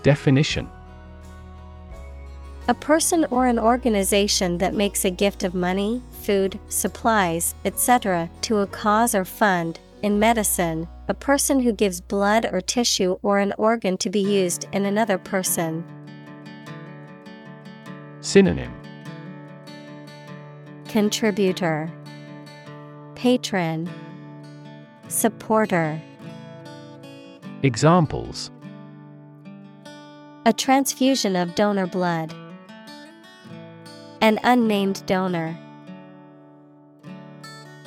Definition 0.03 0.69
A 2.69 2.75
person 2.75 3.27
or 3.31 3.47
an 3.47 3.59
organization 3.59 4.59
that 4.59 4.75
makes 4.75 5.05
a 5.05 5.11
gift 5.11 5.43
of 5.45 5.55
money, 5.55 6.03
food, 6.23 6.59
supplies, 6.69 7.55
etc., 7.65 8.31
to 8.43 8.59
a 8.59 8.67
cause 8.67 9.15
or 9.15 9.25
fund. 9.25 9.81
In 10.03 10.19
medicine, 10.19 10.89
a 11.09 11.15
person 11.15 11.61
who 11.61 11.73
gives 11.73 12.01
blood 12.01 12.47
or 12.53 12.61
tissue 12.61 13.19
or 13.23 13.39
an 13.39 13.53
organ 13.59 13.99
to 13.99 14.09
be 14.09 14.21
used 14.21 14.67
in 14.73 14.87
another 14.87 15.19
person. 15.19 15.85
Synonym 18.21 18.80
Contributor 20.91 21.89
Patron 23.15 23.89
Supporter 25.07 26.03
Examples 27.63 28.51
A 30.47 30.53
transfusion 30.53 31.37
of 31.37 31.55
donor 31.55 31.87
blood. 31.87 32.35
An 34.21 34.41
unnamed 34.43 35.07
donor. 35.07 35.57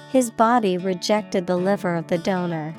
His 0.10 0.32
body 0.32 0.78
rejected 0.78 1.46
the 1.46 1.58
liver 1.58 1.96
of 1.96 2.08
the 2.08 2.18
donor. 2.18 2.74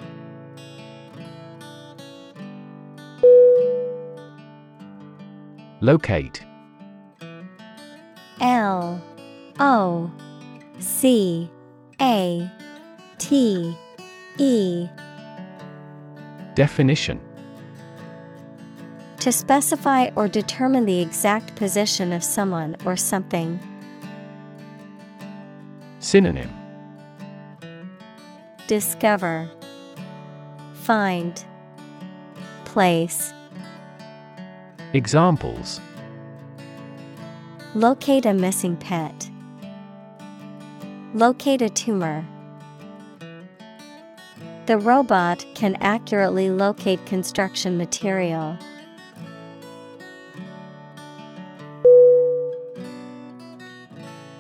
Locate 5.83 6.43
L 8.41 9.03
O 9.61 10.11
C 10.79 11.51
A 12.01 12.51
T 13.19 13.77
E. 14.39 14.89
Definition. 16.55 17.21
To 19.21 19.33
specify 19.33 20.11
or 20.17 20.29
determine 20.29 20.85
the 20.85 21.01
exact 21.01 21.55
position 21.57 22.13
of 22.13 22.23
someone 22.23 22.77
or 22.85 22.97
something. 22.97 23.59
Synonym. 26.01 26.53
Discover. 28.67 29.51
Find. 30.75 31.45
Place. 32.65 33.33
Examples. 34.93 35.81
Locate 37.75 38.27
a 38.27 38.35
missing 38.35 38.77
pet. 38.77 39.31
Locate 41.15 41.63
a 41.63 41.71
tumor. 41.71 42.27
The 44.67 44.79
robot 44.79 45.47
can 45.55 45.77
accurately 45.81 46.51
locate 46.51 47.07
construction 47.07 47.79
material. 47.79 48.59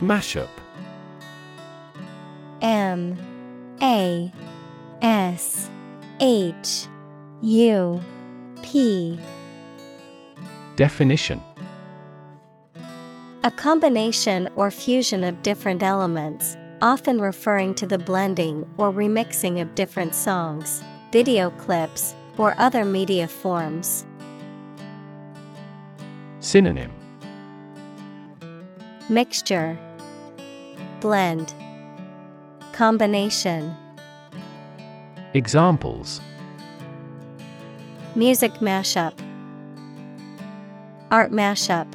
Mashup 0.00 0.48
M 2.60 3.16
A 3.80 4.32
S 5.00 5.70
H 6.18 6.86
U 7.40 8.00
P 8.62 9.16
Definition 10.74 11.40
A 13.44 13.50
combination 13.52 14.48
or 14.56 14.72
fusion 14.72 15.22
of 15.22 15.40
different 15.42 15.84
elements, 15.84 16.56
often 16.84 17.18
referring 17.18 17.74
to 17.74 17.86
the 17.86 17.96
blending 17.96 18.68
or 18.76 18.92
remixing 18.92 19.58
of 19.58 19.74
different 19.74 20.14
songs, 20.14 20.84
video 21.10 21.48
clips, 21.52 22.14
or 22.36 22.54
other 22.58 22.84
media 22.84 23.26
forms. 23.26 24.04
Synonym. 26.40 26.92
Mixture. 29.08 29.78
Blend. 31.00 31.54
Combination. 32.72 33.74
Examples. 35.32 36.20
Music 38.14 38.52
mashup. 38.60 39.14
Art 41.10 41.32
mashup 41.32 41.86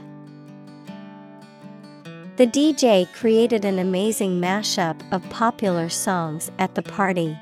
The 2.39 2.47
DJ 2.47 3.05
created 3.11 3.65
an 3.65 3.79
amazing 3.79 4.39
mashup 4.39 5.01
of 5.11 5.29
popular 5.29 5.89
songs 5.89 6.49
at 6.57 6.73
the 6.73 6.81
party. 6.81 7.37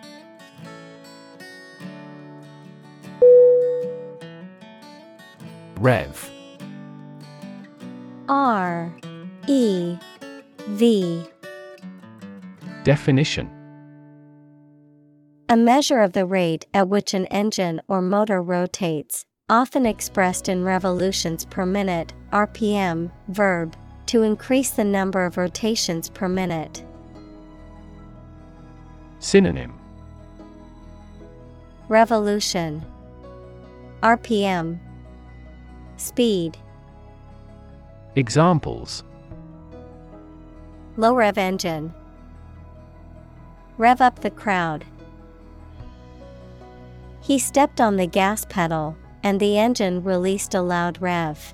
Rev. 5.75 6.31
R 8.27 8.91
E 9.47 9.97
V. 10.69 11.23
Definition. 12.83 13.51
A 15.47 15.55
measure 15.55 15.99
of 15.99 16.13
the 16.13 16.25
rate 16.25 16.65
at 16.73 16.89
which 16.89 17.13
an 17.13 17.27
engine 17.27 17.81
or 17.87 18.01
motor 18.01 18.41
rotates, 18.41 19.27
often 19.47 19.85
expressed 19.85 20.49
in 20.49 20.63
revolutions 20.63 21.45
per 21.45 21.67
minute, 21.67 22.15
RPM, 22.31 23.11
verb, 23.27 23.75
to 24.07 24.23
increase 24.23 24.71
the 24.71 24.84
number 24.84 25.25
of 25.25 25.38
rotations 25.38 26.09
per 26.09 26.27
minute. 26.27 26.84
Synonym 29.19 29.77
Revolution 31.89 32.85
RPM 34.01 34.79
Speed 35.97 36.57
Examples 38.15 39.03
Low 40.97 41.13
rev 41.15 41.38
engine 41.38 41.93
Rev 43.77 44.01
up 44.01 44.19
the 44.19 44.31
crowd. 44.31 44.85
He 47.21 47.38
stepped 47.38 47.79
on 47.79 47.97
the 47.97 48.07
gas 48.07 48.45
pedal, 48.45 48.95
and 49.21 49.39
the 49.39 49.57
engine 49.57 50.03
released 50.03 50.55
a 50.55 50.61
loud 50.61 51.01
rev. 51.01 51.53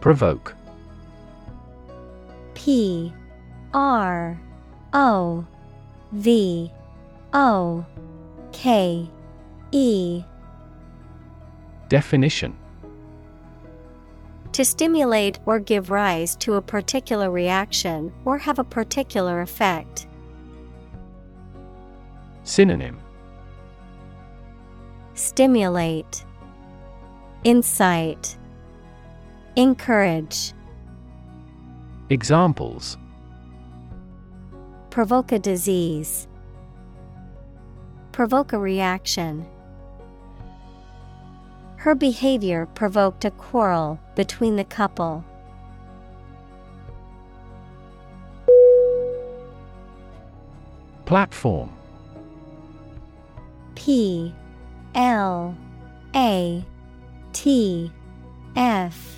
Provoke. 0.00 0.54
P 2.54 3.12
R 3.74 4.40
O 4.92 5.46
V 6.12 6.70
O 7.32 7.84
K 8.52 9.08
E. 9.72 10.22
Definition. 11.88 12.56
To 14.52 14.64
stimulate 14.64 15.38
or 15.46 15.58
give 15.58 15.90
rise 15.90 16.34
to 16.36 16.54
a 16.54 16.62
particular 16.62 17.30
reaction 17.30 18.12
or 18.24 18.38
have 18.38 18.58
a 18.58 18.64
particular 18.64 19.40
effect. 19.40 20.06
Synonym. 22.44 22.98
Stimulate. 25.14 26.24
Incite 27.44 28.36
Encourage 29.58 30.52
Examples 32.10 32.96
Provoke 34.90 35.32
a 35.32 35.40
disease. 35.40 36.28
Provoke 38.12 38.52
a 38.52 38.58
reaction. 38.60 39.44
Her 41.74 41.96
behavior 41.96 42.66
provoked 42.66 43.24
a 43.24 43.32
quarrel 43.32 43.98
between 44.14 44.54
the 44.54 44.62
couple. 44.62 45.24
Platform 51.04 51.68
P 53.74 54.32
L 54.94 55.56
A 56.14 56.64
T 57.32 57.90
F 58.54 59.17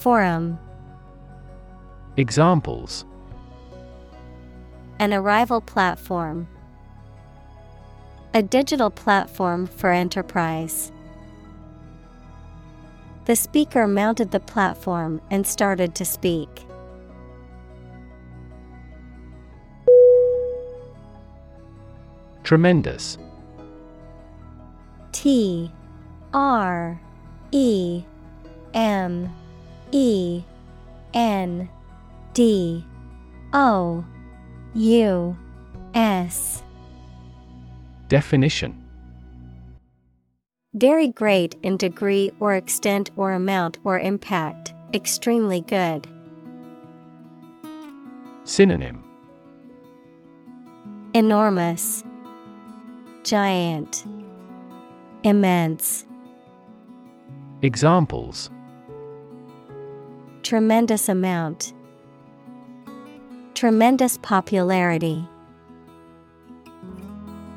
Forum 0.00 0.58
Examples 2.16 3.04
an 5.00 5.14
arrival 5.14 5.62
platform. 5.62 6.46
A 8.34 8.42
digital 8.42 8.90
platform 8.90 9.66
for 9.66 9.90
enterprise. 9.90 10.92
The 13.24 13.34
speaker 13.34 13.86
mounted 13.86 14.30
the 14.30 14.40
platform 14.40 15.22
and 15.30 15.46
started 15.46 15.94
to 15.94 16.04
speak. 16.04 16.66
Tremendous. 22.44 23.16
T 25.12 25.72
R 26.34 27.00
E 27.52 28.04
M 28.74 29.34
E 29.92 30.42
N 31.14 31.68
D 32.32 32.84
O 33.52 34.04
U 34.74 35.36
S. 35.94 36.62
Definition 38.08 38.84
Very 40.74 41.08
great 41.08 41.56
in 41.62 41.76
degree 41.76 42.30
or 42.40 42.54
extent 42.54 43.10
or 43.16 43.32
amount 43.32 43.78
or 43.84 43.98
impact, 43.98 44.72
extremely 44.94 45.60
good. 45.62 46.06
Synonym 48.44 49.04
Enormous, 51.14 52.04
Giant, 53.24 54.04
Immense. 55.24 56.06
Examples 57.62 58.50
Tremendous 60.50 61.08
amount. 61.08 61.72
Tremendous 63.54 64.18
popularity. 64.18 65.24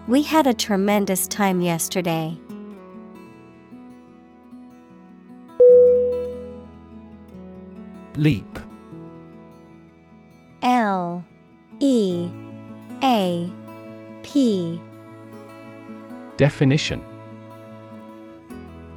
We 0.08 0.22
had 0.22 0.46
a 0.46 0.54
tremendous 0.54 1.26
time 1.26 1.62
yesterday. 1.62 2.38
Leap 8.16 8.60
L 10.62 11.26
E 11.80 12.30
A 13.02 13.52
P 14.22 14.80
Definition 16.38 17.04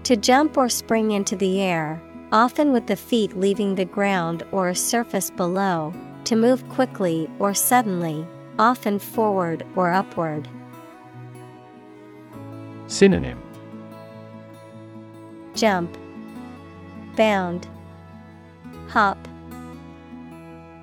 To 0.02 0.16
jump 0.16 0.59
or 0.59 0.68
spring 0.68 1.12
into 1.12 1.35
the 1.35 1.62
air, 1.62 2.02
often 2.32 2.73
with 2.73 2.86
the 2.86 2.97
feet 2.97 3.36
leaving 3.36 3.74
the 3.74 3.85
ground 3.85 4.43
or 4.53 4.69
a 4.69 4.74
surface 4.74 5.31
below, 5.31 5.94
to 6.24 6.36
move 6.36 6.69
quickly 6.69 7.31
or 7.39 7.55
suddenly, 7.55 8.27
often 8.59 8.98
forward 8.98 9.65
or 9.77 9.93
upward. 9.93 10.48
Synonym 12.89 13.43
Jump, 15.55 15.97
Bound, 17.16 17.69
Hop. 18.89 19.19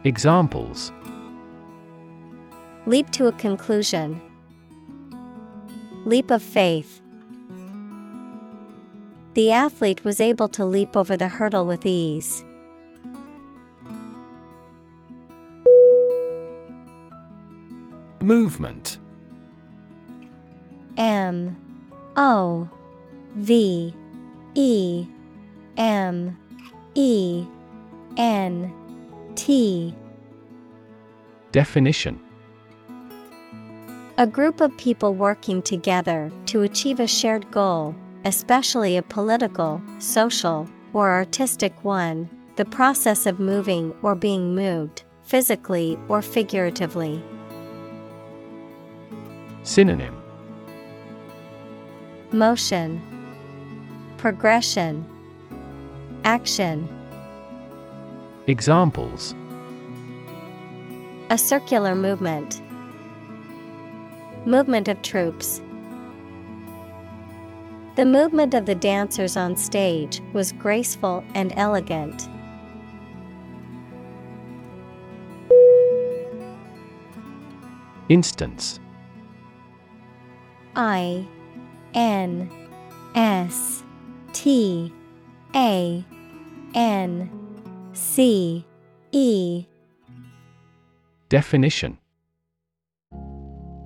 Examples 0.04 0.92
Leap 2.86 3.10
to 3.12 3.28
a 3.28 3.32
conclusion. 3.34 4.22
Leap 6.06 6.32
of 6.32 6.42
faith. 6.42 7.03
The 9.34 9.52
athlete 9.52 10.04
was 10.04 10.22
able 10.22 10.48
to 10.50 10.64
leap 10.64 10.96
over 10.96 11.18
the 11.18 11.28
hurdle 11.28 11.66
with 11.66 11.86
ease. 11.86 12.46
Movement. 18.22 19.00
M 20.98 21.58
O 22.16 22.70
V 23.36 23.94
E 24.54 25.08
M 25.78 26.38
E 26.94 27.46
N 28.18 28.72
T. 29.36 29.96
Definition. 31.52 32.20
A 34.20 34.28
group 34.28 34.62
of 34.62 34.78
people 34.78 35.16
working 35.16 35.64
together 35.64 36.32
to 36.46 36.62
achieve 36.62 37.00
a 37.00 37.08
shared 37.08 37.50
goal, 37.50 37.96
especially 38.26 38.98
a 38.98 39.02
political, 39.02 39.82
social, 40.00 40.68
or 40.94 41.10
artistic 41.10 41.84
one, 41.84 42.30
the 42.56 42.66
process 42.66 43.26
of 43.26 43.40
moving 43.40 43.94
or 44.02 44.16
being 44.16 44.54
moved, 44.56 45.04
physically 45.24 45.98
or 46.08 46.22
figuratively. 46.22 47.22
Synonym 49.64 50.22
Motion, 52.32 53.02
Progression, 54.18 55.06
Action. 56.24 56.88
Examples 58.48 59.36
A 61.30 61.38
circular 61.38 61.96
movement. 61.96 62.62
Movement 64.46 64.88
of 64.88 65.02
troops. 65.02 65.62
The 67.96 68.06
movement 68.06 68.56
of 68.56 68.66
the 68.66 68.74
dancers 68.74 69.38
on 69.38 69.56
stage 69.56 70.20
was 70.34 70.52
graceful 70.52 71.24
and 71.36 71.54
elegant. 71.56 72.28
Instance 78.10 78.80
I 80.76 81.28
N 81.94 82.50
S 83.14 83.84
T 84.34 84.92
A 85.56 86.04
N 86.74 87.30
C 87.94 88.66
E 89.12 89.66
Definition 91.30 92.00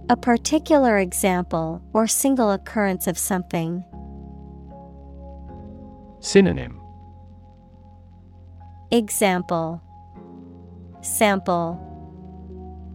A 0.09 0.15
particular 0.15 0.97
example 0.97 1.81
or 1.91 2.07
single 2.07 2.51
occurrence 2.51 3.05
of 3.07 3.17
something. 3.17 3.83
Synonym. 6.19 6.79
Example. 8.91 9.81
Sample. 11.01 11.83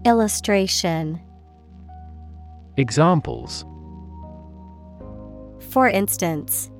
Illustration. 0.04 1.20
Examples. 2.76 3.64
For 5.70 5.88
instance, 5.88 6.70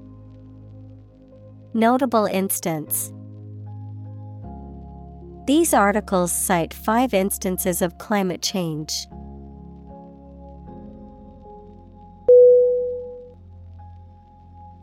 Notable 1.74 2.26
instance. 2.26 3.14
These 5.46 5.72
articles 5.72 6.30
cite 6.30 6.74
five 6.74 7.14
instances 7.14 7.80
of 7.80 7.96
climate 7.96 8.42
change. 8.42 9.06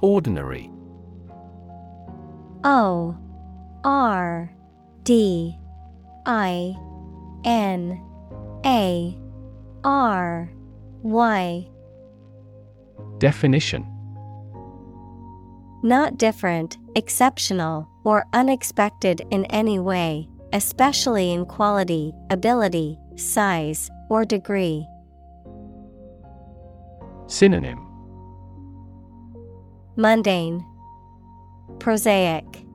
Ordinary 0.02 0.72
O 2.64 3.18
R 3.84 4.52
D 5.03 5.57
I 6.26 6.76
N 7.45 8.02
A 8.65 9.18
R 9.84 10.52
Y 11.02 11.69
Definition. 13.19 13.86
Not 15.84 16.18
different, 16.18 16.77
exceptional, 16.95 17.88
or 18.03 18.26
unexpected 18.34 19.22
in 19.31 19.45
any 19.45 19.80
way, 19.80 20.27
especially 20.53 21.31
in 21.31 21.45
quality, 21.45 22.14
ability, 22.30 22.98
size, 23.15 23.90
or 24.10 24.26
degree. 24.26 24.86
Synonym. 27.27 27.86
Mundane, 29.95 30.65
Prosaic, 31.80 32.65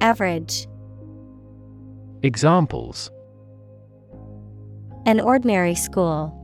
Average. 0.00 0.66
Examples 2.22 3.10
An 5.06 5.20
ordinary 5.20 5.74
school. 5.74 6.36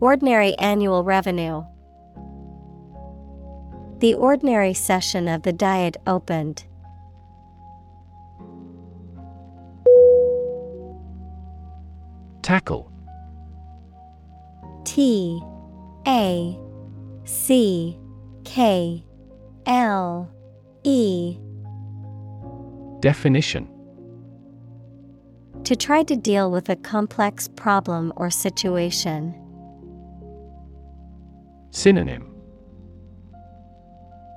Ordinary 0.00 0.54
annual 0.58 1.04
revenue. 1.04 1.62
The 3.98 4.14
ordinary 4.14 4.74
session 4.74 5.28
of 5.28 5.42
the 5.42 5.52
Diet 5.52 5.96
opened. 6.06 6.64
Tackle 12.42 12.90
T 14.84 15.42
A 16.06 16.58
C 17.24 17.98
K 18.44 19.04
L 19.66 20.30
E 20.84 21.38
Definition 23.00 23.68
To 25.64 25.76
try 25.76 26.02
to 26.02 26.16
deal 26.16 26.50
with 26.50 26.68
a 26.68 26.76
complex 26.76 27.48
problem 27.48 28.12
or 28.16 28.30
situation. 28.30 29.34
Synonym 31.70 32.26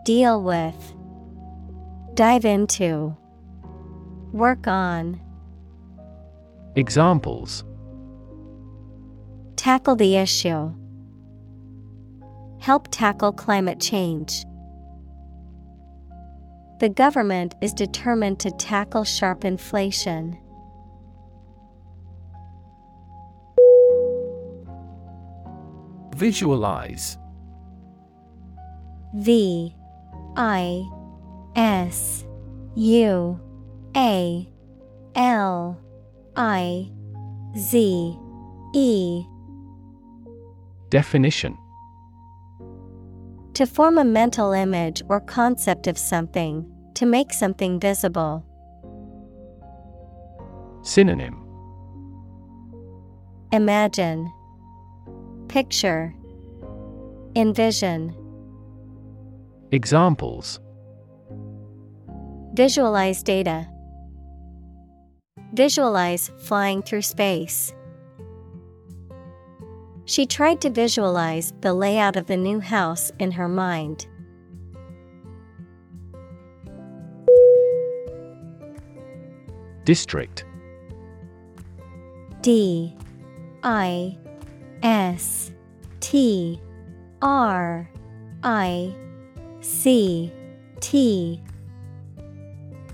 Deal 0.06 0.44
with, 0.44 0.94
Dive 2.14 2.46
into, 2.46 3.16
Work 4.34 4.68
on. 4.68 5.20
Examples 6.76 7.64
Tackle 9.56 9.96
the 9.96 10.18
issue. 10.18 10.74
Help 12.60 12.88
tackle 12.92 13.32
climate 13.32 13.80
change. 13.80 14.44
The 16.84 16.90
government 16.90 17.56
is 17.62 17.72
determined 17.72 18.42
to 18.42 18.52
tackle 18.52 19.06
sharp 19.06 19.46
inflation. 19.46 20.38
Visualize. 26.14 27.18
V 29.16 29.74
I 30.36 30.84
S 31.56 32.26
U 32.76 33.40
A 33.96 34.50
L 35.16 35.80
I 36.36 36.92
Z 37.58 38.18
E. 38.76 39.24
Definition. 40.90 41.58
To 43.54 43.66
form 43.66 43.98
a 43.98 44.04
mental 44.04 44.52
image 44.52 45.02
or 45.08 45.22
concept 45.22 45.88
of 45.88 45.98
something, 45.98 46.73
to 46.96 47.06
make 47.06 47.34
something 47.34 47.80
visible. 47.80 48.46
Synonym 50.84 51.40
Imagine, 53.52 54.32
Picture, 55.48 56.14
Envision. 57.36 58.16
Examples 59.72 60.60
Visualize 62.54 63.24
data. 63.24 63.68
Visualize 65.54 66.30
flying 66.40 66.82
through 66.82 67.02
space. 67.02 67.74
She 70.06 70.26
tried 70.26 70.62
to 70.62 70.70
visualize 70.70 71.54
the 71.62 71.74
layout 71.74 72.16
of 72.16 72.28
the 72.28 72.38
new 72.38 72.60
house 72.60 73.12
in 73.20 73.32
her 73.32 73.48
mind. 73.48 74.08
District. 79.86 80.46
D 82.42 82.94
I 83.64 84.18
S 84.82 85.52
T 86.00 86.60
R 87.22 87.90
I 88.44 88.96
C 89.62 90.32
T. 90.80 91.42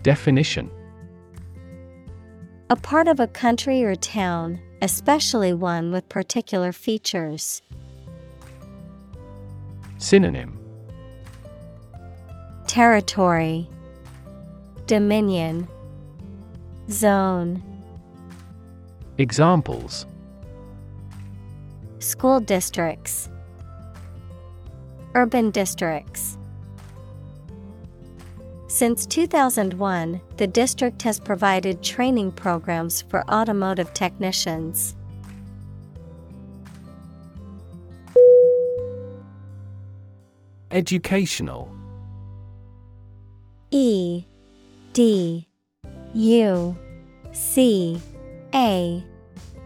Definition. 0.03 0.71
A 2.71 2.75
part 2.75 3.07
of 3.07 3.19
a 3.19 3.27
country 3.27 3.83
or 3.83 3.95
town, 3.95 4.59
especially 4.81 5.53
one 5.53 5.91
with 5.91 6.07
particular 6.09 6.71
features. 6.71 7.61
Synonym. 9.97 10.57
Territory. 12.67 13.67
Dominion 14.85 15.67
Zone. 16.91 17.61
Examples. 19.19 20.07
School 21.99 22.39
districts. 22.39 23.29
Urban 25.13 25.51
districts. 25.51 26.37
Since 28.67 29.05
2001, 29.07 30.21
the 30.37 30.47
district 30.47 31.01
has 31.03 31.19
provided 31.19 31.83
training 31.83 32.31
programs 32.31 33.01
for 33.01 33.29
automotive 33.29 33.93
technicians. 33.93 34.95
Educational. 40.71 41.69
E 43.71 44.25
D 44.93 45.48
U 46.13 46.75
C 47.31 48.01
A 48.53 49.03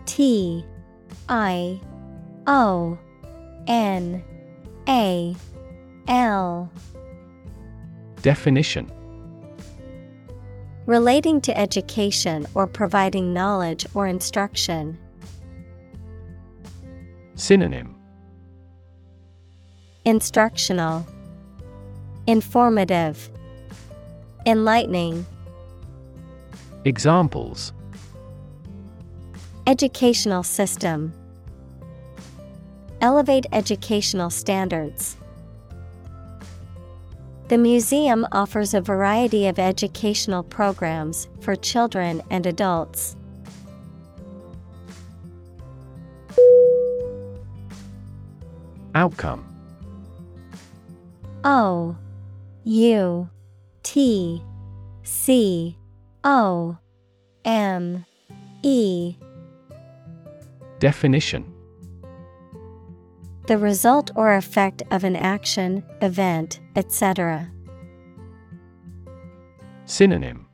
T 0.05 0.65
I 1.29 1.79
O 2.47 2.97
N 3.67 4.23
A 4.87 5.35
L. 6.07 6.71
Definition. 8.21 8.91
Relating 10.85 11.39
to 11.41 11.57
education 11.57 12.45
or 12.55 12.67
providing 12.67 13.33
knowledge 13.33 13.85
or 13.93 14.05
instruction. 14.07 14.97
Synonym. 17.35 17.95
Instructional, 20.05 21.07
Informative, 22.27 23.29
Enlightening. 24.45 25.25
Examples 26.85 27.71
Educational 29.65 30.43
system. 30.43 31.13
Elevate 32.99 33.45
educational 33.53 34.29
standards. 34.29 35.15
The 37.47 37.57
museum 37.57 38.27
offers 38.33 38.73
a 38.73 38.81
variety 38.81 39.47
of 39.47 39.59
educational 39.59 40.43
programs 40.43 41.29
for 41.39 41.55
children 41.55 42.21
and 42.29 42.45
adults. 42.45 43.15
Outcome 48.93 49.45
O 51.45 51.95
U 52.65 53.29
T 53.83 54.43
C 55.03 55.77
O 56.23 56.77
M 57.43 58.05
E. 58.61 59.15
Definition. 60.79 61.53
The 63.47 63.57
result 63.57 64.11
or 64.15 64.35
effect 64.35 64.83
of 64.91 65.03
an 65.03 65.17
action, 65.17 65.83
event, 66.01 66.61
etc. 66.77 67.51
Synonym. 69.85 70.47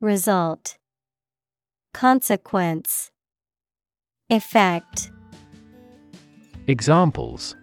Result. 0.00 0.78
Consequence. 1.94 3.12
Effect. 4.30 5.12
Examples. 6.66 7.54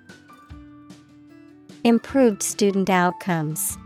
Improved 1.84 2.44
student 2.44 2.90
outcomes. 2.90 3.78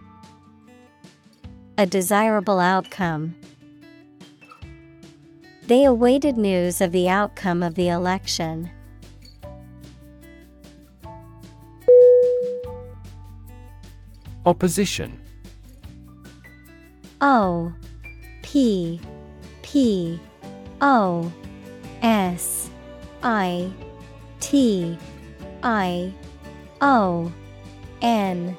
A 1.82 1.86
desirable 1.88 2.60
outcome. 2.60 3.36
They 5.66 5.84
awaited 5.84 6.38
news 6.38 6.80
of 6.80 6.92
the 6.92 7.10
outcome 7.10 7.64
of 7.64 7.74
the 7.74 7.90
election. 7.90 8.70
Opposition 14.46 15.20
O 17.20 17.74
P 18.44 19.02
P 19.64 20.20
O 20.82 21.34
S 22.04 22.70
I 23.24 23.74
T 24.40 25.00
I 25.64 26.14
O 26.80 27.34
N 28.04 28.56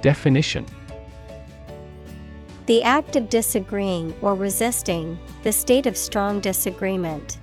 Definition 0.00 0.64
The 2.66 2.82
act 2.82 3.14
of 3.14 3.28
disagreeing 3.28 4.12
or 4.20 4.34
resisting, 4.34 5.18
the 5.44 5.52
state 5.52 5.86
of 5.86 5.96
strong 5.96 6.40
disagreement. 6.40 7.38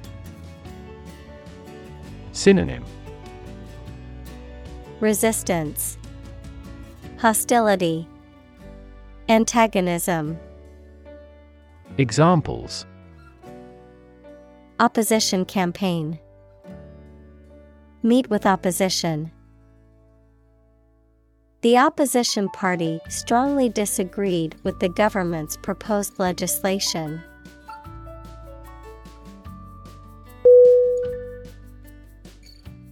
Synonym 2.34 2.84
Resistance, 5.00 5.98
Hostility, 7.18 8.08
Antagonism, 9.30 10.38
Examples 11.98 12.86
Opposition 14.80 15.46
campaign. 15.46 16.20
Meet 18.02 18.30
with 18.30 18.46
opposition. 18.46 19.32
The 21.64 21.78
opposition 21.78 22.50
party 22.50 23.00
strongly 23.08 23.70
disagreed 23.70 24.58
with 24.64 24.82
the 24.82 24.90
government's 24.90 25.56
proposed 25.56 26.20
legislation. 26.20 27.24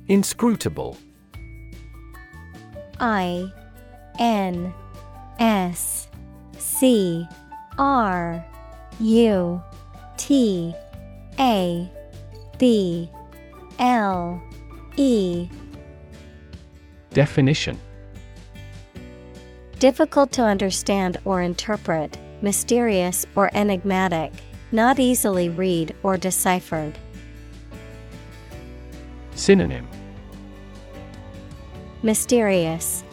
Inscrutable. 0.08 0.96
I 3.02 3.52
N 4.18 4.74
S 5.38 6.08
C 6.58 7.28
R 7.78 8.46
U 9.02 9.62
T 10.16 10.74
A 11.38 11.92
B 12.58 13.10
L 13.80 14.42
E 14.96 15.50
Definition 17.10 17.78
Difficult 19.82 20.32
to 20.34 20.44
understand 20.44 21.18
or 21.26 21.42
interpret, 21.42 22.16
mysterious 22.44 23.26
or 23.36 23.50
enigmatic, 23.56 24.32
not 24.72 25.00
easily 25.00 25.50
read 25.50 25.96
or 26.04 26.18
deciphered. 26.18 27.00
Synonym 29.34 29.88
Mysterious, 32.04 33.04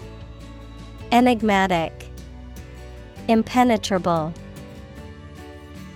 Enigmatic, 1.11 2.07
Impenetrable. 3.29 4.35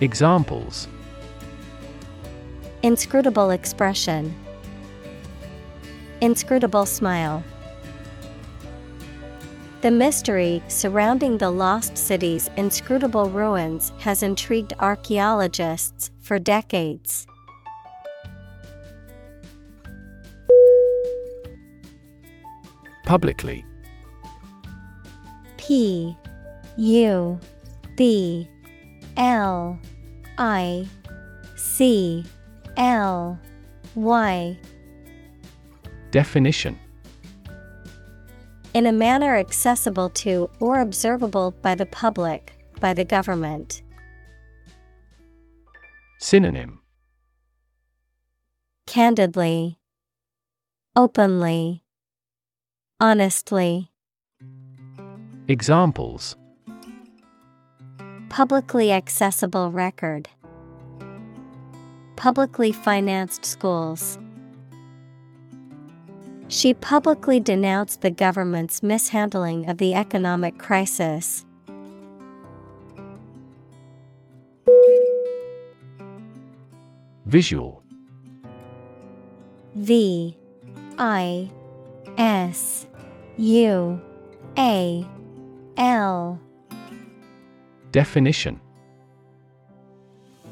Examples 0.01 0.89
Inscrutable 2.82 3.51
expression, 3.51 4.35
Inscrutable 6.23 6.86
smile. 6.86 7.44
The 9.82 9.90
mystery 9.90 10.62
surrounding 10.68 11.38
the 11.38 11.50
lost 11.50 11.98
city's 11.98 12.48
inscrutable 12.56 13.28
ruins 13.28 13.92
has 13.98 14.22
intrigued 14.22 14.74
archaeologists 14.78 16.12
for 16.20 16.38
decades. 16.38 17.26
Publicly. 23.04 23.64
P 25.56 26.16
U 26.76 27.40
B 27.96 28.48
L 29.16 29.80
I 30.38 30.86
C 31.56 32.24
L 32.76 33.36
Y. 33.96 34.56
Definition 36.12 36.78
In 38.74 38.86
a 38.86 38.93
manner 38.93 39.36
accessible 39.36 40.09
to 40.11 40.49
or 40.59 40.81
observable 40.81 41.51
by 41.61 41.74
the 41.74 41.85
public, 41.85 42.55
by 42.81 42.94
the 42.94 43.05
government. 43.05 43.82
Synonym 46.19 46.81
Candidly, 48.86 49.78
Openly, 50.97 51.85
Honestly. 52.99 53.90
Examples 55.49 56.36
Publicly 58.31 58.90
accessible 58.90 59.70
record. 59.70 60.31
Publicly 62.16 62.73
financed 62.73 63.44
schools. 63.44 64.19
She 66.53 66.74
publicly 66.74 67.41
denounced 67.41 68.03
the 68.03 68.11
government's 68.11 68.83
mishandling 68.83 69.70
of 69.70 69.79
the 69.79 69.95
economic 69.95 70.59
crisis. 70.59 71.47
Visual 77.24 77.83
V 79.77 80.37
I 80.99 81.51
S 82.19 82.87
U 83.39 83.99
A 84.59 85.07
L 85.79 86.39
Definition 87.93 88.61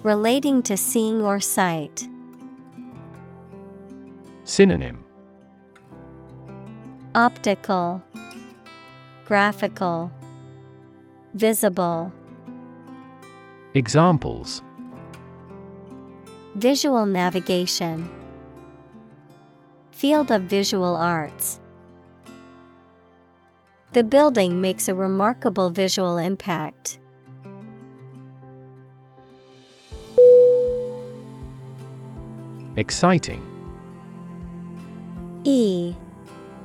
Relating 0.03 0.63
to 0.63 0.79
seeing 0.79 1.21
or 1.21 1.41
sight. 1.41 2.09
Synonym 4.45 5.05
Optical, 7.15 8.01
Graphical, 9.27 10.13
Visible. 11.35 12.13
Examples 13.75 14.63
Visual 16.55 17.07
navigation. 17.07 18.09
Field 19.91 20.31
of 20.31 20.43
visual 20.43 20.95
arts. 20.95 21.59
The 23.93 24.05
building 24.05 24.61
makes 24.61 24.87
a 24.87 24.95
remarkable 24.95 25.71
visual 25.71 26.17
impact. 26.17 27.01
Exciting 32.77 33.43
E 35.43 35.97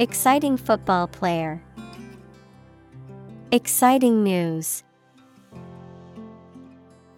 Exciting 0.00 0.56
football 0.56 1.06
player. 1.08 1.62
Exciting 3.52 4.22
news. 4.22 4.82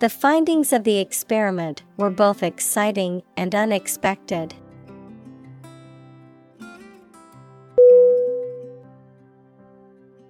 The 0.00 0.09
findings 0.09 0.72
of 0.72 0.82
the 0.82 0.98
experiment 0.98 1.84
were 1.96 2.10
both 2.10 2.42
exciting 2.42 3.22
and 3.36 3.54
unexpected. 3.54 4.56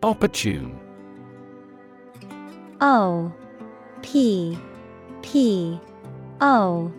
Opportune 0.02 0.78
O 2.82 3.32
P 4.02 4.58
P 5.22 5.80
O 6.42 6.92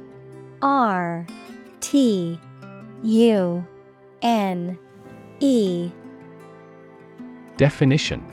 R 0.64 1.28
T 1.80 2.40
U 3.04 3.68
N 4.24 4.80
E. 5.40 5.92
Definition. 7.58 8.24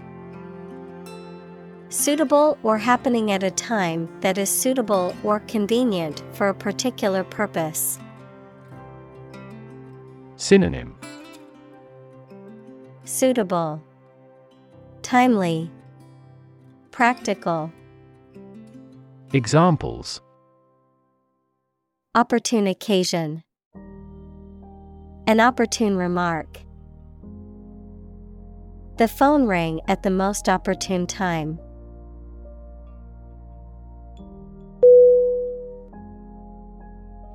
Suitable 1.88 2.56
or 2.62 2.78
happening 2.78 3.32
at 3.32 3.42
a 3.42 3.50
time 3.50 4.08
that 4.20 4.38
is 4.38 4.48
suitable 4.48 5.14
or 5.24 5.40
convenient 5.40 6.22
for 6.32 6.48
a 6.48 6.54
particular 6.54 7.24
purpose. 7.24 7.98
Synonym. 10.36 10.96
Suitable, 13.04 13.82
Timely, 15.02 15.70
Practical, 16.92 17.72
Examples. 19.32 20.20
Opportune 22.16 22.66
occasion. 22.66 23.44
An 25.28 25.38
opportune 25.38 25.96
remark. 25.96 26.58
The 29.00 29.08
phone 29.08 29.46
rang 29.46 29.80
at 29.88 30.02
the 30.02 30.10
most 30.10 30.46
opportune 30.46 31.06
time. 31.06 31.58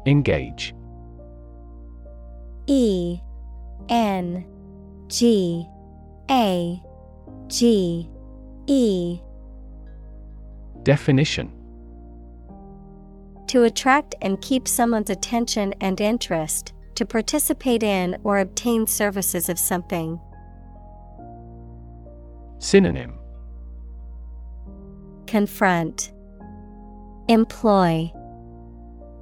Engage 0.05 0.75
E 2.67 3.19
N 3.89 4.45
G 5.07 5.67
A 6.29 6.79
G 7.47 8.11
E 8.67 9.19
Definition 10.83 11.51
To 13.47 13.63
attract 13.63 14.13
and 14.21 14.39
keep 14.39 14.67
someone's 14.67 15.09
attention 15.09 15.73
and 15.81 15.99
interest, 15.99 16.73
to 16.93 17.07
participate 17.07 17.81
in 17.81 18.17
or 18.23 18.37
obtain 18.37 18.85
services 18.85 19.49
of 19.49 19.57
something. 19.57 20.19
Synonym 22.65 23.13
Confront, 25.27 26.11
Employ, 27.27 28.11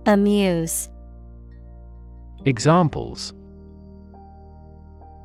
Amuse. 0.05 0.87
Examples 2.45 3.33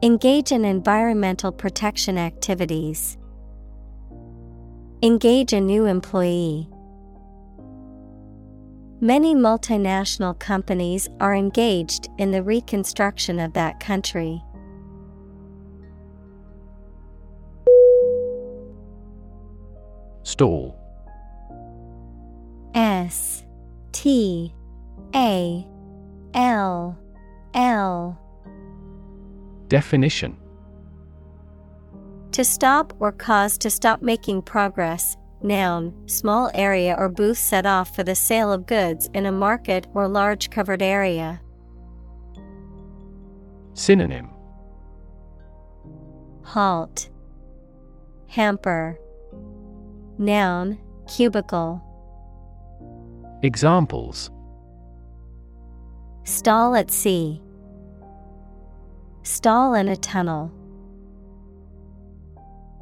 Engage 0.03 0.51
in 0.51 0.65
environmental 0.65 1.53
protection 1.53 2.19
activities. 2.19 3.17
Engage 5.01 5.53
a 5.53 5.61
new 5.61 5.87
employee. 5.87 6.69
Many 9.01 9.37
multinational 9.37 10.37
companies 10.37 11.09
are 11.21 11.37
engaged 11.37 12.09
in 12.19 12.33
the 12.33 12.43
reconstruction 12.43 13.39
of 13.39 13.53
that 13.53 13.79
country. 13.79 14.43
Stall 20.29 20.77
S 22.75 23.47
T 23.93 24.53
A 25.15 25.67
L 26.35 26.99
L 27.55 28.21
Definition 29.69 30.37
To 32.33 32.45
stop 32.45 32.93
or 33.01 33.11
cause 33.11 33.57
to 33.57 33.71
stop 33.71 34.03
making 34.03 34.43
progress. 34.43 35.17
Noun, 35.43 35.95
small 36.07 36.51
area 36.53 36.95
or 36.99 37.09
booth 37.09 37.39
set 37.39 37.65
off 37.65 37.97
for 37.97 38.03
the 38.03 38.15
sale 38.15 38.53
of 38.53 38.67
goods 38.67 39.09
in 39.15 39.25
a 39.25 39.33
market 39.33 39.87
or 39.95 40.07
large 40.09 40.51
covered 40.51 40.83
area. 40.83 41.41
Synonym 43.73 44.29
Halt, 46.43 47.09
Hamper. 48.27 48.99
Noun, 50.19 50.79
cubicle. 51.07 51.81
Examples 53.43 54.31
Stall 56.25 56.75
at 56.75 56.91
sea. 56.91 57.41
Stall 59.23 59.75
in 59.75 59.89
a 59.89 59.97
tunnel. 59.97 60.53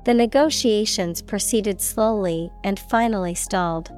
The 0.04 0.14
negotiations 0.14 1.20
proceeded 1.20 1.80
slowly 1.80 2.50
and 2.64 2.78
finally 2.78 3.34
stalled. 3.34 3.90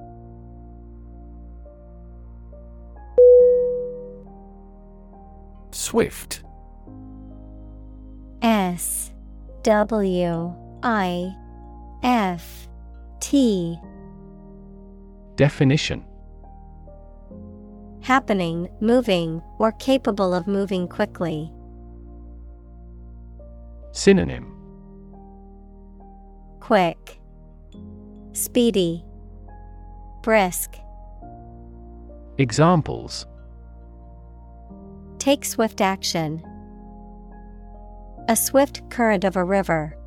Swift 5.71 6.43
S 8.43 9.13
W 9.63 10.55
I 10.83 11.35
F 12.03 12.68
T 13.21 13.79
Definition 15.37 16.05
Happening, 18.01 18.69
moving, 18.81 19.43
or 19.59 19.73
capable 19.73 20.33
of 20.33 20.47
moving 20.47 20.89
quickly. 20.89 21.53
Synonym 23.93 24.55
Quick, 26.61 27.19
Speedy, 28.33 29.05
Brisk. 30.23 30.77
Examples 32.39 33.27
Take 35.19 35.45
swift 35.45 35.81
action. 35.81 36.43
A 38.29 38.37
swift 38.37 38.89
current 38.91 39.25
of 39.25 39.37
a 39.37 39.45
river. 39.45 39.98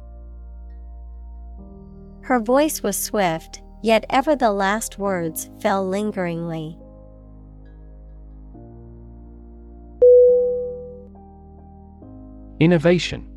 Her 2.24 2.40
voice 2.40 2.84
was 2.84 2.96
swift, 2.98 3.62
yet 3.82 4.06
ever 4.10 4.36
the 4.36 4.52
last 4.52 5.00
words 5.00 5.50
fell 5.60 5.88
lingeringly. 5.88 6.78
Innovation. 12.60 13.28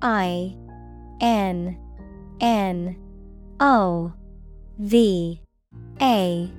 I 0.00 0.56
N 1.20 1.76
N 2.40 2.96
O 3.60 4.12
V 4.78 5.40
A 6.00 6.50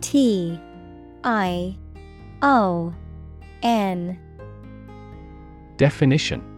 T 0.00 0.60
I 1.22 1.76
O 2.42 2.94
N. 3.62 4.18
Definition 5.76 6.57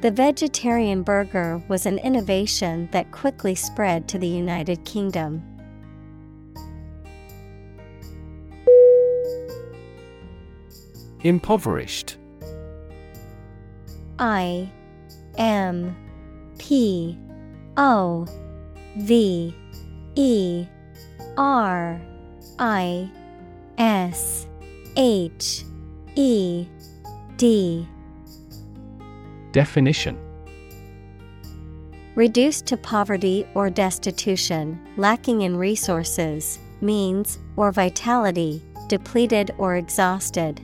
The 0.00 0.10
vegetarian 0.10 1.02
burger 1.02 1.62
was 1.68 1.84
an 1.84 1.98
innovation 1.98 2.88
that 2.90 3.12
quickly 3.12 3.54
spread 3.54 4.08
to 4.08 4.18
the 4.18 4.26
United 4.26 4.82
Kingdom. 4.86 5.42
Impoverished 11.22 12.16
I 14.18 14.70
M 15.36 15.94
P 16.58 17.18
O 17.76 18.26
V 18.96 19.54
E 20.14 20.66
R 21.36 22.00
I 22.58 23.10
S 23.76 24.46
H 24.96 25.64
E 26.16 26.66
D 27.36 27.86
Definition 29.52 30.18
Reduced 32.14 32.66
to 32.66 32.76
poverty 32.76 33.46
or 33.54 33.70
destitution, 33.70 34.78
lacking 34.96 35.42
in 35.42 35.56
resources, 35.56 36.58
means, 36.80 37.38
or 37.56 37.72
vitality, 37.72 38.62
depleted 38.88 39.52
or 39.58 39.76
exhausted. 39.76 40.60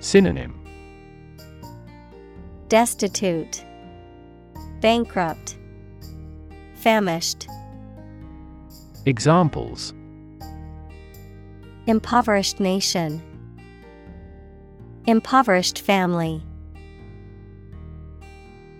Synonym 0.00 0.58
Destitute, 2.68 3.64
Bankrupt, 4.80 5.56
Famished, 6.74 7.46
Examples 9.06 9.94
Impoverished 11.86 12.60
nation, 12.60 13.22
Impoverished 15.06 15.80
family. 15.80 16.40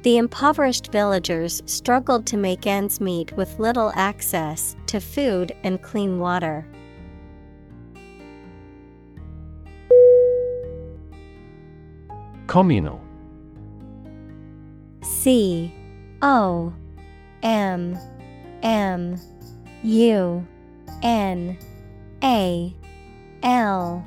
The 0.03 0.19
impoverished 0.19 0.93
villagers 0.93 1.65
struggled 1.67 2.27
to 2.27 2.37
make 2.37 2.65
ends 2.65 3.01
meet 3.01 3.33
with 3.33 3.59
little 3.59 3.91
access 3.97 4.77
to 4.87 5.01
food 5.01 5.51
and 5.65 5.83
clean 5.83 6.21
water. 6.21 6.65
Communal 12.47 13.01
C 15.03 15.75
O 16.23 16.73
M 17.43 17.99
M 18.63 19.17
U 19.83 20.47
N 21.03 21.59
A 22.23 22.77
L 23.43 24.07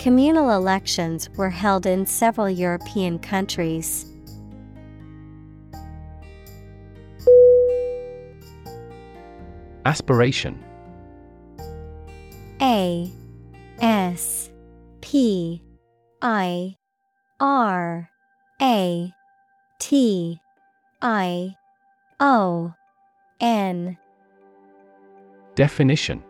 Communal 0.00 0.48
elections 0.52 1.28
were 1.36 1.50
held 1.50 1.84
in 1.84 2.06
several 2.06 2.48
European 2.48 3.18
countries. 3.18 4.06
Aspiration. 9.84 10.58
A 12.62 13.12
S 13.82 14.50
P 15.02 15.62
I 16.22 16.76
R 17.38 18.08
A 18.62 19.12
T 19.80 20.40
I 21.02 21.56
O 22.20 22.72
N. 23.38 23.98
Definition. 25.56 26.24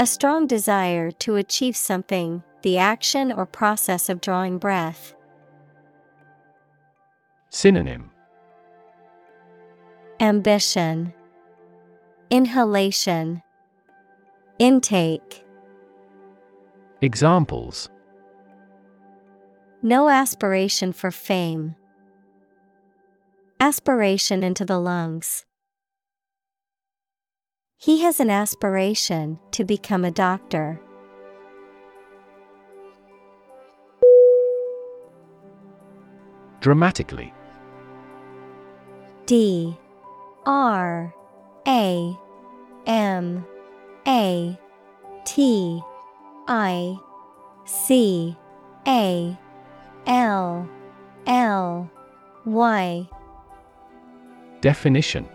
A 0.00 0.06
strong 0.06 0.46
desire 0.46 1.10
to 1.10 1.34
achieve 1.34 1.76
something, 1.76 2.44
the 2.62 2.78
action 2.78 3.32
or 3.32 3.44
process 3.44 4.08
of 4.08 4.20
drawing 4.20 4.58
breath. 4.58 5.12
Synonym 7.50 8.12
Ambition, 10.20 11.12
Inhalation, 12.30 13.42
Intake. 14.60 15.44
Examples 17.02 17.88
No 19.82 20.08
aspiration 20.08 20.92
for 20.92 21.10
fame. 21.10 21.74
Aspiration 23.58 24.44
into 24.44 24.64
the 24.64 24.78
lungs. 24.78 25.44
He 27.80 28.00
has 28.02 28.18
an 28.18 28.28
aspiration 28.28 29.38
to 29.52 29.64
become 29.64 30.04
a 30.04 30.10
doctor. 30.10 30.80
Dramatically. 36.58 37.32
D. 39.26 39.78
R. 40.44 41.14
A. 41.68 42.18
M. 42.84 43.46
A. 44.08 44.58
T. 45.24 45.80
I. 46.48 46.96
C. 47.64 48.36
A. 48.88 49.38
L. 50.08 50.68
L. 51.28 51.90
Y. 52.44 53.08
Definition 54.60 55.28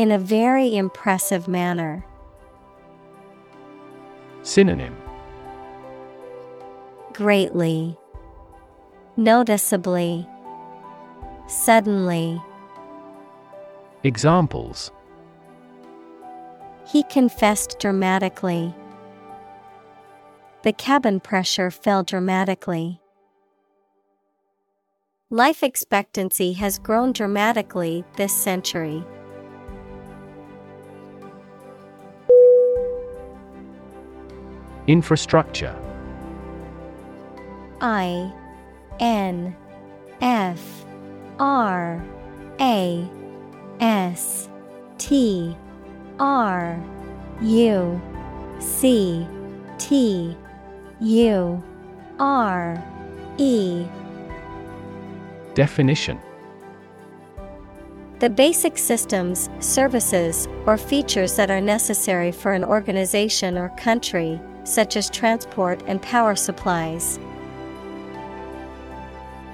In 0.00 0.10
a 0.10 0.18
very 0.18 0.74
impressive 0.76 1.46
manner. 1.46 2.02
Synonym 4.42 4.96
Greatly. 7.12 7.98
Noticeably. 9.18 10.26
Suddenly. 11.48 12.40
Examples 14.02 14.90
He 16.86 17.02
confessed 17.02 17.78
dramatically. 17.78 18.74
The 20.62 20.72
cabin 20.72 21.20
pressure 21.20 21.70
fell 21.70 22.04
dramatically. 22.04 23.02
Life 25.28 25.62
expectancy 25.62 26.54
has 26.54 26.78
grown 26.78 27.12
dramatically 27.12 28.02
this 28.16 28.32
century. 28.34 29.04
Infrastructure. 34.90 35.76
I 37.80 38.32
N 38.98 39.54
F 40.20 40.84
R 41.38 42.04
A 42.60 43.08
S 43.78 44.48
T 44.98 45.56
R 46.18 46.82
U 47.40 48.02
C 48.58 49.24
T 49.78 50.36
U 51.00 51.62
R 52.18 52.84
E. 53.38 53.86
Definition. 55.54 56.18
The 58.18 58.28
basic 58.28 58.76
systems, 58.76 59.48
services, 59.60 60.48
or 60.66 60.76
features 60.76 61.36
that 61.36 61.48
are 61.48 61.60
necessary 61.60 62.32
for 62.32 62.54
an 62.54 62.64
organization 62.64 63.56
or 63.56 63.68
country, 63.76 64.40
such 64.64 64.96
as 64.96 65.10
transport 65.10 65.82
and 65.86 66.00
power 66.02 66.34
supplies. 66.34 67.18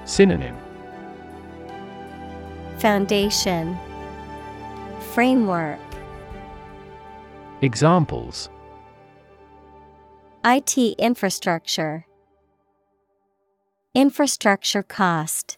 Synonym. 0.05 0.55
Foundation. 2.79 3.77
Framework. 5.13 5.79
Examples. 7.61 8.49
IT 10.45 10.77
infrastructure. 10.77 12.05
Infrastructure 13.93 14.83
cost. 14.83 15.57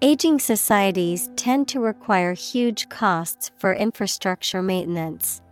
Aging 0.00 0.38
societies 0.38 1.28
tend 1.36 1.68
to 1.68 1.80
require 1.80 2.32
huge 2.32 2.88
costs 2.88 3.50
for 3.58 3.74
infrastructure 3.74 4.62
maintenance. 4.62 5.42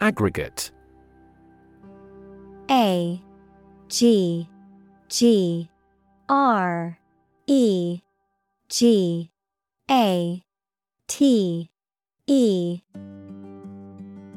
Aggregate. 0.00 0.70
A 2.70 3.20
G 3.88 4.48
G 5.08 5.68
R 6.28 6.98
E 7.48 8.00
G 8.68 9.30
A 9.90 10.42
T 11.08 11.70
E. 12.28 12.80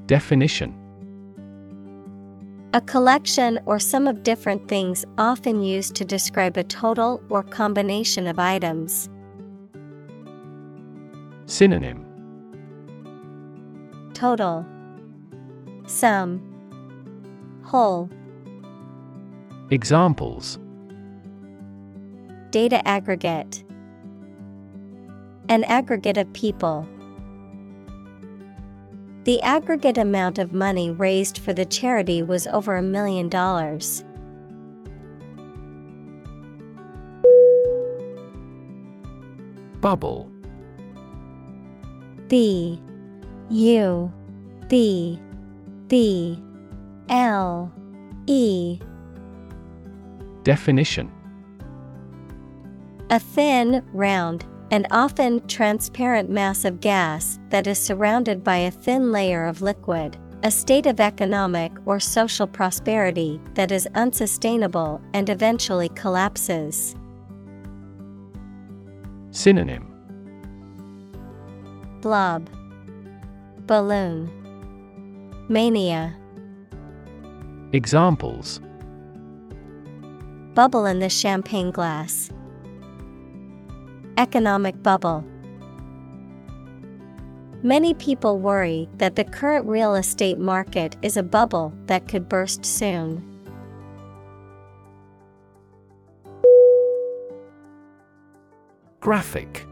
Definition. 0.07 0.75
A 2.73 2.81
collection 2.81 3.59
or 3.65 3.77
sum 3.77 4.07
of 4.07 4.23
different 4.23 4.67
things 4.67 5.05
often 5.19 5.61
used 5.61 5.93
to 5.95 6.05
describe 6.05 6.57
a 6.57 6.63
total 6.63 7.21
or 7.29 7.43
combination 7.43 8.25
of 8.25 8.39
items. 8.39 9.09
Synonym. 11.45 12.05
Total 14.13 14.65
Sum 15.91 16.41
Whole. 17.63 18.09
Examples. 19.69 20.57
Data 22.49 22.85
aggregate. 22.87 23.63
An 25.49 25.63
aggregate 25.65 26.17
of 26.17 26.31
people. 26.33 26.87
The 29.25 29.41
aggregate 29.41 29.97
amount 29.97 30.39
of 30.39 30.53
money 30.53 30.89
raised 30.91 31.37
for 31.37 31.53
the 31.53 31.65
charity 31.65 32.23
was 32.23 32.47
over 32.47 32.77
a 32.77 32.81
million 32.81 33.29
dollars. 33.29 34.03
Bubble. 39.81 40.31
B. 42.27 42.81
U. 43.49 44.11
B 44.67 45.19
B 45.91 46.41
L 47.09 47.69
E. 48.25 48.79
Definition. 50.43 51.11
A 53.09 53.19
thin, 53.19 53.83
round, 53.91 54.45
and 54.71 54.87
often 54.91 55.45
transparent 55.47 56.29
mass 56.29 56.63
of 56.63 56.79
gas 56.79 57.39
that 57.49 57.67
is 57.67 57.77
surrounded 57.77 58.41
by 58.41 58.55
a 58.55 58.71
thin 58.71 59.11
layer 59.11 59.45
of 59.45 59.61
liquid, 59.61 60.15
a 60.43 60.49
state 60.49 60.85
of 60.85 61.01
economic 61.01 61.73
or 61.85 61.99
social 61.99 62.47
prosperity 62.47 63.41
that 63.55 63.73
is 63.73 63.85
unsustainable 63.93 65.01
and 65.13 65.29
eventually 65.29 65.89
collapses. 65.89 66.95
Synonym. 69.31 69.93
Blob, 71.99 72.49
Balloon, 73.67 74.40
Mania, 75.51 76.15
Examples 77.73 78.61
Bubble 80.53 80.85
in 80.85 80.99
the 80.99 81.09
champagne 81.09 81.71
glass. 81.71 82.31
Economic 84.17 84.81
bubble. 84.81 85.25
Many 87.63 87.93
people 87.95 88.39
worry 88.39 88.87
that 88.95 89.17
the 89.17 89.25
current 89.25 89.67
real 89.67 89.95
estate 89.95 90.39
market 90.39 90.95
is 91.01 91.17
a 91.17 91.23
bubble 91.23 91.73
that 91.87 92.07
could 92.07 92.29
burst 92.29 92.63
soon. 92.63 93.21
Graphic 99.01 99.67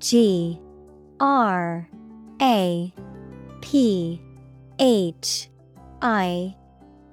G 0.00 0.60
R 1.20 1.88
A 2.42 2.92
P 3.60 4.20
H 4.78 5.48
I 6.02 6.54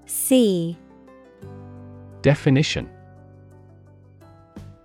C. 0.05 0.77
Definition. 2.21 2.89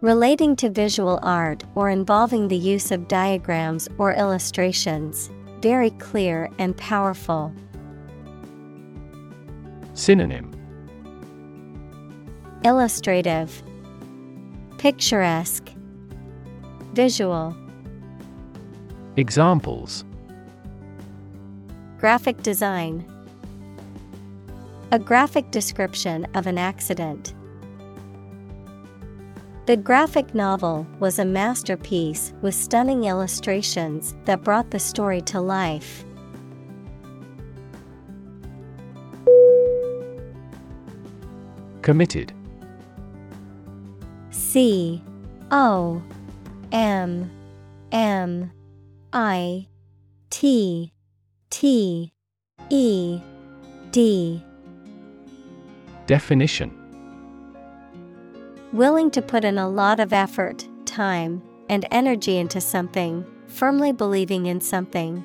Relating 0.00 0.54
to 0.56 0.70
visual 0.70 1.18
art 1.22 1.64
or 1.74 1.90
involving 1.90 2.48
the 2.48 2.56
use 2.56 2.92
of 2.92 3.08
diagrams 3.08 3.88
or 3.98 4.14
illustrations, 4.14 5.30
very 5.60 5.90
clear 5.90 6.48
and 6.58 6.76
powerful. 6.76 7.52
Synonym. 9.94 10.52
Illustrative, 12.64 13.62
Picturesque, 14.78 15.70
Visual. 16.92 17.56
Examples 19.16 20.04
Graphic 21.98 22.40
design, 22.44 23.04
A 24.92 25.00
graphic 25.00 25.50
description 25.50 26.28
of 26.36 26.46
an 26.46 26.56
accident. 26.56 27.34
The 29.66 29.76
graphic 29.76 30.32
novel 30.32 30.86
was 31.00 31.18
a 31.18 31.24
masterpiece 31.24 32.32
with 32.40 32.54
stunning 32.54 33.04
illustrations 33.04 34.14
that 34.26 34.44
brought 34.44 34.70
the 34.70 34.78
story 34.78 35.20
to 35.22 35.40
life. 35.40 36.04
Committed 41.82 42.32
C 44.30 45.02
O 45.50 46.00
M 46.70 47.28
M 47.90 48.52
I 49.12 49.66
T 50.30 50.92
T 51.50 52.12
E 52.68 53.20
D. 53.90 54.44
Definition. 56.06 56.74
Willing 58.72 59.10
to 59.10 59.22
put 59.22 59.44
in 59.44 59.56
a 59.56 59.68
lot 59.68 59.98
of 59.98 60.12
effort, 60.12 60.68
time, 60.84 61.42
and 61.70 61.86
energy 61.90 62.36
into 62.36 62.60
something, 62.60 63.24
firmly 63.46 63.92
believing 63.92 64.46
in 64.46 64.60
something. 64.60 65.24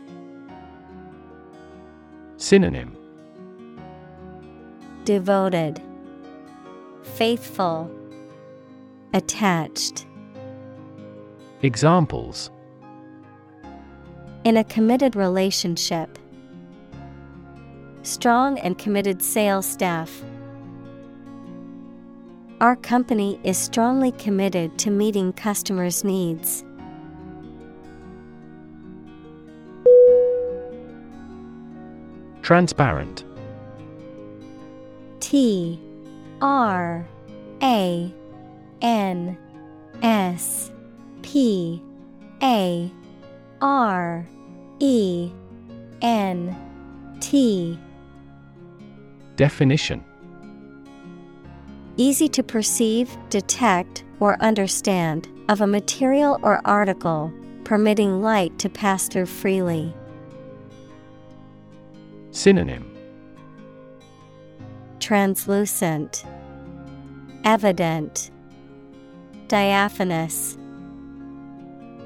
Synonym. 2.37 2.95
Devoted, 5.03 5.81
Faithful, 7.03 7.91
Attached. 9.13 10.07
Examples 11.61 12.49
In 14.43 14.57
a 14.57 14.63
committed 14.65 15.15
relationship, 15.15 16.19
strong 18.01 18.59
and 18.59 18.77
committed 18.77 19.21
sales 19.21 19.65
staff. 19.65 20.21
Our 22.59 22.75
company 22.75 23.39
is 23.45 23.57
strongly 23.57 24.11
committed 24.11 24.77
to 24.79 24.91
meeting 24.91 25.31
customers' 25.31 26.03
needs. 26.03 26.65
Transparent 32.41 33.23
T 35.21 35.79
R 36.41 37.07
A 37.61 38.13
N 38.81 39.37
S 40.01 40.69
P 41.21 41.81
A 42.41 42.91
R 43.63 44.27
E 44.79 45.31
N 46.01 46.53
T. 47.21 47.79
Definition. 49.37 50.03
Easy 51.95 52.27
to 52.27 52.43
perceive, 52.43 53.15
detect, 53.29 54.03
or 54.19 54.35
understand 54.41 55.29
of 55.47 55.61
a 55.61 55.67
material 55.67 56.39
or 56.43 56.59
article, 56.65 57.31
permitting 57.63 58.21
light 58.21 58.59
to 58.59 58.67
pass 58.67 59.07
through 59.07 59.27
freely. 59.27 59.95
Synonym. 62.31 62.93
Translucent, 64.99 66.25
Evident, 67.45 68.29
Diaphanous. 69.47 70.57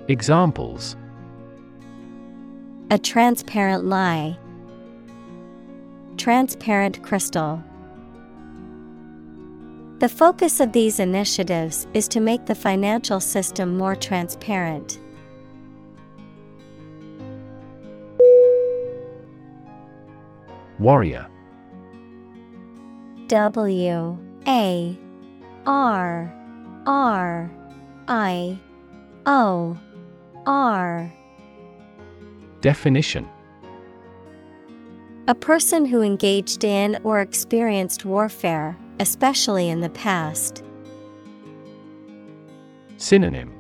Examples 0.08 0.96
A 2.90 2.98
transparent 2.98 3.84
lie. 3.84 4.38
Transparent 6.16 7.04
crystal. 7.04 7.62
The 10.00 10.08
focus 10.08 10.62
of 10.62 10.72
these 10.72 11.02
initiatives 11.02 11.86
is 11.94 12.08
to 12.08 12.22
make 12.22 12.46
the 12.46 12.56
financial 12.56 13.20
system 13.20 13.78
more 13.78 13.94
transparent. 13.94 15.00
Warrior 20.80 21.28
W 23.28 24.18
A 24.48 24.98
R 25.66 26.34
R 26.86 27.52
I 28.08 28.60
O 29.26 29.78
R 30.46 31.17
Definition 32.62 33.28
A 35.28 35.36
person 35.36 35.86
who 35.86 36.02
engaged 36.02 36.64
in 36.64 37.00
or 37.04 37.22
experienced 37.22 38.04
warfare, 38.04 38.76
especially 39.00 39.70
in 39.70 39.82
the 39.82 39.90
past. 39.90 40.64
Synonym 42.98 43.54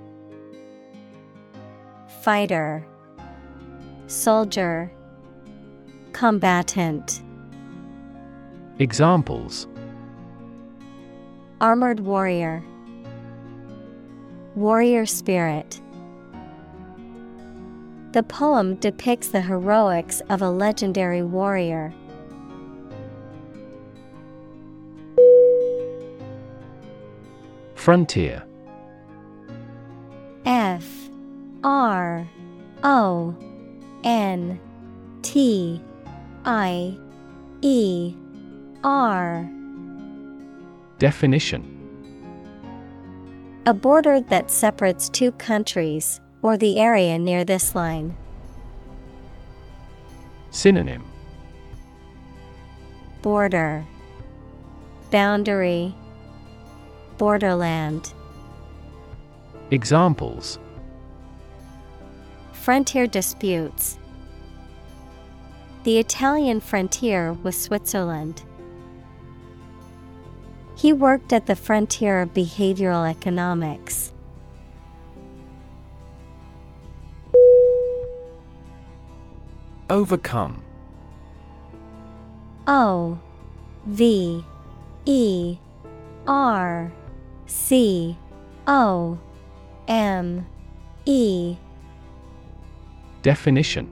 Fighter, 2.21 2.85
Soldier, 4.07 4.91
Combatant. 6.11 7.21
Examples 8.79 9.67
Armored 11.61 11.99
warrior, 11.99 12.63
Warrior 14.55 15.05
spirit. 15.05 15.79
The 18.13 18.23
poem 18.23 18.75
depicts 18.75 19.27
the 19.27 19.41
heroics 19.41 20.21
of 20.29 20.41
a 20.41 20.49
legendary 20.49 21.21
warrior. 21.21 21.93
Frontier. 27.75 28.43
F 30.45 31.09
R 31.63 32.27
O 32.83 33.35
N 34.03 34.59
T 35.21 35.81
I 36.45 36.97
E 37.61 38.15
R. 38.83 39.49
Definition. 40.97 41.73
A 43.65 43.73
border 43.73 44.21
that 44.21 44.49
separates 44.49 45.09
two 45.09 45.33
countries, 45.33 46.21
or 46.47 46.55
the 46.55 46.79
area 46.79 47.19
near 47.19 47.43
this 47.43 47.75
line. 47.75 48.15
Synonym 50.49 51.03
Border 53.21 53.85
Boundary 55.11 55.93
Borderland 57.17 58.13
Examples 59.71 60.57
Frontier 62.53 63.07
disputes. 63.07 63.97
The 65.83 65.97
Italian 65.97 66.61
frontier 66.61 67.33
with 67.33 67.55
Switzerland. 67.55 68.41
He 70.77 70.93
worked 70.93 71.33
at 71.33 71.45
the 71.45 71.57
frontier 71.57 72.21
of 72.21 72.33
behavioral 72.33 73.09
economics. 73.09 74.13
Overcome. 79.89 80.61
O 82.67 83.17
V 83.85 84.43
E 85.05 85.57
R 86.27 86.91
C 87.45 88.17
O 88.67 89.17
M 89.87 90.45
E. 91.05 91.55
Definition. 93.21 93.89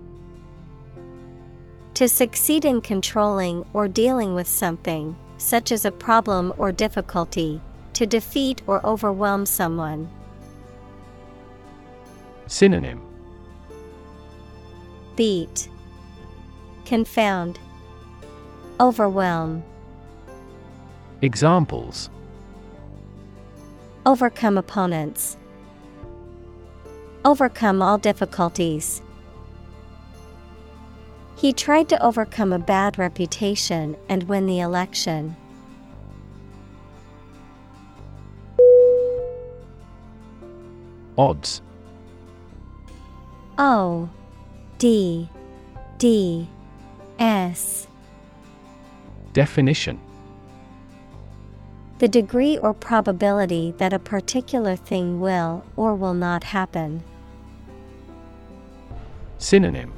To 1.94 2.10
succeed 2.10 2.66
in 2.66 2.82
controlling 2.82 3.66
or 3.72 3.88
dealing 3.88 4.36
with 4.36 4.48
something, 4.50 5.16
such 5.38 5.72
as 5.72 5.86
a 5.86 5.92
problem 5.92 6.54
or 6.58 6.74
difficulty, 6.74 7.62
to 7.94 8.06
defeat 8.06 8.62
or 8.68 8.86
overwhelm 8.86 9.46
someone. 9.46 10.10
Synonym. 12.48 13.02
Beat, 15.16 15.70
Confound, 16.86 17.58
Overwhelm. 18.80 19.64
Examples 21.24 22.12
Overcome 24.06 24.60
opponents. 24.60 25.36
Overcome 27.26 27.82
all 27.82 27.98
difficulties. 27.98 29.02
He 31.38 31.54
tried 31.54 31.90
to 31.90 32.04
overcome 32.04 32.54
a 32.54 32.60
bad 32.60 33.00
reputation 33.00 33.98
and 34.08 34.22
win 34.24 34.46
the 34.46 34.60
election. 34.60 35.36
Odds. 41.18 41.64
O 43.58 44.10
D 44.78 45.30
D 45.98 46.48
S 47.20 47.88
Definition 49.34 50.00
The 52.00 52.08
degree 52.08 52.58
or 52.58 52.74
probability 52.74 53.74
that 53.78 53.94
a 53.94 54.00
particular 54.00 54.76
thing 54.76 55.20
will 55.20 55.64
or 55.76 55.96
will 55.96 56.14
not 56.14 56.44
happen. 56.44 57.04
Synonym 59.38 59.94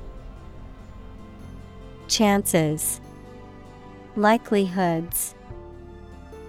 Chances, 2.07 3.01
Likelihoods, 4.15 5.35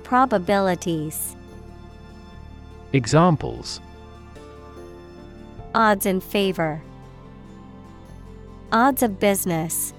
Probabilities. 0.04 1.36
Examples 2.92 3.80
Odds 5.74 6.06
in 6.06 6.20
favor. 6.20 6.80
Odds 8.72 9.02
of 9.02 9.20
business. 9.20 9.92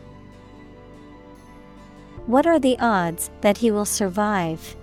What 2.30 2.46
are 2.46 2.60
the 2.60 2.78
odds 2.80 3.32
that 3.42 3.58
he 3.58 3.72
will 3.72 3.86
survive? 3.86 4.76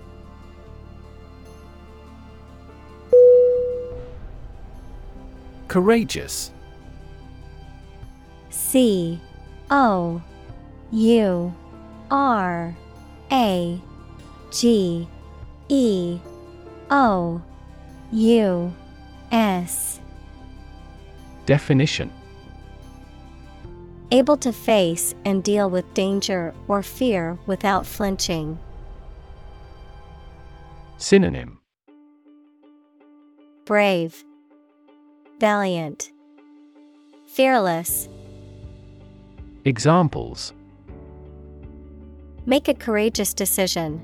Courageous. 5.68 6.51
C 8.51 9.20
O 9.70 10.20
U 10.90 11.55
R 12.10 12.77
A 13.31 13.81
G 14.51 15.09
E 15.68 16.18
O 16.90 17.40
U 18.10 18.74
S. 19.31 20.01
Definition 21.47 22.10
Able 24.12 24.37
to 24.37 24.53
face 24.53 25.15
and 25.24 25.43
deal 25.43 25.69
with 25.69 25.93
danger 25.93 26.55
or 26.69 26.83
fear 26.83 27.39
without 27.47 27.85
flinching. 27.85 28.59
Synonym 30.97 31.59
Brave, 33.65 34.24
Valiant, 35.41 36.12
Fearless. 37.27 38.09
Examples 39.65 40.53
Make 42.47 42.69
a 42.69 42.74
courageous 42.74 43.35
decision. 43.35 44.01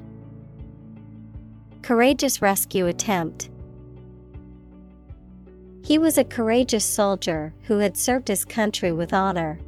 Courageous 1.83 2.43
rescue 2.43 2.89
attempt. 2.89 3.51
He 5.85 5.97
was 5.97 6.19
a 6.19 6.25
courageous 6.25 6.85
soldier 6.85 7.55
who 7.63 7.79
had 7.79 7.97
served 7.97 8.27
his 8.27 8.45
country 8.45 8.91
with 8.91 9.13
honor. 9.13 9.61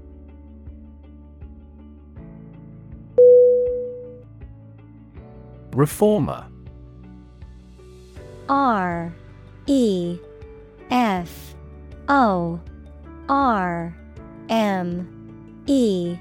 Reformer. 5.74 6.46
R 8.48 9.12
E 9.66 10.18
F 10.90 11.54
O 12.08 12.60
R 13.28 13.96
M 14.48 15.64
E 15.66 16.16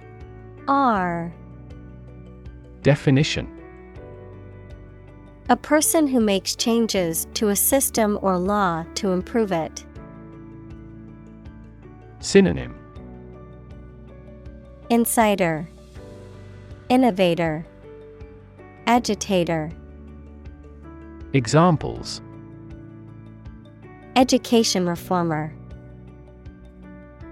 R. 0.67 1.33
Definition. 2.81 3.49
A 5.49 5.57
person 5.57 6.07
who 6.07 6.19
makes 6.19 6.55
changes 6.55 7.27
to 7.33 7.49
a 7.49 7.55
system 7.55 8.17
or 8.21 8.37
law 8.37 8.85
to 8.95 9.11
improve 9.11 9.51
it. 9.51 9.85
Synonym. 12.19 12.75
Insider. 14.89 15.67
Innovator 16.89 17.65
Agitator. 18.85 19.71
Examples. 21.31 22.21
Education 24.17 24.85
reformer. 24.85 25.55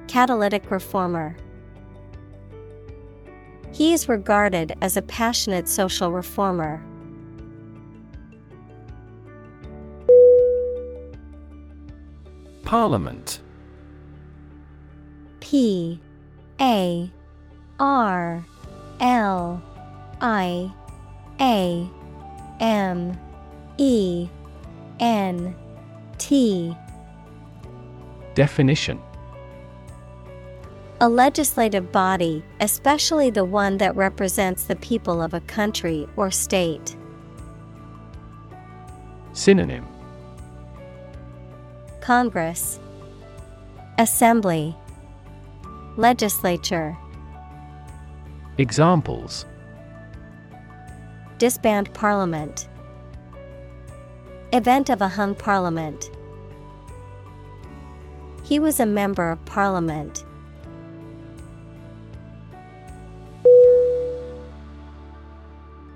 Catalytic 0.08 0.72
reformer. 0.72 1.36
He 3.74 3.92
is 3.92 4.08
regarded 4.08 4.76
as 4.82 4.96
a 4.96 5.02
passionate 5.02 5.68
social 5.68 6.12
reformer. 6.12 6.82
Parliament. 12.64 13.42
P 15.42 16.00
A 16.62 17.12
R 17.78 18.46
L 19.02 19.62
I 20.22 20.74
A 21.42 21.90
M 22.60 23.20
E 23.80 24.30
N 25.00 25.56
T. 26.20 26.76
Definition. 28.36 29.02
A 31.00 31.10
legislative 31.10 31.92
body, 31.92 32.44
especially 32.60 33.32
the 33.32 33.44
one 33.44 33.80
that 33.80 33.96
represents 33.96 34.66
the 34.66 34.76
people 34.76 35.20
of 35.20 35.34
a 35.34 35.40
country 35.42 36.08
or 36.16 36.30
state. 36.30 36.96
Synonym. 39.34 39.88
Congress. 42.02 42.80
Assembly. 43.98 44.76
Legislature. 45.98 46.96
Examples 48.60 49.46
Disband 51.42 51.92
Parliament. 51.96 52.70
Event 54.54 54.92
of 54.92 55.02
a 55.02 55.08
hung 55.08 55.34
parliament. 55.34 56.12
He 58.44 58.60
was 58.60 58.80
a 58.80 58.86
member 58.86 59.32
of 59.32 59.44
parliament. 59.46 60.24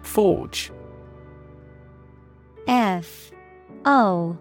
Forge. 0.02 0.72
F. 2.68 3.30
O. 3.86 4.36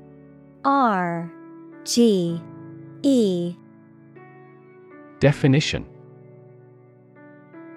R. 0.64 1.30
G. 1.84 2.40
E. 3.02 3.56
Definition 5.20 5.84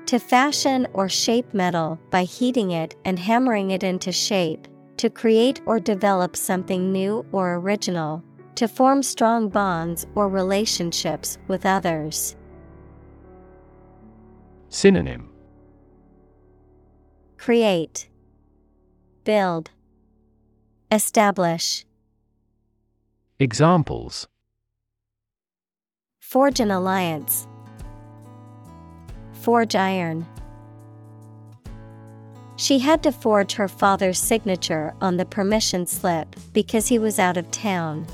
To 0.08 0.20
fashion 0.20 0.88
or 0.94 1.10
shape 1.10 1.54
metal 1.54 2.00
by 2.12 2.24
heating 2.24 2.72
it 2.72 2.96
and 3.04 3.20
hammering 3.20 3.72
it 3.72 3.84
into 3.84 4.14
shape, 4.14 4.66
to 4.96 5.10
create 5.10 5.60
or 5.66 5.82
develop 5.82 6.38
something 6.38 6.94
new 6.94 7.26
or 7.34 7.56
original, 7.56 8.24
to 8.56 8.70
form 8.70 9.04
strong 9.04 9.50
bonds 9.50 10.08
or 10.16 10.30
relationships 10.30 11.38
with 11.50 11.66
others. 11.66 12.38
Synonym 14.70 15.30
Create, 17.38 18.08
Build, 19.26 19.72
Establish. 20.90 21.86
Examples 23.40 24.26
Forge 26.22 26.62
an 26.62 26.72
alliance. 26.72 27.46
Forge 29.48 29.76
iron. 29.78 30.28
She 32.58 32.80
had 32.80 33.02
to 33.04 33.14
forge 33.14 33.54
her 33.54 33.70
father's 33.70 34.20
signature 34.20 34.94
on 35.00 35.16
the 35.16 35.24
permission 35.24 35.88
slip 35.88 36.36
because 36.52 36.90
he 36.90 37.00
was 37.00 37.18
out 37.18 37.38
of 37.38 37.50
town. 37.50 38.06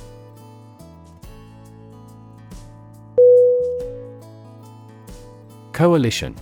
Coalition 5.71 6.35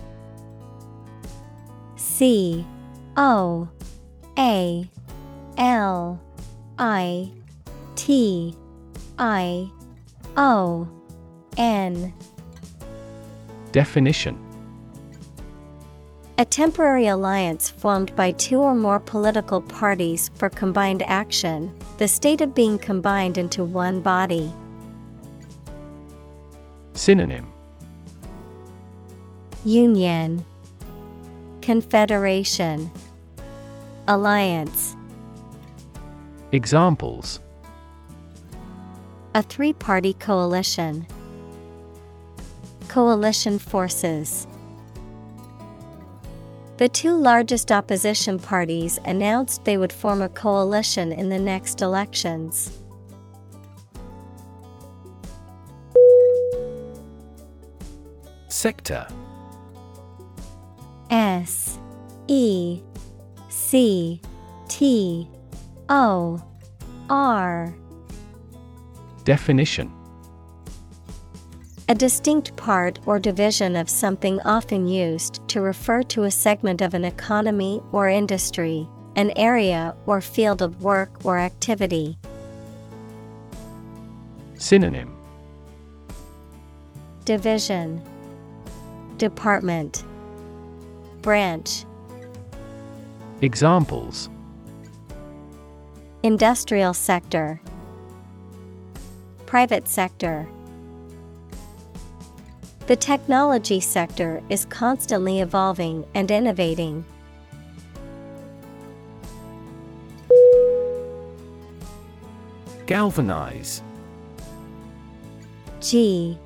C 1.96 2.66
O 3.16 3.70
A 4.38 4.90
L 5.58 6.22
I 6.78 7.32
T 7.96 8.58
I 9.18 9.72
O 10.36 10.86
N 11.56 12.14
Definition 13.72 14.51
A 16.38 16.46
temporary 16.46 17.08
alliance 17.08 17.70
formed 17.70 18.16
by 18.16 18.32
two 18.32 18.60
or 18.62 18.74
more 18.74 19.00
political 19.00 19.62
parties 19.62 20.32
for 20.36 20.50
combined 20.50 21.04
action, 21.04 21.74
the 21.98 22.08
state 22.08 22.42
of 22.42 22.56
being 22.56 22.80
combined 22.80 23.38
into 23.38 23.64
one 23.64 24.02
body. 24.02 24.52
Synonym 26.94 27.52
Union, 29.64 30.44
Confederation, 31.62 32.90
Alliance. 34.08 34.96
Examples 36.52 37.40
A 39.36 39.44
three 39.44 39.74
party 39.74 40.14
coalition, 40.14 41.06
Coalition 42.88 43.60
forces. 43.60 44.48
The 46.82 46.90
two 46.90 47.16
largest 47.16 47.72
opposition 47.72 48.40
parties 48.40 48.98
announced 49.06 49.66
they 49.66 49.78
would 49.78 49.94
form 49.94 50.24
a 50.24 50.30
coalition 50.30 51.12
in 51.12 51.30
the 51.30 51.38
next 51.38 51.80
elections. 51.84 52.82
Sector. 58.48 59.06
S 61.12 61.78
E 62.28 62.82
C 63.50 64.20
T 64.68 65.30
O 65.88 66.44
R. 67.12 67.76
Definition 69.24 69.94
A 71.92 71.94
distinct 71.94 72.56
part 72.56 73.00
or 73.06 73.20
division 73.20 73.76
of 73.76 73.90
something 73.90 74.40
often 74.46 74.88
used 74.88 75.46
to 75.50 75.60
refer 75.60 76.04
to 76.04 76.24
a 76.24 76.32
segment 76.32 76.80
of 76.80 76.94
an 76.94 77.04
economy 77.04 77.84
or 77.92 78.08
industry, 78.08 78.88
an 79.18 79.34
area 79.36 79.94
or 80.06 80.22
field 80.22 80.62
of 80.62 80.82
work 80.82 81.12
or 81.26 81.38
activity. 81.38 82.18
Synonym. 84.54 85.14
Division. 87.26 88.02
Department. 89.18 90.06
Branch. 91.22 91.84
Examples. 93.42 94.30
Industrial 96.24 96.94
sector. 96.94 97.60
Private 99.46 99.90
sector 99.90 100.48
The 102.88 102.96
technology 102.96 103.80
sector 103.80 104.42
is 104.50 104.66
constantly 104.66 105.40
evolving 105.40 106.06
and 106.14 106.30
innovating. 106.30 107.06
Galvanize. 112.86 113.82
G 115.80 116.38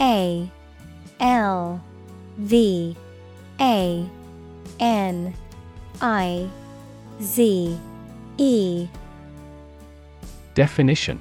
A 0.00 0.48
L 1.18 1.82
V 2.38 2.96
A 3.60 4.08
N 4.78 5.34
I 6.00 6.48
Z 7.20 7.78
E. 8.38 8.88
Definition 10.54 11.18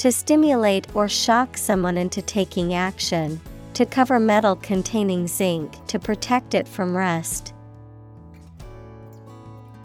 To 0.00 0.10
stimulate 0.10 0.86
or 0.96 1.10
shock 1.10 1.58
someone 1.58 1.98
into 1.98 2.22
taking 2.22 2.72
action, 2.72 3.38
to 3.74 3.84
cover 3.84 4.18
metal 4.18 4.56
containing 4.56 5.26
zinc 5.26 5.76
to 5.88 5.98
protect 5.98 6.54
it 6.54 6.66
from 6.66 6.96
rust. 6.96 7.52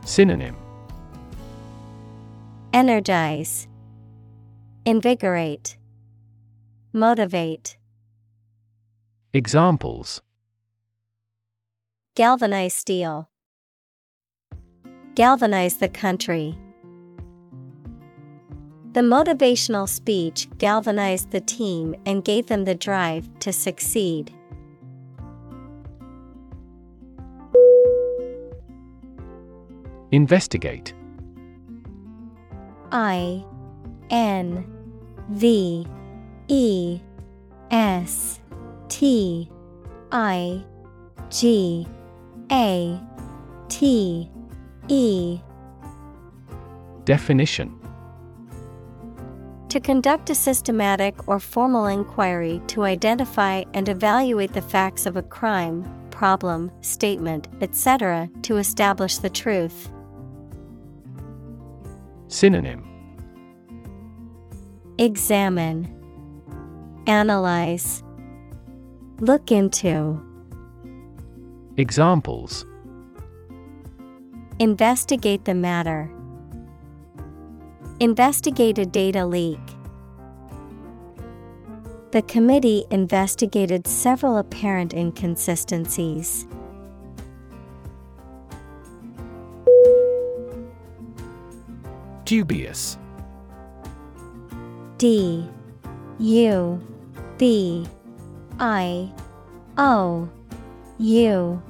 Synonym 0.06 0.56
Energize, 2.72 3.68
Invigorate, 4.86 5.76
Motivate. 6.94 7.76
Examples 9.34 10.22
Galvanize 12.16 12.74
steel. 12.74 13.30
Galvanize 15.16 15.76
the 15.76 15.90
country. 15.90 16.58
The 18.96 19.02
motivational 19.02 19.90
speech 19.90 20.48
galvanized 20.58 21.32
the 21.32 21.42
team 21.42 21.96
and 22.06 22.24
gave 22.24 22.48
them 22.48 22.64
the 22.64 22.76
drive 22.76 23.28
to 23.40 23.52
succeed. 23.52 24.34
Investigate. 30.14 30.94
I 32.94 33.44
N 34.12 34.66
V 35.30 35.86
E 36.48 37.02
S 37.72 38.40
T 38.88 39.52
I 40.14 40.64
G 41.30 41.86
A 42.50 42.98
T 43.68 44.32
E. 44.88 45.40
Definition 47.04 47.85
To 49.76 49.82
conduct 49.82 50.30
a 50.30 50.36
systematic 50.36 51.28
or 51.28 51.38
formal 51.38 51.88
inquiry 51.88 52.62
to 52.68 52.84
identify 52.84 53.66
and 53.74 53.90
evaluate 53.90 54.54
the 54.54 54.62
facts 54.62 55.06
of 55.06 55.18
a 55.18 55.22
crime, 55.22 55.84
problem, 56.12 56.72
statement, 56.80 57.50
etc., 57.60 58.30
to 58.44 58.56
establish 58.56 59.18
the 59.18 59.30
truth. 59.30 59.92
Synonym 62.30 62.88
Examine, 64.98 65.94
Analyze, 67.06 68.02
Look 69.20 69.52
into, 69.52 70.18
Examples 71.76 72.66
Investigate 74.58 75.44
the 75.44 75.54
matter. 75.54 76.10
Investigate 78.02 78.78
a 78.78 78.86
data 78.86 79.26
leak. 79.26 79.60
The 82.12 82.22
committee 82.24 82.86
investigated 82.92 83.88
several 83.88 84.38
apparent 84.38 84.94
inconsistencies. 84.94 86.46
Dubious 92.26 92.98
D 94.98 95.50
U 96.20 96.82
B 97.38 97.86
I 98.60 99.12
O 99.78 100.30
U 100.98 101.62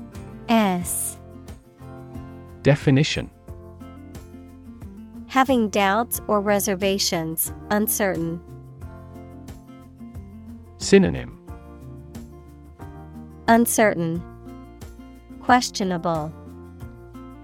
S 0.50 1.18
Definition 2.64 3.30
Having 5.36 5.68
doubts 5.68 6.22
or 6.30 6.40
reservations, 6.40 7.52
uncertain. 7.70 8.40
Synonym. 10.78 11.38
Uncertain, 13.50 14.24
Questionable, 15.42 16.32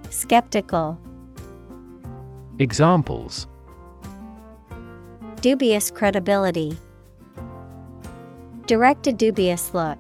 Skeptical, 0.10 0.98
Examples. 2.60 3.48
Dubious 5.42 5.92
credibility, 5.92 6.78
Direct 8.68 9.06
a 9.08 9.12
dubious 9.12 9.74
look. 9.74 10.00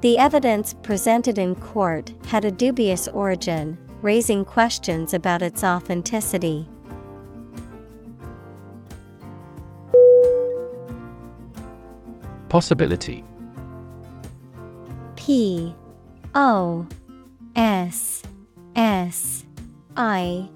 The 0.00 0.16
evidence 0.16 0.72
presented 0.82 1.36
in 1.36 1.54
court 1.54 2.14
had 2.28 2.46
a 2.46 2.50
dubious 2.50 3.08
origin, 3.08 3.76
raising 4.04 4.44
questions 4.44 5.14
about 5.14 5.40
its 5.40 5.64
authenticity. 5.64 6.68
Possibility. 12.50 13.24
P 15.16 15.74
O 16.34 16.86
S 17.56 18.22
S 18.76 19.46
I 19.96 20.50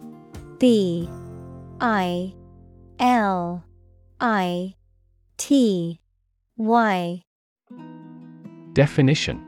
B 0.59 1.09
I 1.81 2.35
L 3.01 3.65
I 4.21 4.75
T 5.39 5.99
Y. 6.59 7.23
Definition 8.75 9.48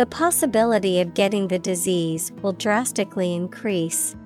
The 0.00 0.06
possibility 0.06 1.02
of 1.02 1.12
getting 1.12 1.48
the 1.48 1.58
disease 1.58 2.32
will 2.40 2.54
drastically 2.54 3.34
increase. 3.34 4.16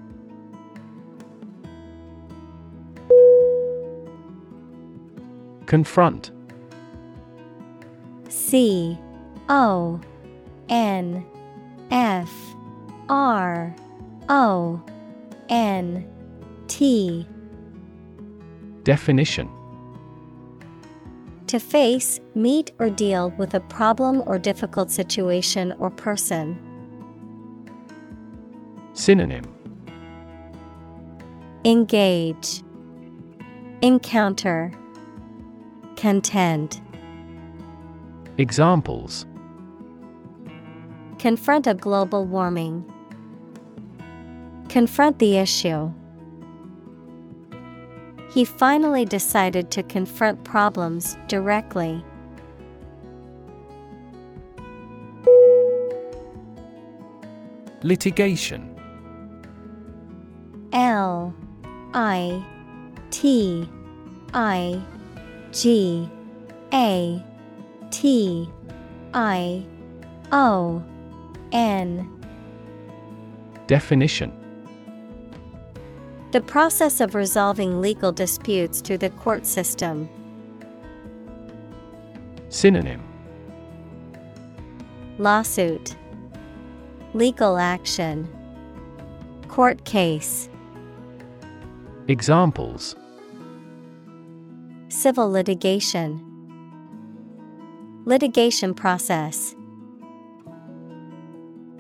Confront. 5.67 6.31
C 8.29 8.97
O 9.49 10.01
N 10.69 11.27
F 11.91 12.33
R 13.09 13.75
O 14.29 14.81
N 15.49 16.09
T. 16.69 17.27
Definition 18.85 19.51
To 21.55 21.61
face, 21.61 22.21
meet, 22.35 22.73
or 22.81 22.91
deal 22.91 23.31
with 23.39 23.55
a 23.55 23.61
problem 23.61 24.25
or 24.27 24.41
difficult 24.41 24.91
situation 24.91 25.73
or 25.79 25.89
person. 25.89 26.59
Synonym 28.93 29.45
Engage, 31.65 32.65
Encounter, 33.83 34.73
Contend. 35.95 36.81
Examples 38.37 39.25
Confront 41.21 41.69
a 41.69 41.75
global 41.75 42.25
warming. 42.25 42.85
Confront 44.69 45.21
the 45.21 45.37
issue. 45.37 45.93
He 48.35 48.45
finally 48.45 49.05
decided 49.05 49.71
to 49.71 49.85
confront 49.85 50.43
problems 50.43 51.17
directly. 51.29 52.05
Litigation. 57.85 58.75
L 60.73 61.33
I 61.95 62.45
T 63.13 63.69
I 64.33 64.83
G 65.53 66.11
A 66.73 67.25
T 67.93 68.51
I 69.15 69.65
O 70.33 70.83
N. 71.53 72.11
Definition 73.69 74.44
The 76.35 76.41
process 76.41 77.01
of 77.01 77.15
resolving 77.15 77.81
legal 77.81 78.11
disputes 78.11 78.81
through 78.81 78.99
the 78.99 79.11
court 79.11 79.47
system. 79.47 80.09
Synonym. 82.49 83.01
Lawsuit. 85.19 85.95
Legal 87.13 87.57
action. 87.57 88.27
Court 89.47 89.85
case. 89.85 90.49
Examples. 92.09 92.97
Civil 94.89 95.31
litigation. 95.31 96.21
Litigation 98.07 98.75
process 98.75 99.55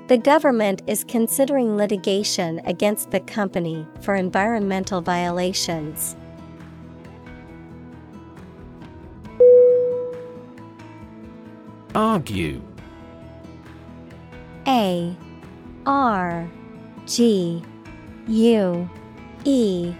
The 0.06 0.18
government 0.18 0.82
is 0.86 1.02
considering 1.02 1.78
litigation 1.78 2.60
against 2.66 3.10
the 3.10 3.20
company 3.20 3.86
for 4.02 4.14
environmental 4.14 5.00
violations. 5.00 6.14
Argue. 11.94 12.60
A 14.66 15.16
R 15.86 16.50
G 17.06 17.62
U 18.28 18.90
E. 19.44 19.94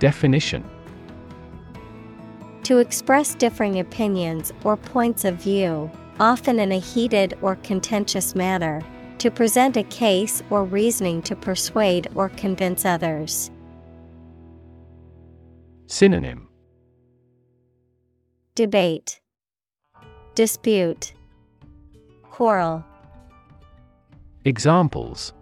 Definition. 0.00 0.68
To 2.64 2.78
express 2.78 3.36
differing 3.36 3.78
opinions 3.78 4.52
or 4.64 4.76
points 4.76 5.24
of 5.24 5.36
view, 5.36 5.88
often 6.22 6.60
in 6.60 6.70
a 6.70 6.78
heated 6.78 7.36
or 7.42 7.56
contentious 7.56 8.36
manner, 8.36 8.80
to 9.18 9.28
present 9.28 9.76
a 9.76 9.82
case 9.82 10.40
or 10.50 10.64
reasoning 10.64 11.20
to 11.20 11.34
persuade 11.34 12.06
or 12.14 12.28
convince 12.28 12.84
others. 12.84 13.50
Synonym. 15.88 16.48
Debate, 18.54 19.20
Dispute, 20.36 21.12
Quarrel, 22.30 22.84
Examples. 24.44 25.32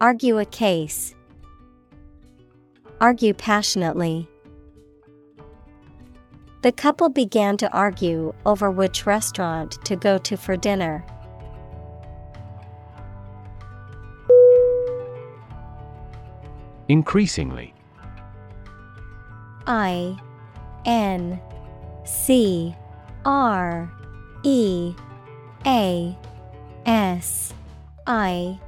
Argue 0.00 0.38
a 0.38 0.46
case, 0.46 1.14
Argue 2.98 3.34
passionately. 3.34 4.26
The 6.66 6.72
couple 6.72 7.08
began 7.10 7.56
to 7.58 7.72
argue 7.72 8.34
over 8.44 8.72
which 8.72 9.06
restaurant 9.06 9.78
to 9.84 9.94
go 9.94 10.18
to 10.18 10.36
for 10.36 10.56
dinner. 10.56 11.04
Increasingly. 16.88 17.72
I 19.68 20.18
N 20.84 21.40
C 22.04 22.74
R 23.24 23.88
E 24.42 24.92
A 25.66 26.18
S 26.84 27.54
I 28.08 28.58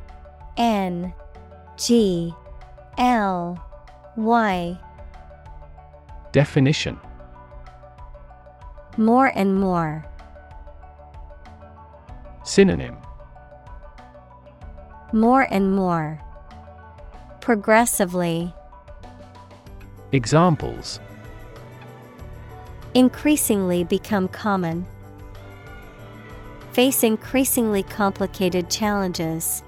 N 0.56 1.12
G 1.76 2.32
L 2.96 3.60
Y. 4.16 4.78
Definition 6.30 7.00
More 8.98 9.30
and 9.36 9.54
more. 9.54 10.04
Synonym 12.42 12.96
More 15.12 15.42
and 15.52 15.76
more. 15.76 16.20
Progressively. 17.40 18.52
Examples 20.10 20.98
Increasingly 22.94 23.84
become 23.84 24.26
common. 24.26 24.84
Face 26.72 27.04
increasingly 27.04 27.84
complicated 27.84 28.68
challenges. 28.68 29.62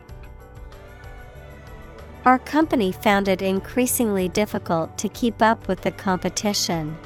Our 2.24 2.40
company 2.40 2.90
found 2.90 3.28
it 3.28 3.42
increasingly 3.42 4.28
difficult 4.28 4.98
to 4.98 5.08
keep 5.08 5.40
up 5.40 5.68
with 5.68 5.82
the 5.82 5.92
competition. 5.92 6.96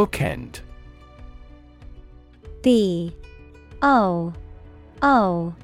Bookend 0.00 0.60
B 2.62 3.14
O 3.82 4.32
O 5.02 5.54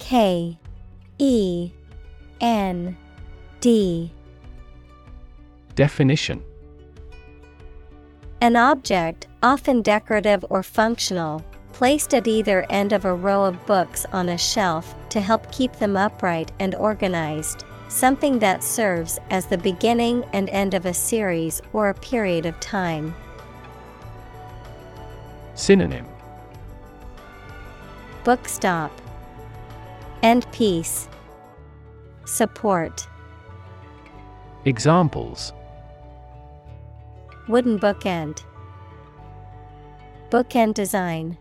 K 0.00 0.58
E 1.18 1.70
N 2.40 2.96
D 3.60 4.12
Definition 5.76 6.42
An 8.40 8.56
object, 8.56 9.28
often 9.44 9.82
decorative 9.82 10.44
or 10.50 10.64
functional, 10.64 11.44
placed 11.72 12.14
at 12.14 12.26
either 12.26 12.66
end 12.70 12.92
of 12.92 13.04
a 13.04 13.14
row 13.14 13.44
of 13.44 13.64
books 13.64 14.04
on 14.12 14.28
a 14.30 14.36
shelf 14.36 14.92
to 15.10 15.20
help 15.20 15.52
keep 15.52 15.72
them 15.74 15.96
upright 15.96 16.50
and 16.58 16.74
organized. 16.74 17.64
Something 17.86 18.40
that 18.40 18.64
serves 18.64 19.20
as 19.30 19.46
the 19.46 19.56
beginning 19.56 20.24
and 20.32 20.50
end 20.50 20.74
of 20.74 20.84
a 20.84 20.92
series 20.92 21.62
or 21.72 21.90
a 21.90 21.94
period 21.94 22.44
of 22.44 22.58
time. 22.58 23.14
Synonym 25.58 26.06
Book 28.22 28.46
stop. 28.46 28.92
End 30.22 30.46
piece. 30.52 31.08
Support. 32.26 33.08
Examples 34.66 35.52
Wooden 37.48 37.80
bookend. 37.80 38.44
Bookend 40.30 40.74
design. 40.74 41.36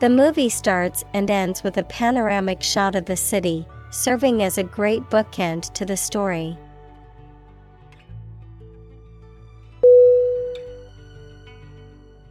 The 0.00 0.10
movie 0.10 0.50
starts 0.50 1.04
and 1.14 1.30
ends 1.30 1.62
with 1.62 1.78
a 1.78 1.84
panoramic 1.84 2.62
shot 2.62 2.96
of 2.96 3.06
the 3.06 3.16
city, 3.16 3.66
serving 3.90 4.42
as 4.42 4.58
a 4.58 4.62
great 4.62 5.08
bookend 5.08 5.72
to 5.72 5.86
the 5.86 5.96
story. 5.96 6.58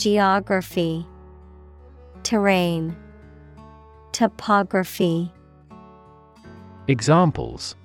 Geography 0.00 1.04
Terrain 2.22 2.96
Topography 4.12 5.30
Examples 6.88 7.76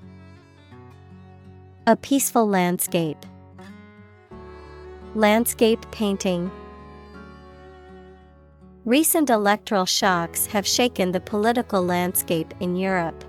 A 1.87 1.97
peaceful 1.97 2.47
landscape. 2.47 3.17
Landscape 5.13 5.85
painting. 5.91 6.49
Recent 8.85 9.29
electoral 9.29 9.85
shocks 9.85 10.45
have 10.45 10.65
shaken 10.65 11.11
the 11.11 11.19
political 11.19 11.83
landscape 11.83 12.53
in 12.61 12.77
Europe. 12.77 13.25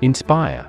Inspire 0.00 0.68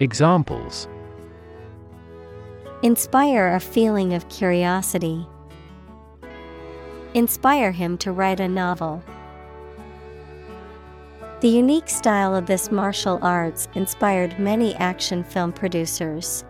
Examples 0.00 0.86
Inspire 2.84 3.54
a 3.54 3.58
feeling 3.58 4.14
of 4.14 4.28
curiosity. 4.28 5.26
Inspire 7.14 7.72
him 7.72 7.98
to 7.98 8.12
write 8.12 8.38
a 8.38 8.46
novel. 8.46 9.02
The 11.40 11.48
unique 11.48 11.88
style 11.88 12.36
of 12.36 12.46
this 12.46 12.70
martial 12.70 13.18
arts 13.22 13.66
inspired 13.74 14.38
many 14.38 14.76
action 14.76 15.24
film 15.24 15.52
producers. 15.52 16.44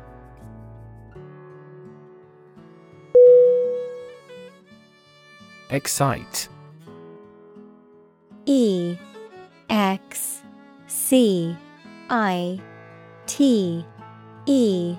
Excite 5.70 6.48
E 8.44 8.98
X 9.70 10.42
C 10.86 11.56
I 12.10 12.60
T 13.28 13.84
E. 14.46 14.96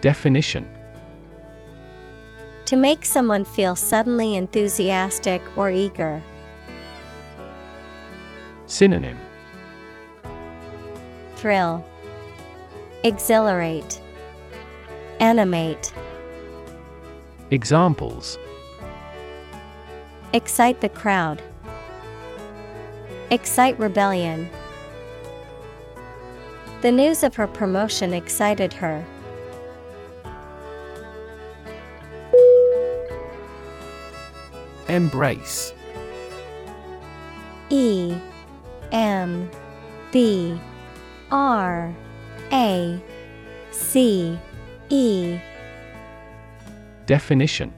Definition. 0.00 0.68
To 2.66 2.76
make 2.76 3.04
someone 3.04 3.44
feel 3.44 3.76
suddenly 3.76 4.34
enthusiastic 4.34 5.40
or 5.56 5.70
eager. 5.70 6.20
Synonym. 8.66 9.16
Thrill, 11.36 11.84
Exhilarate, 13.04 14.00
Animate, 15.20 15.92
Examples. 17.52 18.38
Excite 20.32 20.80
the 20.80 20.88
crowd, 20.88 21.40
Excite 23.30 23.78
rebellion. 23.78 24.50
The 26.82 26.92
news 26.92 27.22
of 27.22 27.34
her 27.36 27.46
promotion 27.46 28.12
excited 28.12 28.72
her. 28.74 29.04
Embrace. 34.88 35.72
E 37.70 38.16
M 38.92 39.50
B 40.12 40.60
R 41.32 41.94
A 42.52 43.02
C 43.72 44.38
E. 44.90 45.38
Definition. 47.06 47.72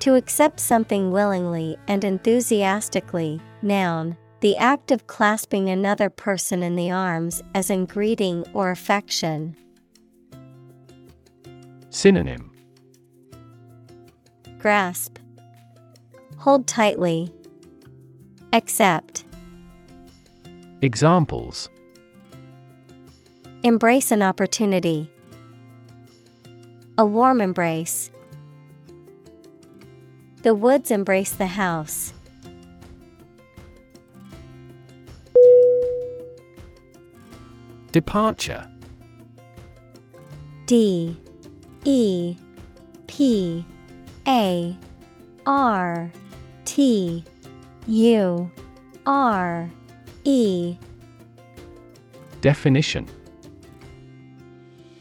To 0.00 0.16
accept 0.16 0.58
something 0.58 1.12
willingly 1.12 1.78
and 1.86 2.02
enthusiastically, 2.02 3.40
noun, 3.62 4.16
the 4.44 4.58
act 4.58 4.90
of 4.90 5.06
clasping 5.06 5.70
another 5.70 6.10
person 6.10 6.62
in 6.62 6.76
the 6.76 6.90
arms 6.90 7.42
as 7.54 7.70
in 7.70 7.86
greeting 7.86 8.44
or 8.52 8.70
affection. 8.70 9.56
Synonym 11.88 12.52
Grasp, 14.58 15.18
Hold 16.36 16.66
tightly, 16.66 17.32
Accept, 18.52 19.24
Examples 20.82 21.70
Embrace 23.62 24.10
an 24.10 24.20
opportunity. 24.20 25.10
A 26.98 27.06
warm 27.06 27.40
embrace. 27.40 28.10
The 30.42 30.54
woods 30.54 30.90
embrace 30.90 31.32
the 31.32 31.46
house. 31.46 32.13
Departure. 37.94 38.68
D 40.66 41.16
E 41.84 42.36
P 43.06 43.64
A 44.26 44.76
R 45.46 46.10
T 46.64 47.24
U 47.86 48.50
R 49.06 49.70
E. 50.24 50.76
Definition. 52.40 53.06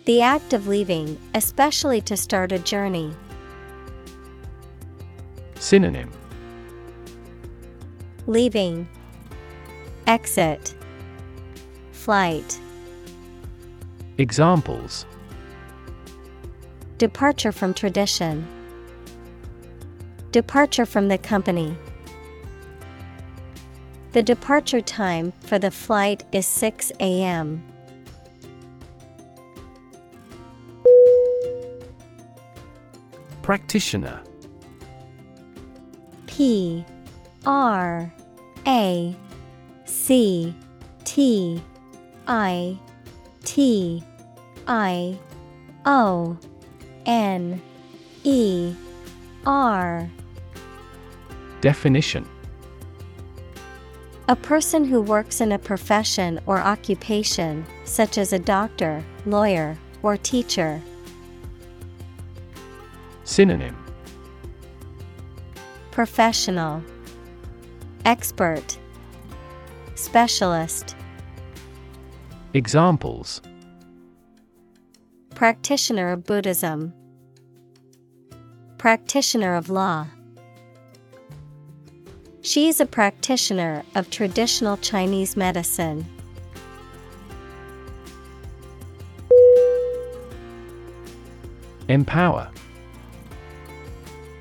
The 0.06 0.22
act 0.22 0.54
of 0.54 0.68
leaving, 0.68 1.18
especially 1.34 2.00
to 2.02 2.16
start 2.16 2.52
a 2.52 2.60
journey. 2.60 3.12
Synonym. 5.56 6.12
Leaving, 8.28 8.88
Exit, 10.06 10.76
Flight, 11.92 12.60
Examples 14.20 15.08
Departure 17.00 17.52
from 17.52 17.74
tradition, 17.74 18.48
Departure 20.32 20.86
from 20.86 21.08
the 21.08 21.18
company. 21.18 21.76
The 24.12 24.22
departure 24.22 24.82
time 24.82 25.34
for 25.40 25.58
the 25.58 25.72
flight 25.72 26.24
is 26.32 26.46
6 26.46 26.92
a.m. 27.00 27.64
Practitioner 33.42 34.22
P 36.28 36.86
R 37.48 38.14
A 38.68 39.16
C 39.86 40.56
T 41.04 41.62
I 42.28 42.80
T 43.44 44.04
I 44.68 45.18
O 45.86 46.38
N 47.06 47.62
E 48.24 48.74
R. 49.46 50.10
Definition. 51.62 52.28
A 54.30 54.36
person 54.36 54.86
who 54.86 55.02
works 55.02 55.42
in 55.42 55.52
a 55.52 55.60
profession 55.60 56.40
or 56.46 56.58
occupation, 56.60 57.66
such 57.84 58.18
as 58.18 58.32
a 58.32 58.40
doctor, 58.40 59.04
lawyer, 59.26 59.78
or 60.02 60.16
teacher. 60.16 60.82
Synonym. 63.26 63.76
Professional, 65.92 66.82
Expert, 68.06 68.78
Specialist 69.96 70.96
Examples. 72.56 73.42
Practitioner 75.34 76.12
of 76.12 76.24
Buddhism. 76.24 76.94
Practitioner 78.78 79.56
of 79.56 79.72
law. 79.72 80.06
She 82.42 82.68
is 82.68 82.80
a 82.80 82.86
practitioner 82.86 83.84
of 83.96 84.12
traditional 84.12 84.78
Chinese 84.78 85.36
medicine. 85.36 86.06
Empower. 91.88 92.52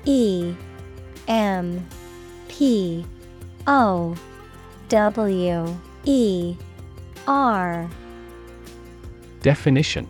E 0.05 0.53
M 1.27 1.87
P 2.47 3.03
O 3.65 4.15
W 4.89 5.77
E 6.05 6.55
R 7.25 7.89
Definition 9.43 10.07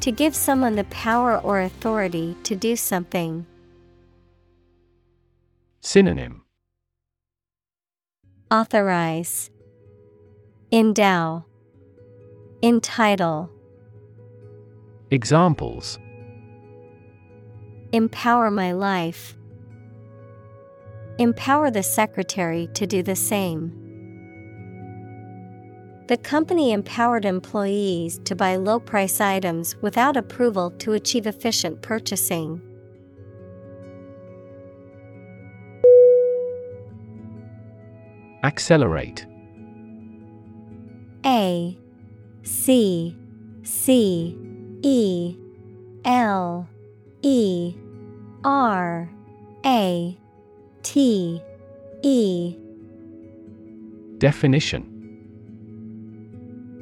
To 0.00 0.10
give 0.10 0.34
someone 0.34 0.74
the 0.74 0.82
power 0.84 1.38
or 1.38 1.60
authority 1.60 2.36
to 2.42 2.56
do 2.56 2.74
something. 2.74 3.46
Synonym 5.80 6.42
Authorize 8.50 9.50
Endow 10.72 11.44
Entitle 12.60 13.50
Examples 15.12 16.00
Empower 17.92 18.50
my 18.50 18.72
life. 18.72 19.36
Empower 21.18 21.70
the 21.70 21.84
secretary 21.84 22.68
to 22.74 22.84
do 22.84 23.04
the 23.04 23.14
same. 23.14 23.87
The 26.08 26.16
company 26.16 26.72
empowered 26.72 27.26
employees 27.26 28.18
to 28.24 28.34
buy 28.34 28.56
low 28.56 28.80
price 28.80 29.20
items 29.20 29.76
without 29.82 30.16
approval 30.16 30.70
to 30.78 30.94
achieve 30.94 31.26
efficient 31.26 31.82
purchasing. 31.82 32.62
Accelerate. 38.42 39.26
A 41.26 41.76
C 42.42 43.14
C 43.62 44.38
E 44.80 45.36
L 46.06 46.66
E 47.20 47.74
R 48.44 49.10
A 49.66 50.18
T 50.82 51.42
E. 52.02 52.56
Definition 54.16 54.97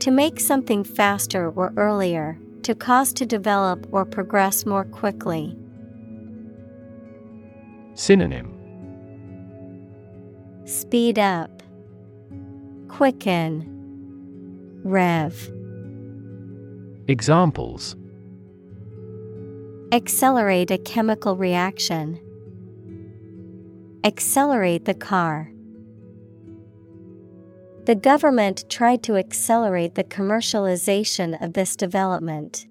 To 0.00 0.10
make 0.10 0.38
something 0.40 0.84
faster 0.84 1.50
or 1.50 1.72
earlier, 1.76 2.38
to 2.62 2.74
cause 2.74 3.12
to 3.14 3.26
develop 3.26 3.86
or 3.92 4.04
progress 4.04 4.66
more 4.66 4.84
quickly. 4.84 5.56
Synonym 7.94 8.52
Speed 10.64 11.18
up, 11.18 11.62
Quicken, 12.88 13.72
Rev. 14.84 15.50
Examples 17.08 17.96
Accelerate 19.92 20.72
a 20.72 20.78
chemical 20.78 21.36
reaction. 21.36 22.20
Accelerate 24.02 24.84
the 24.84 24.94
car. 24.94 25.52
The 27.86 27.94
government 27.94 28.64
tried 28.68 29.04
to 29.04 29.14
accelerate 29.14 29.94
the 29.94 30.02
commercialization 30.02 31.40
of 31.40 31.52
this 31.52 31.76
development. 31.76 32.66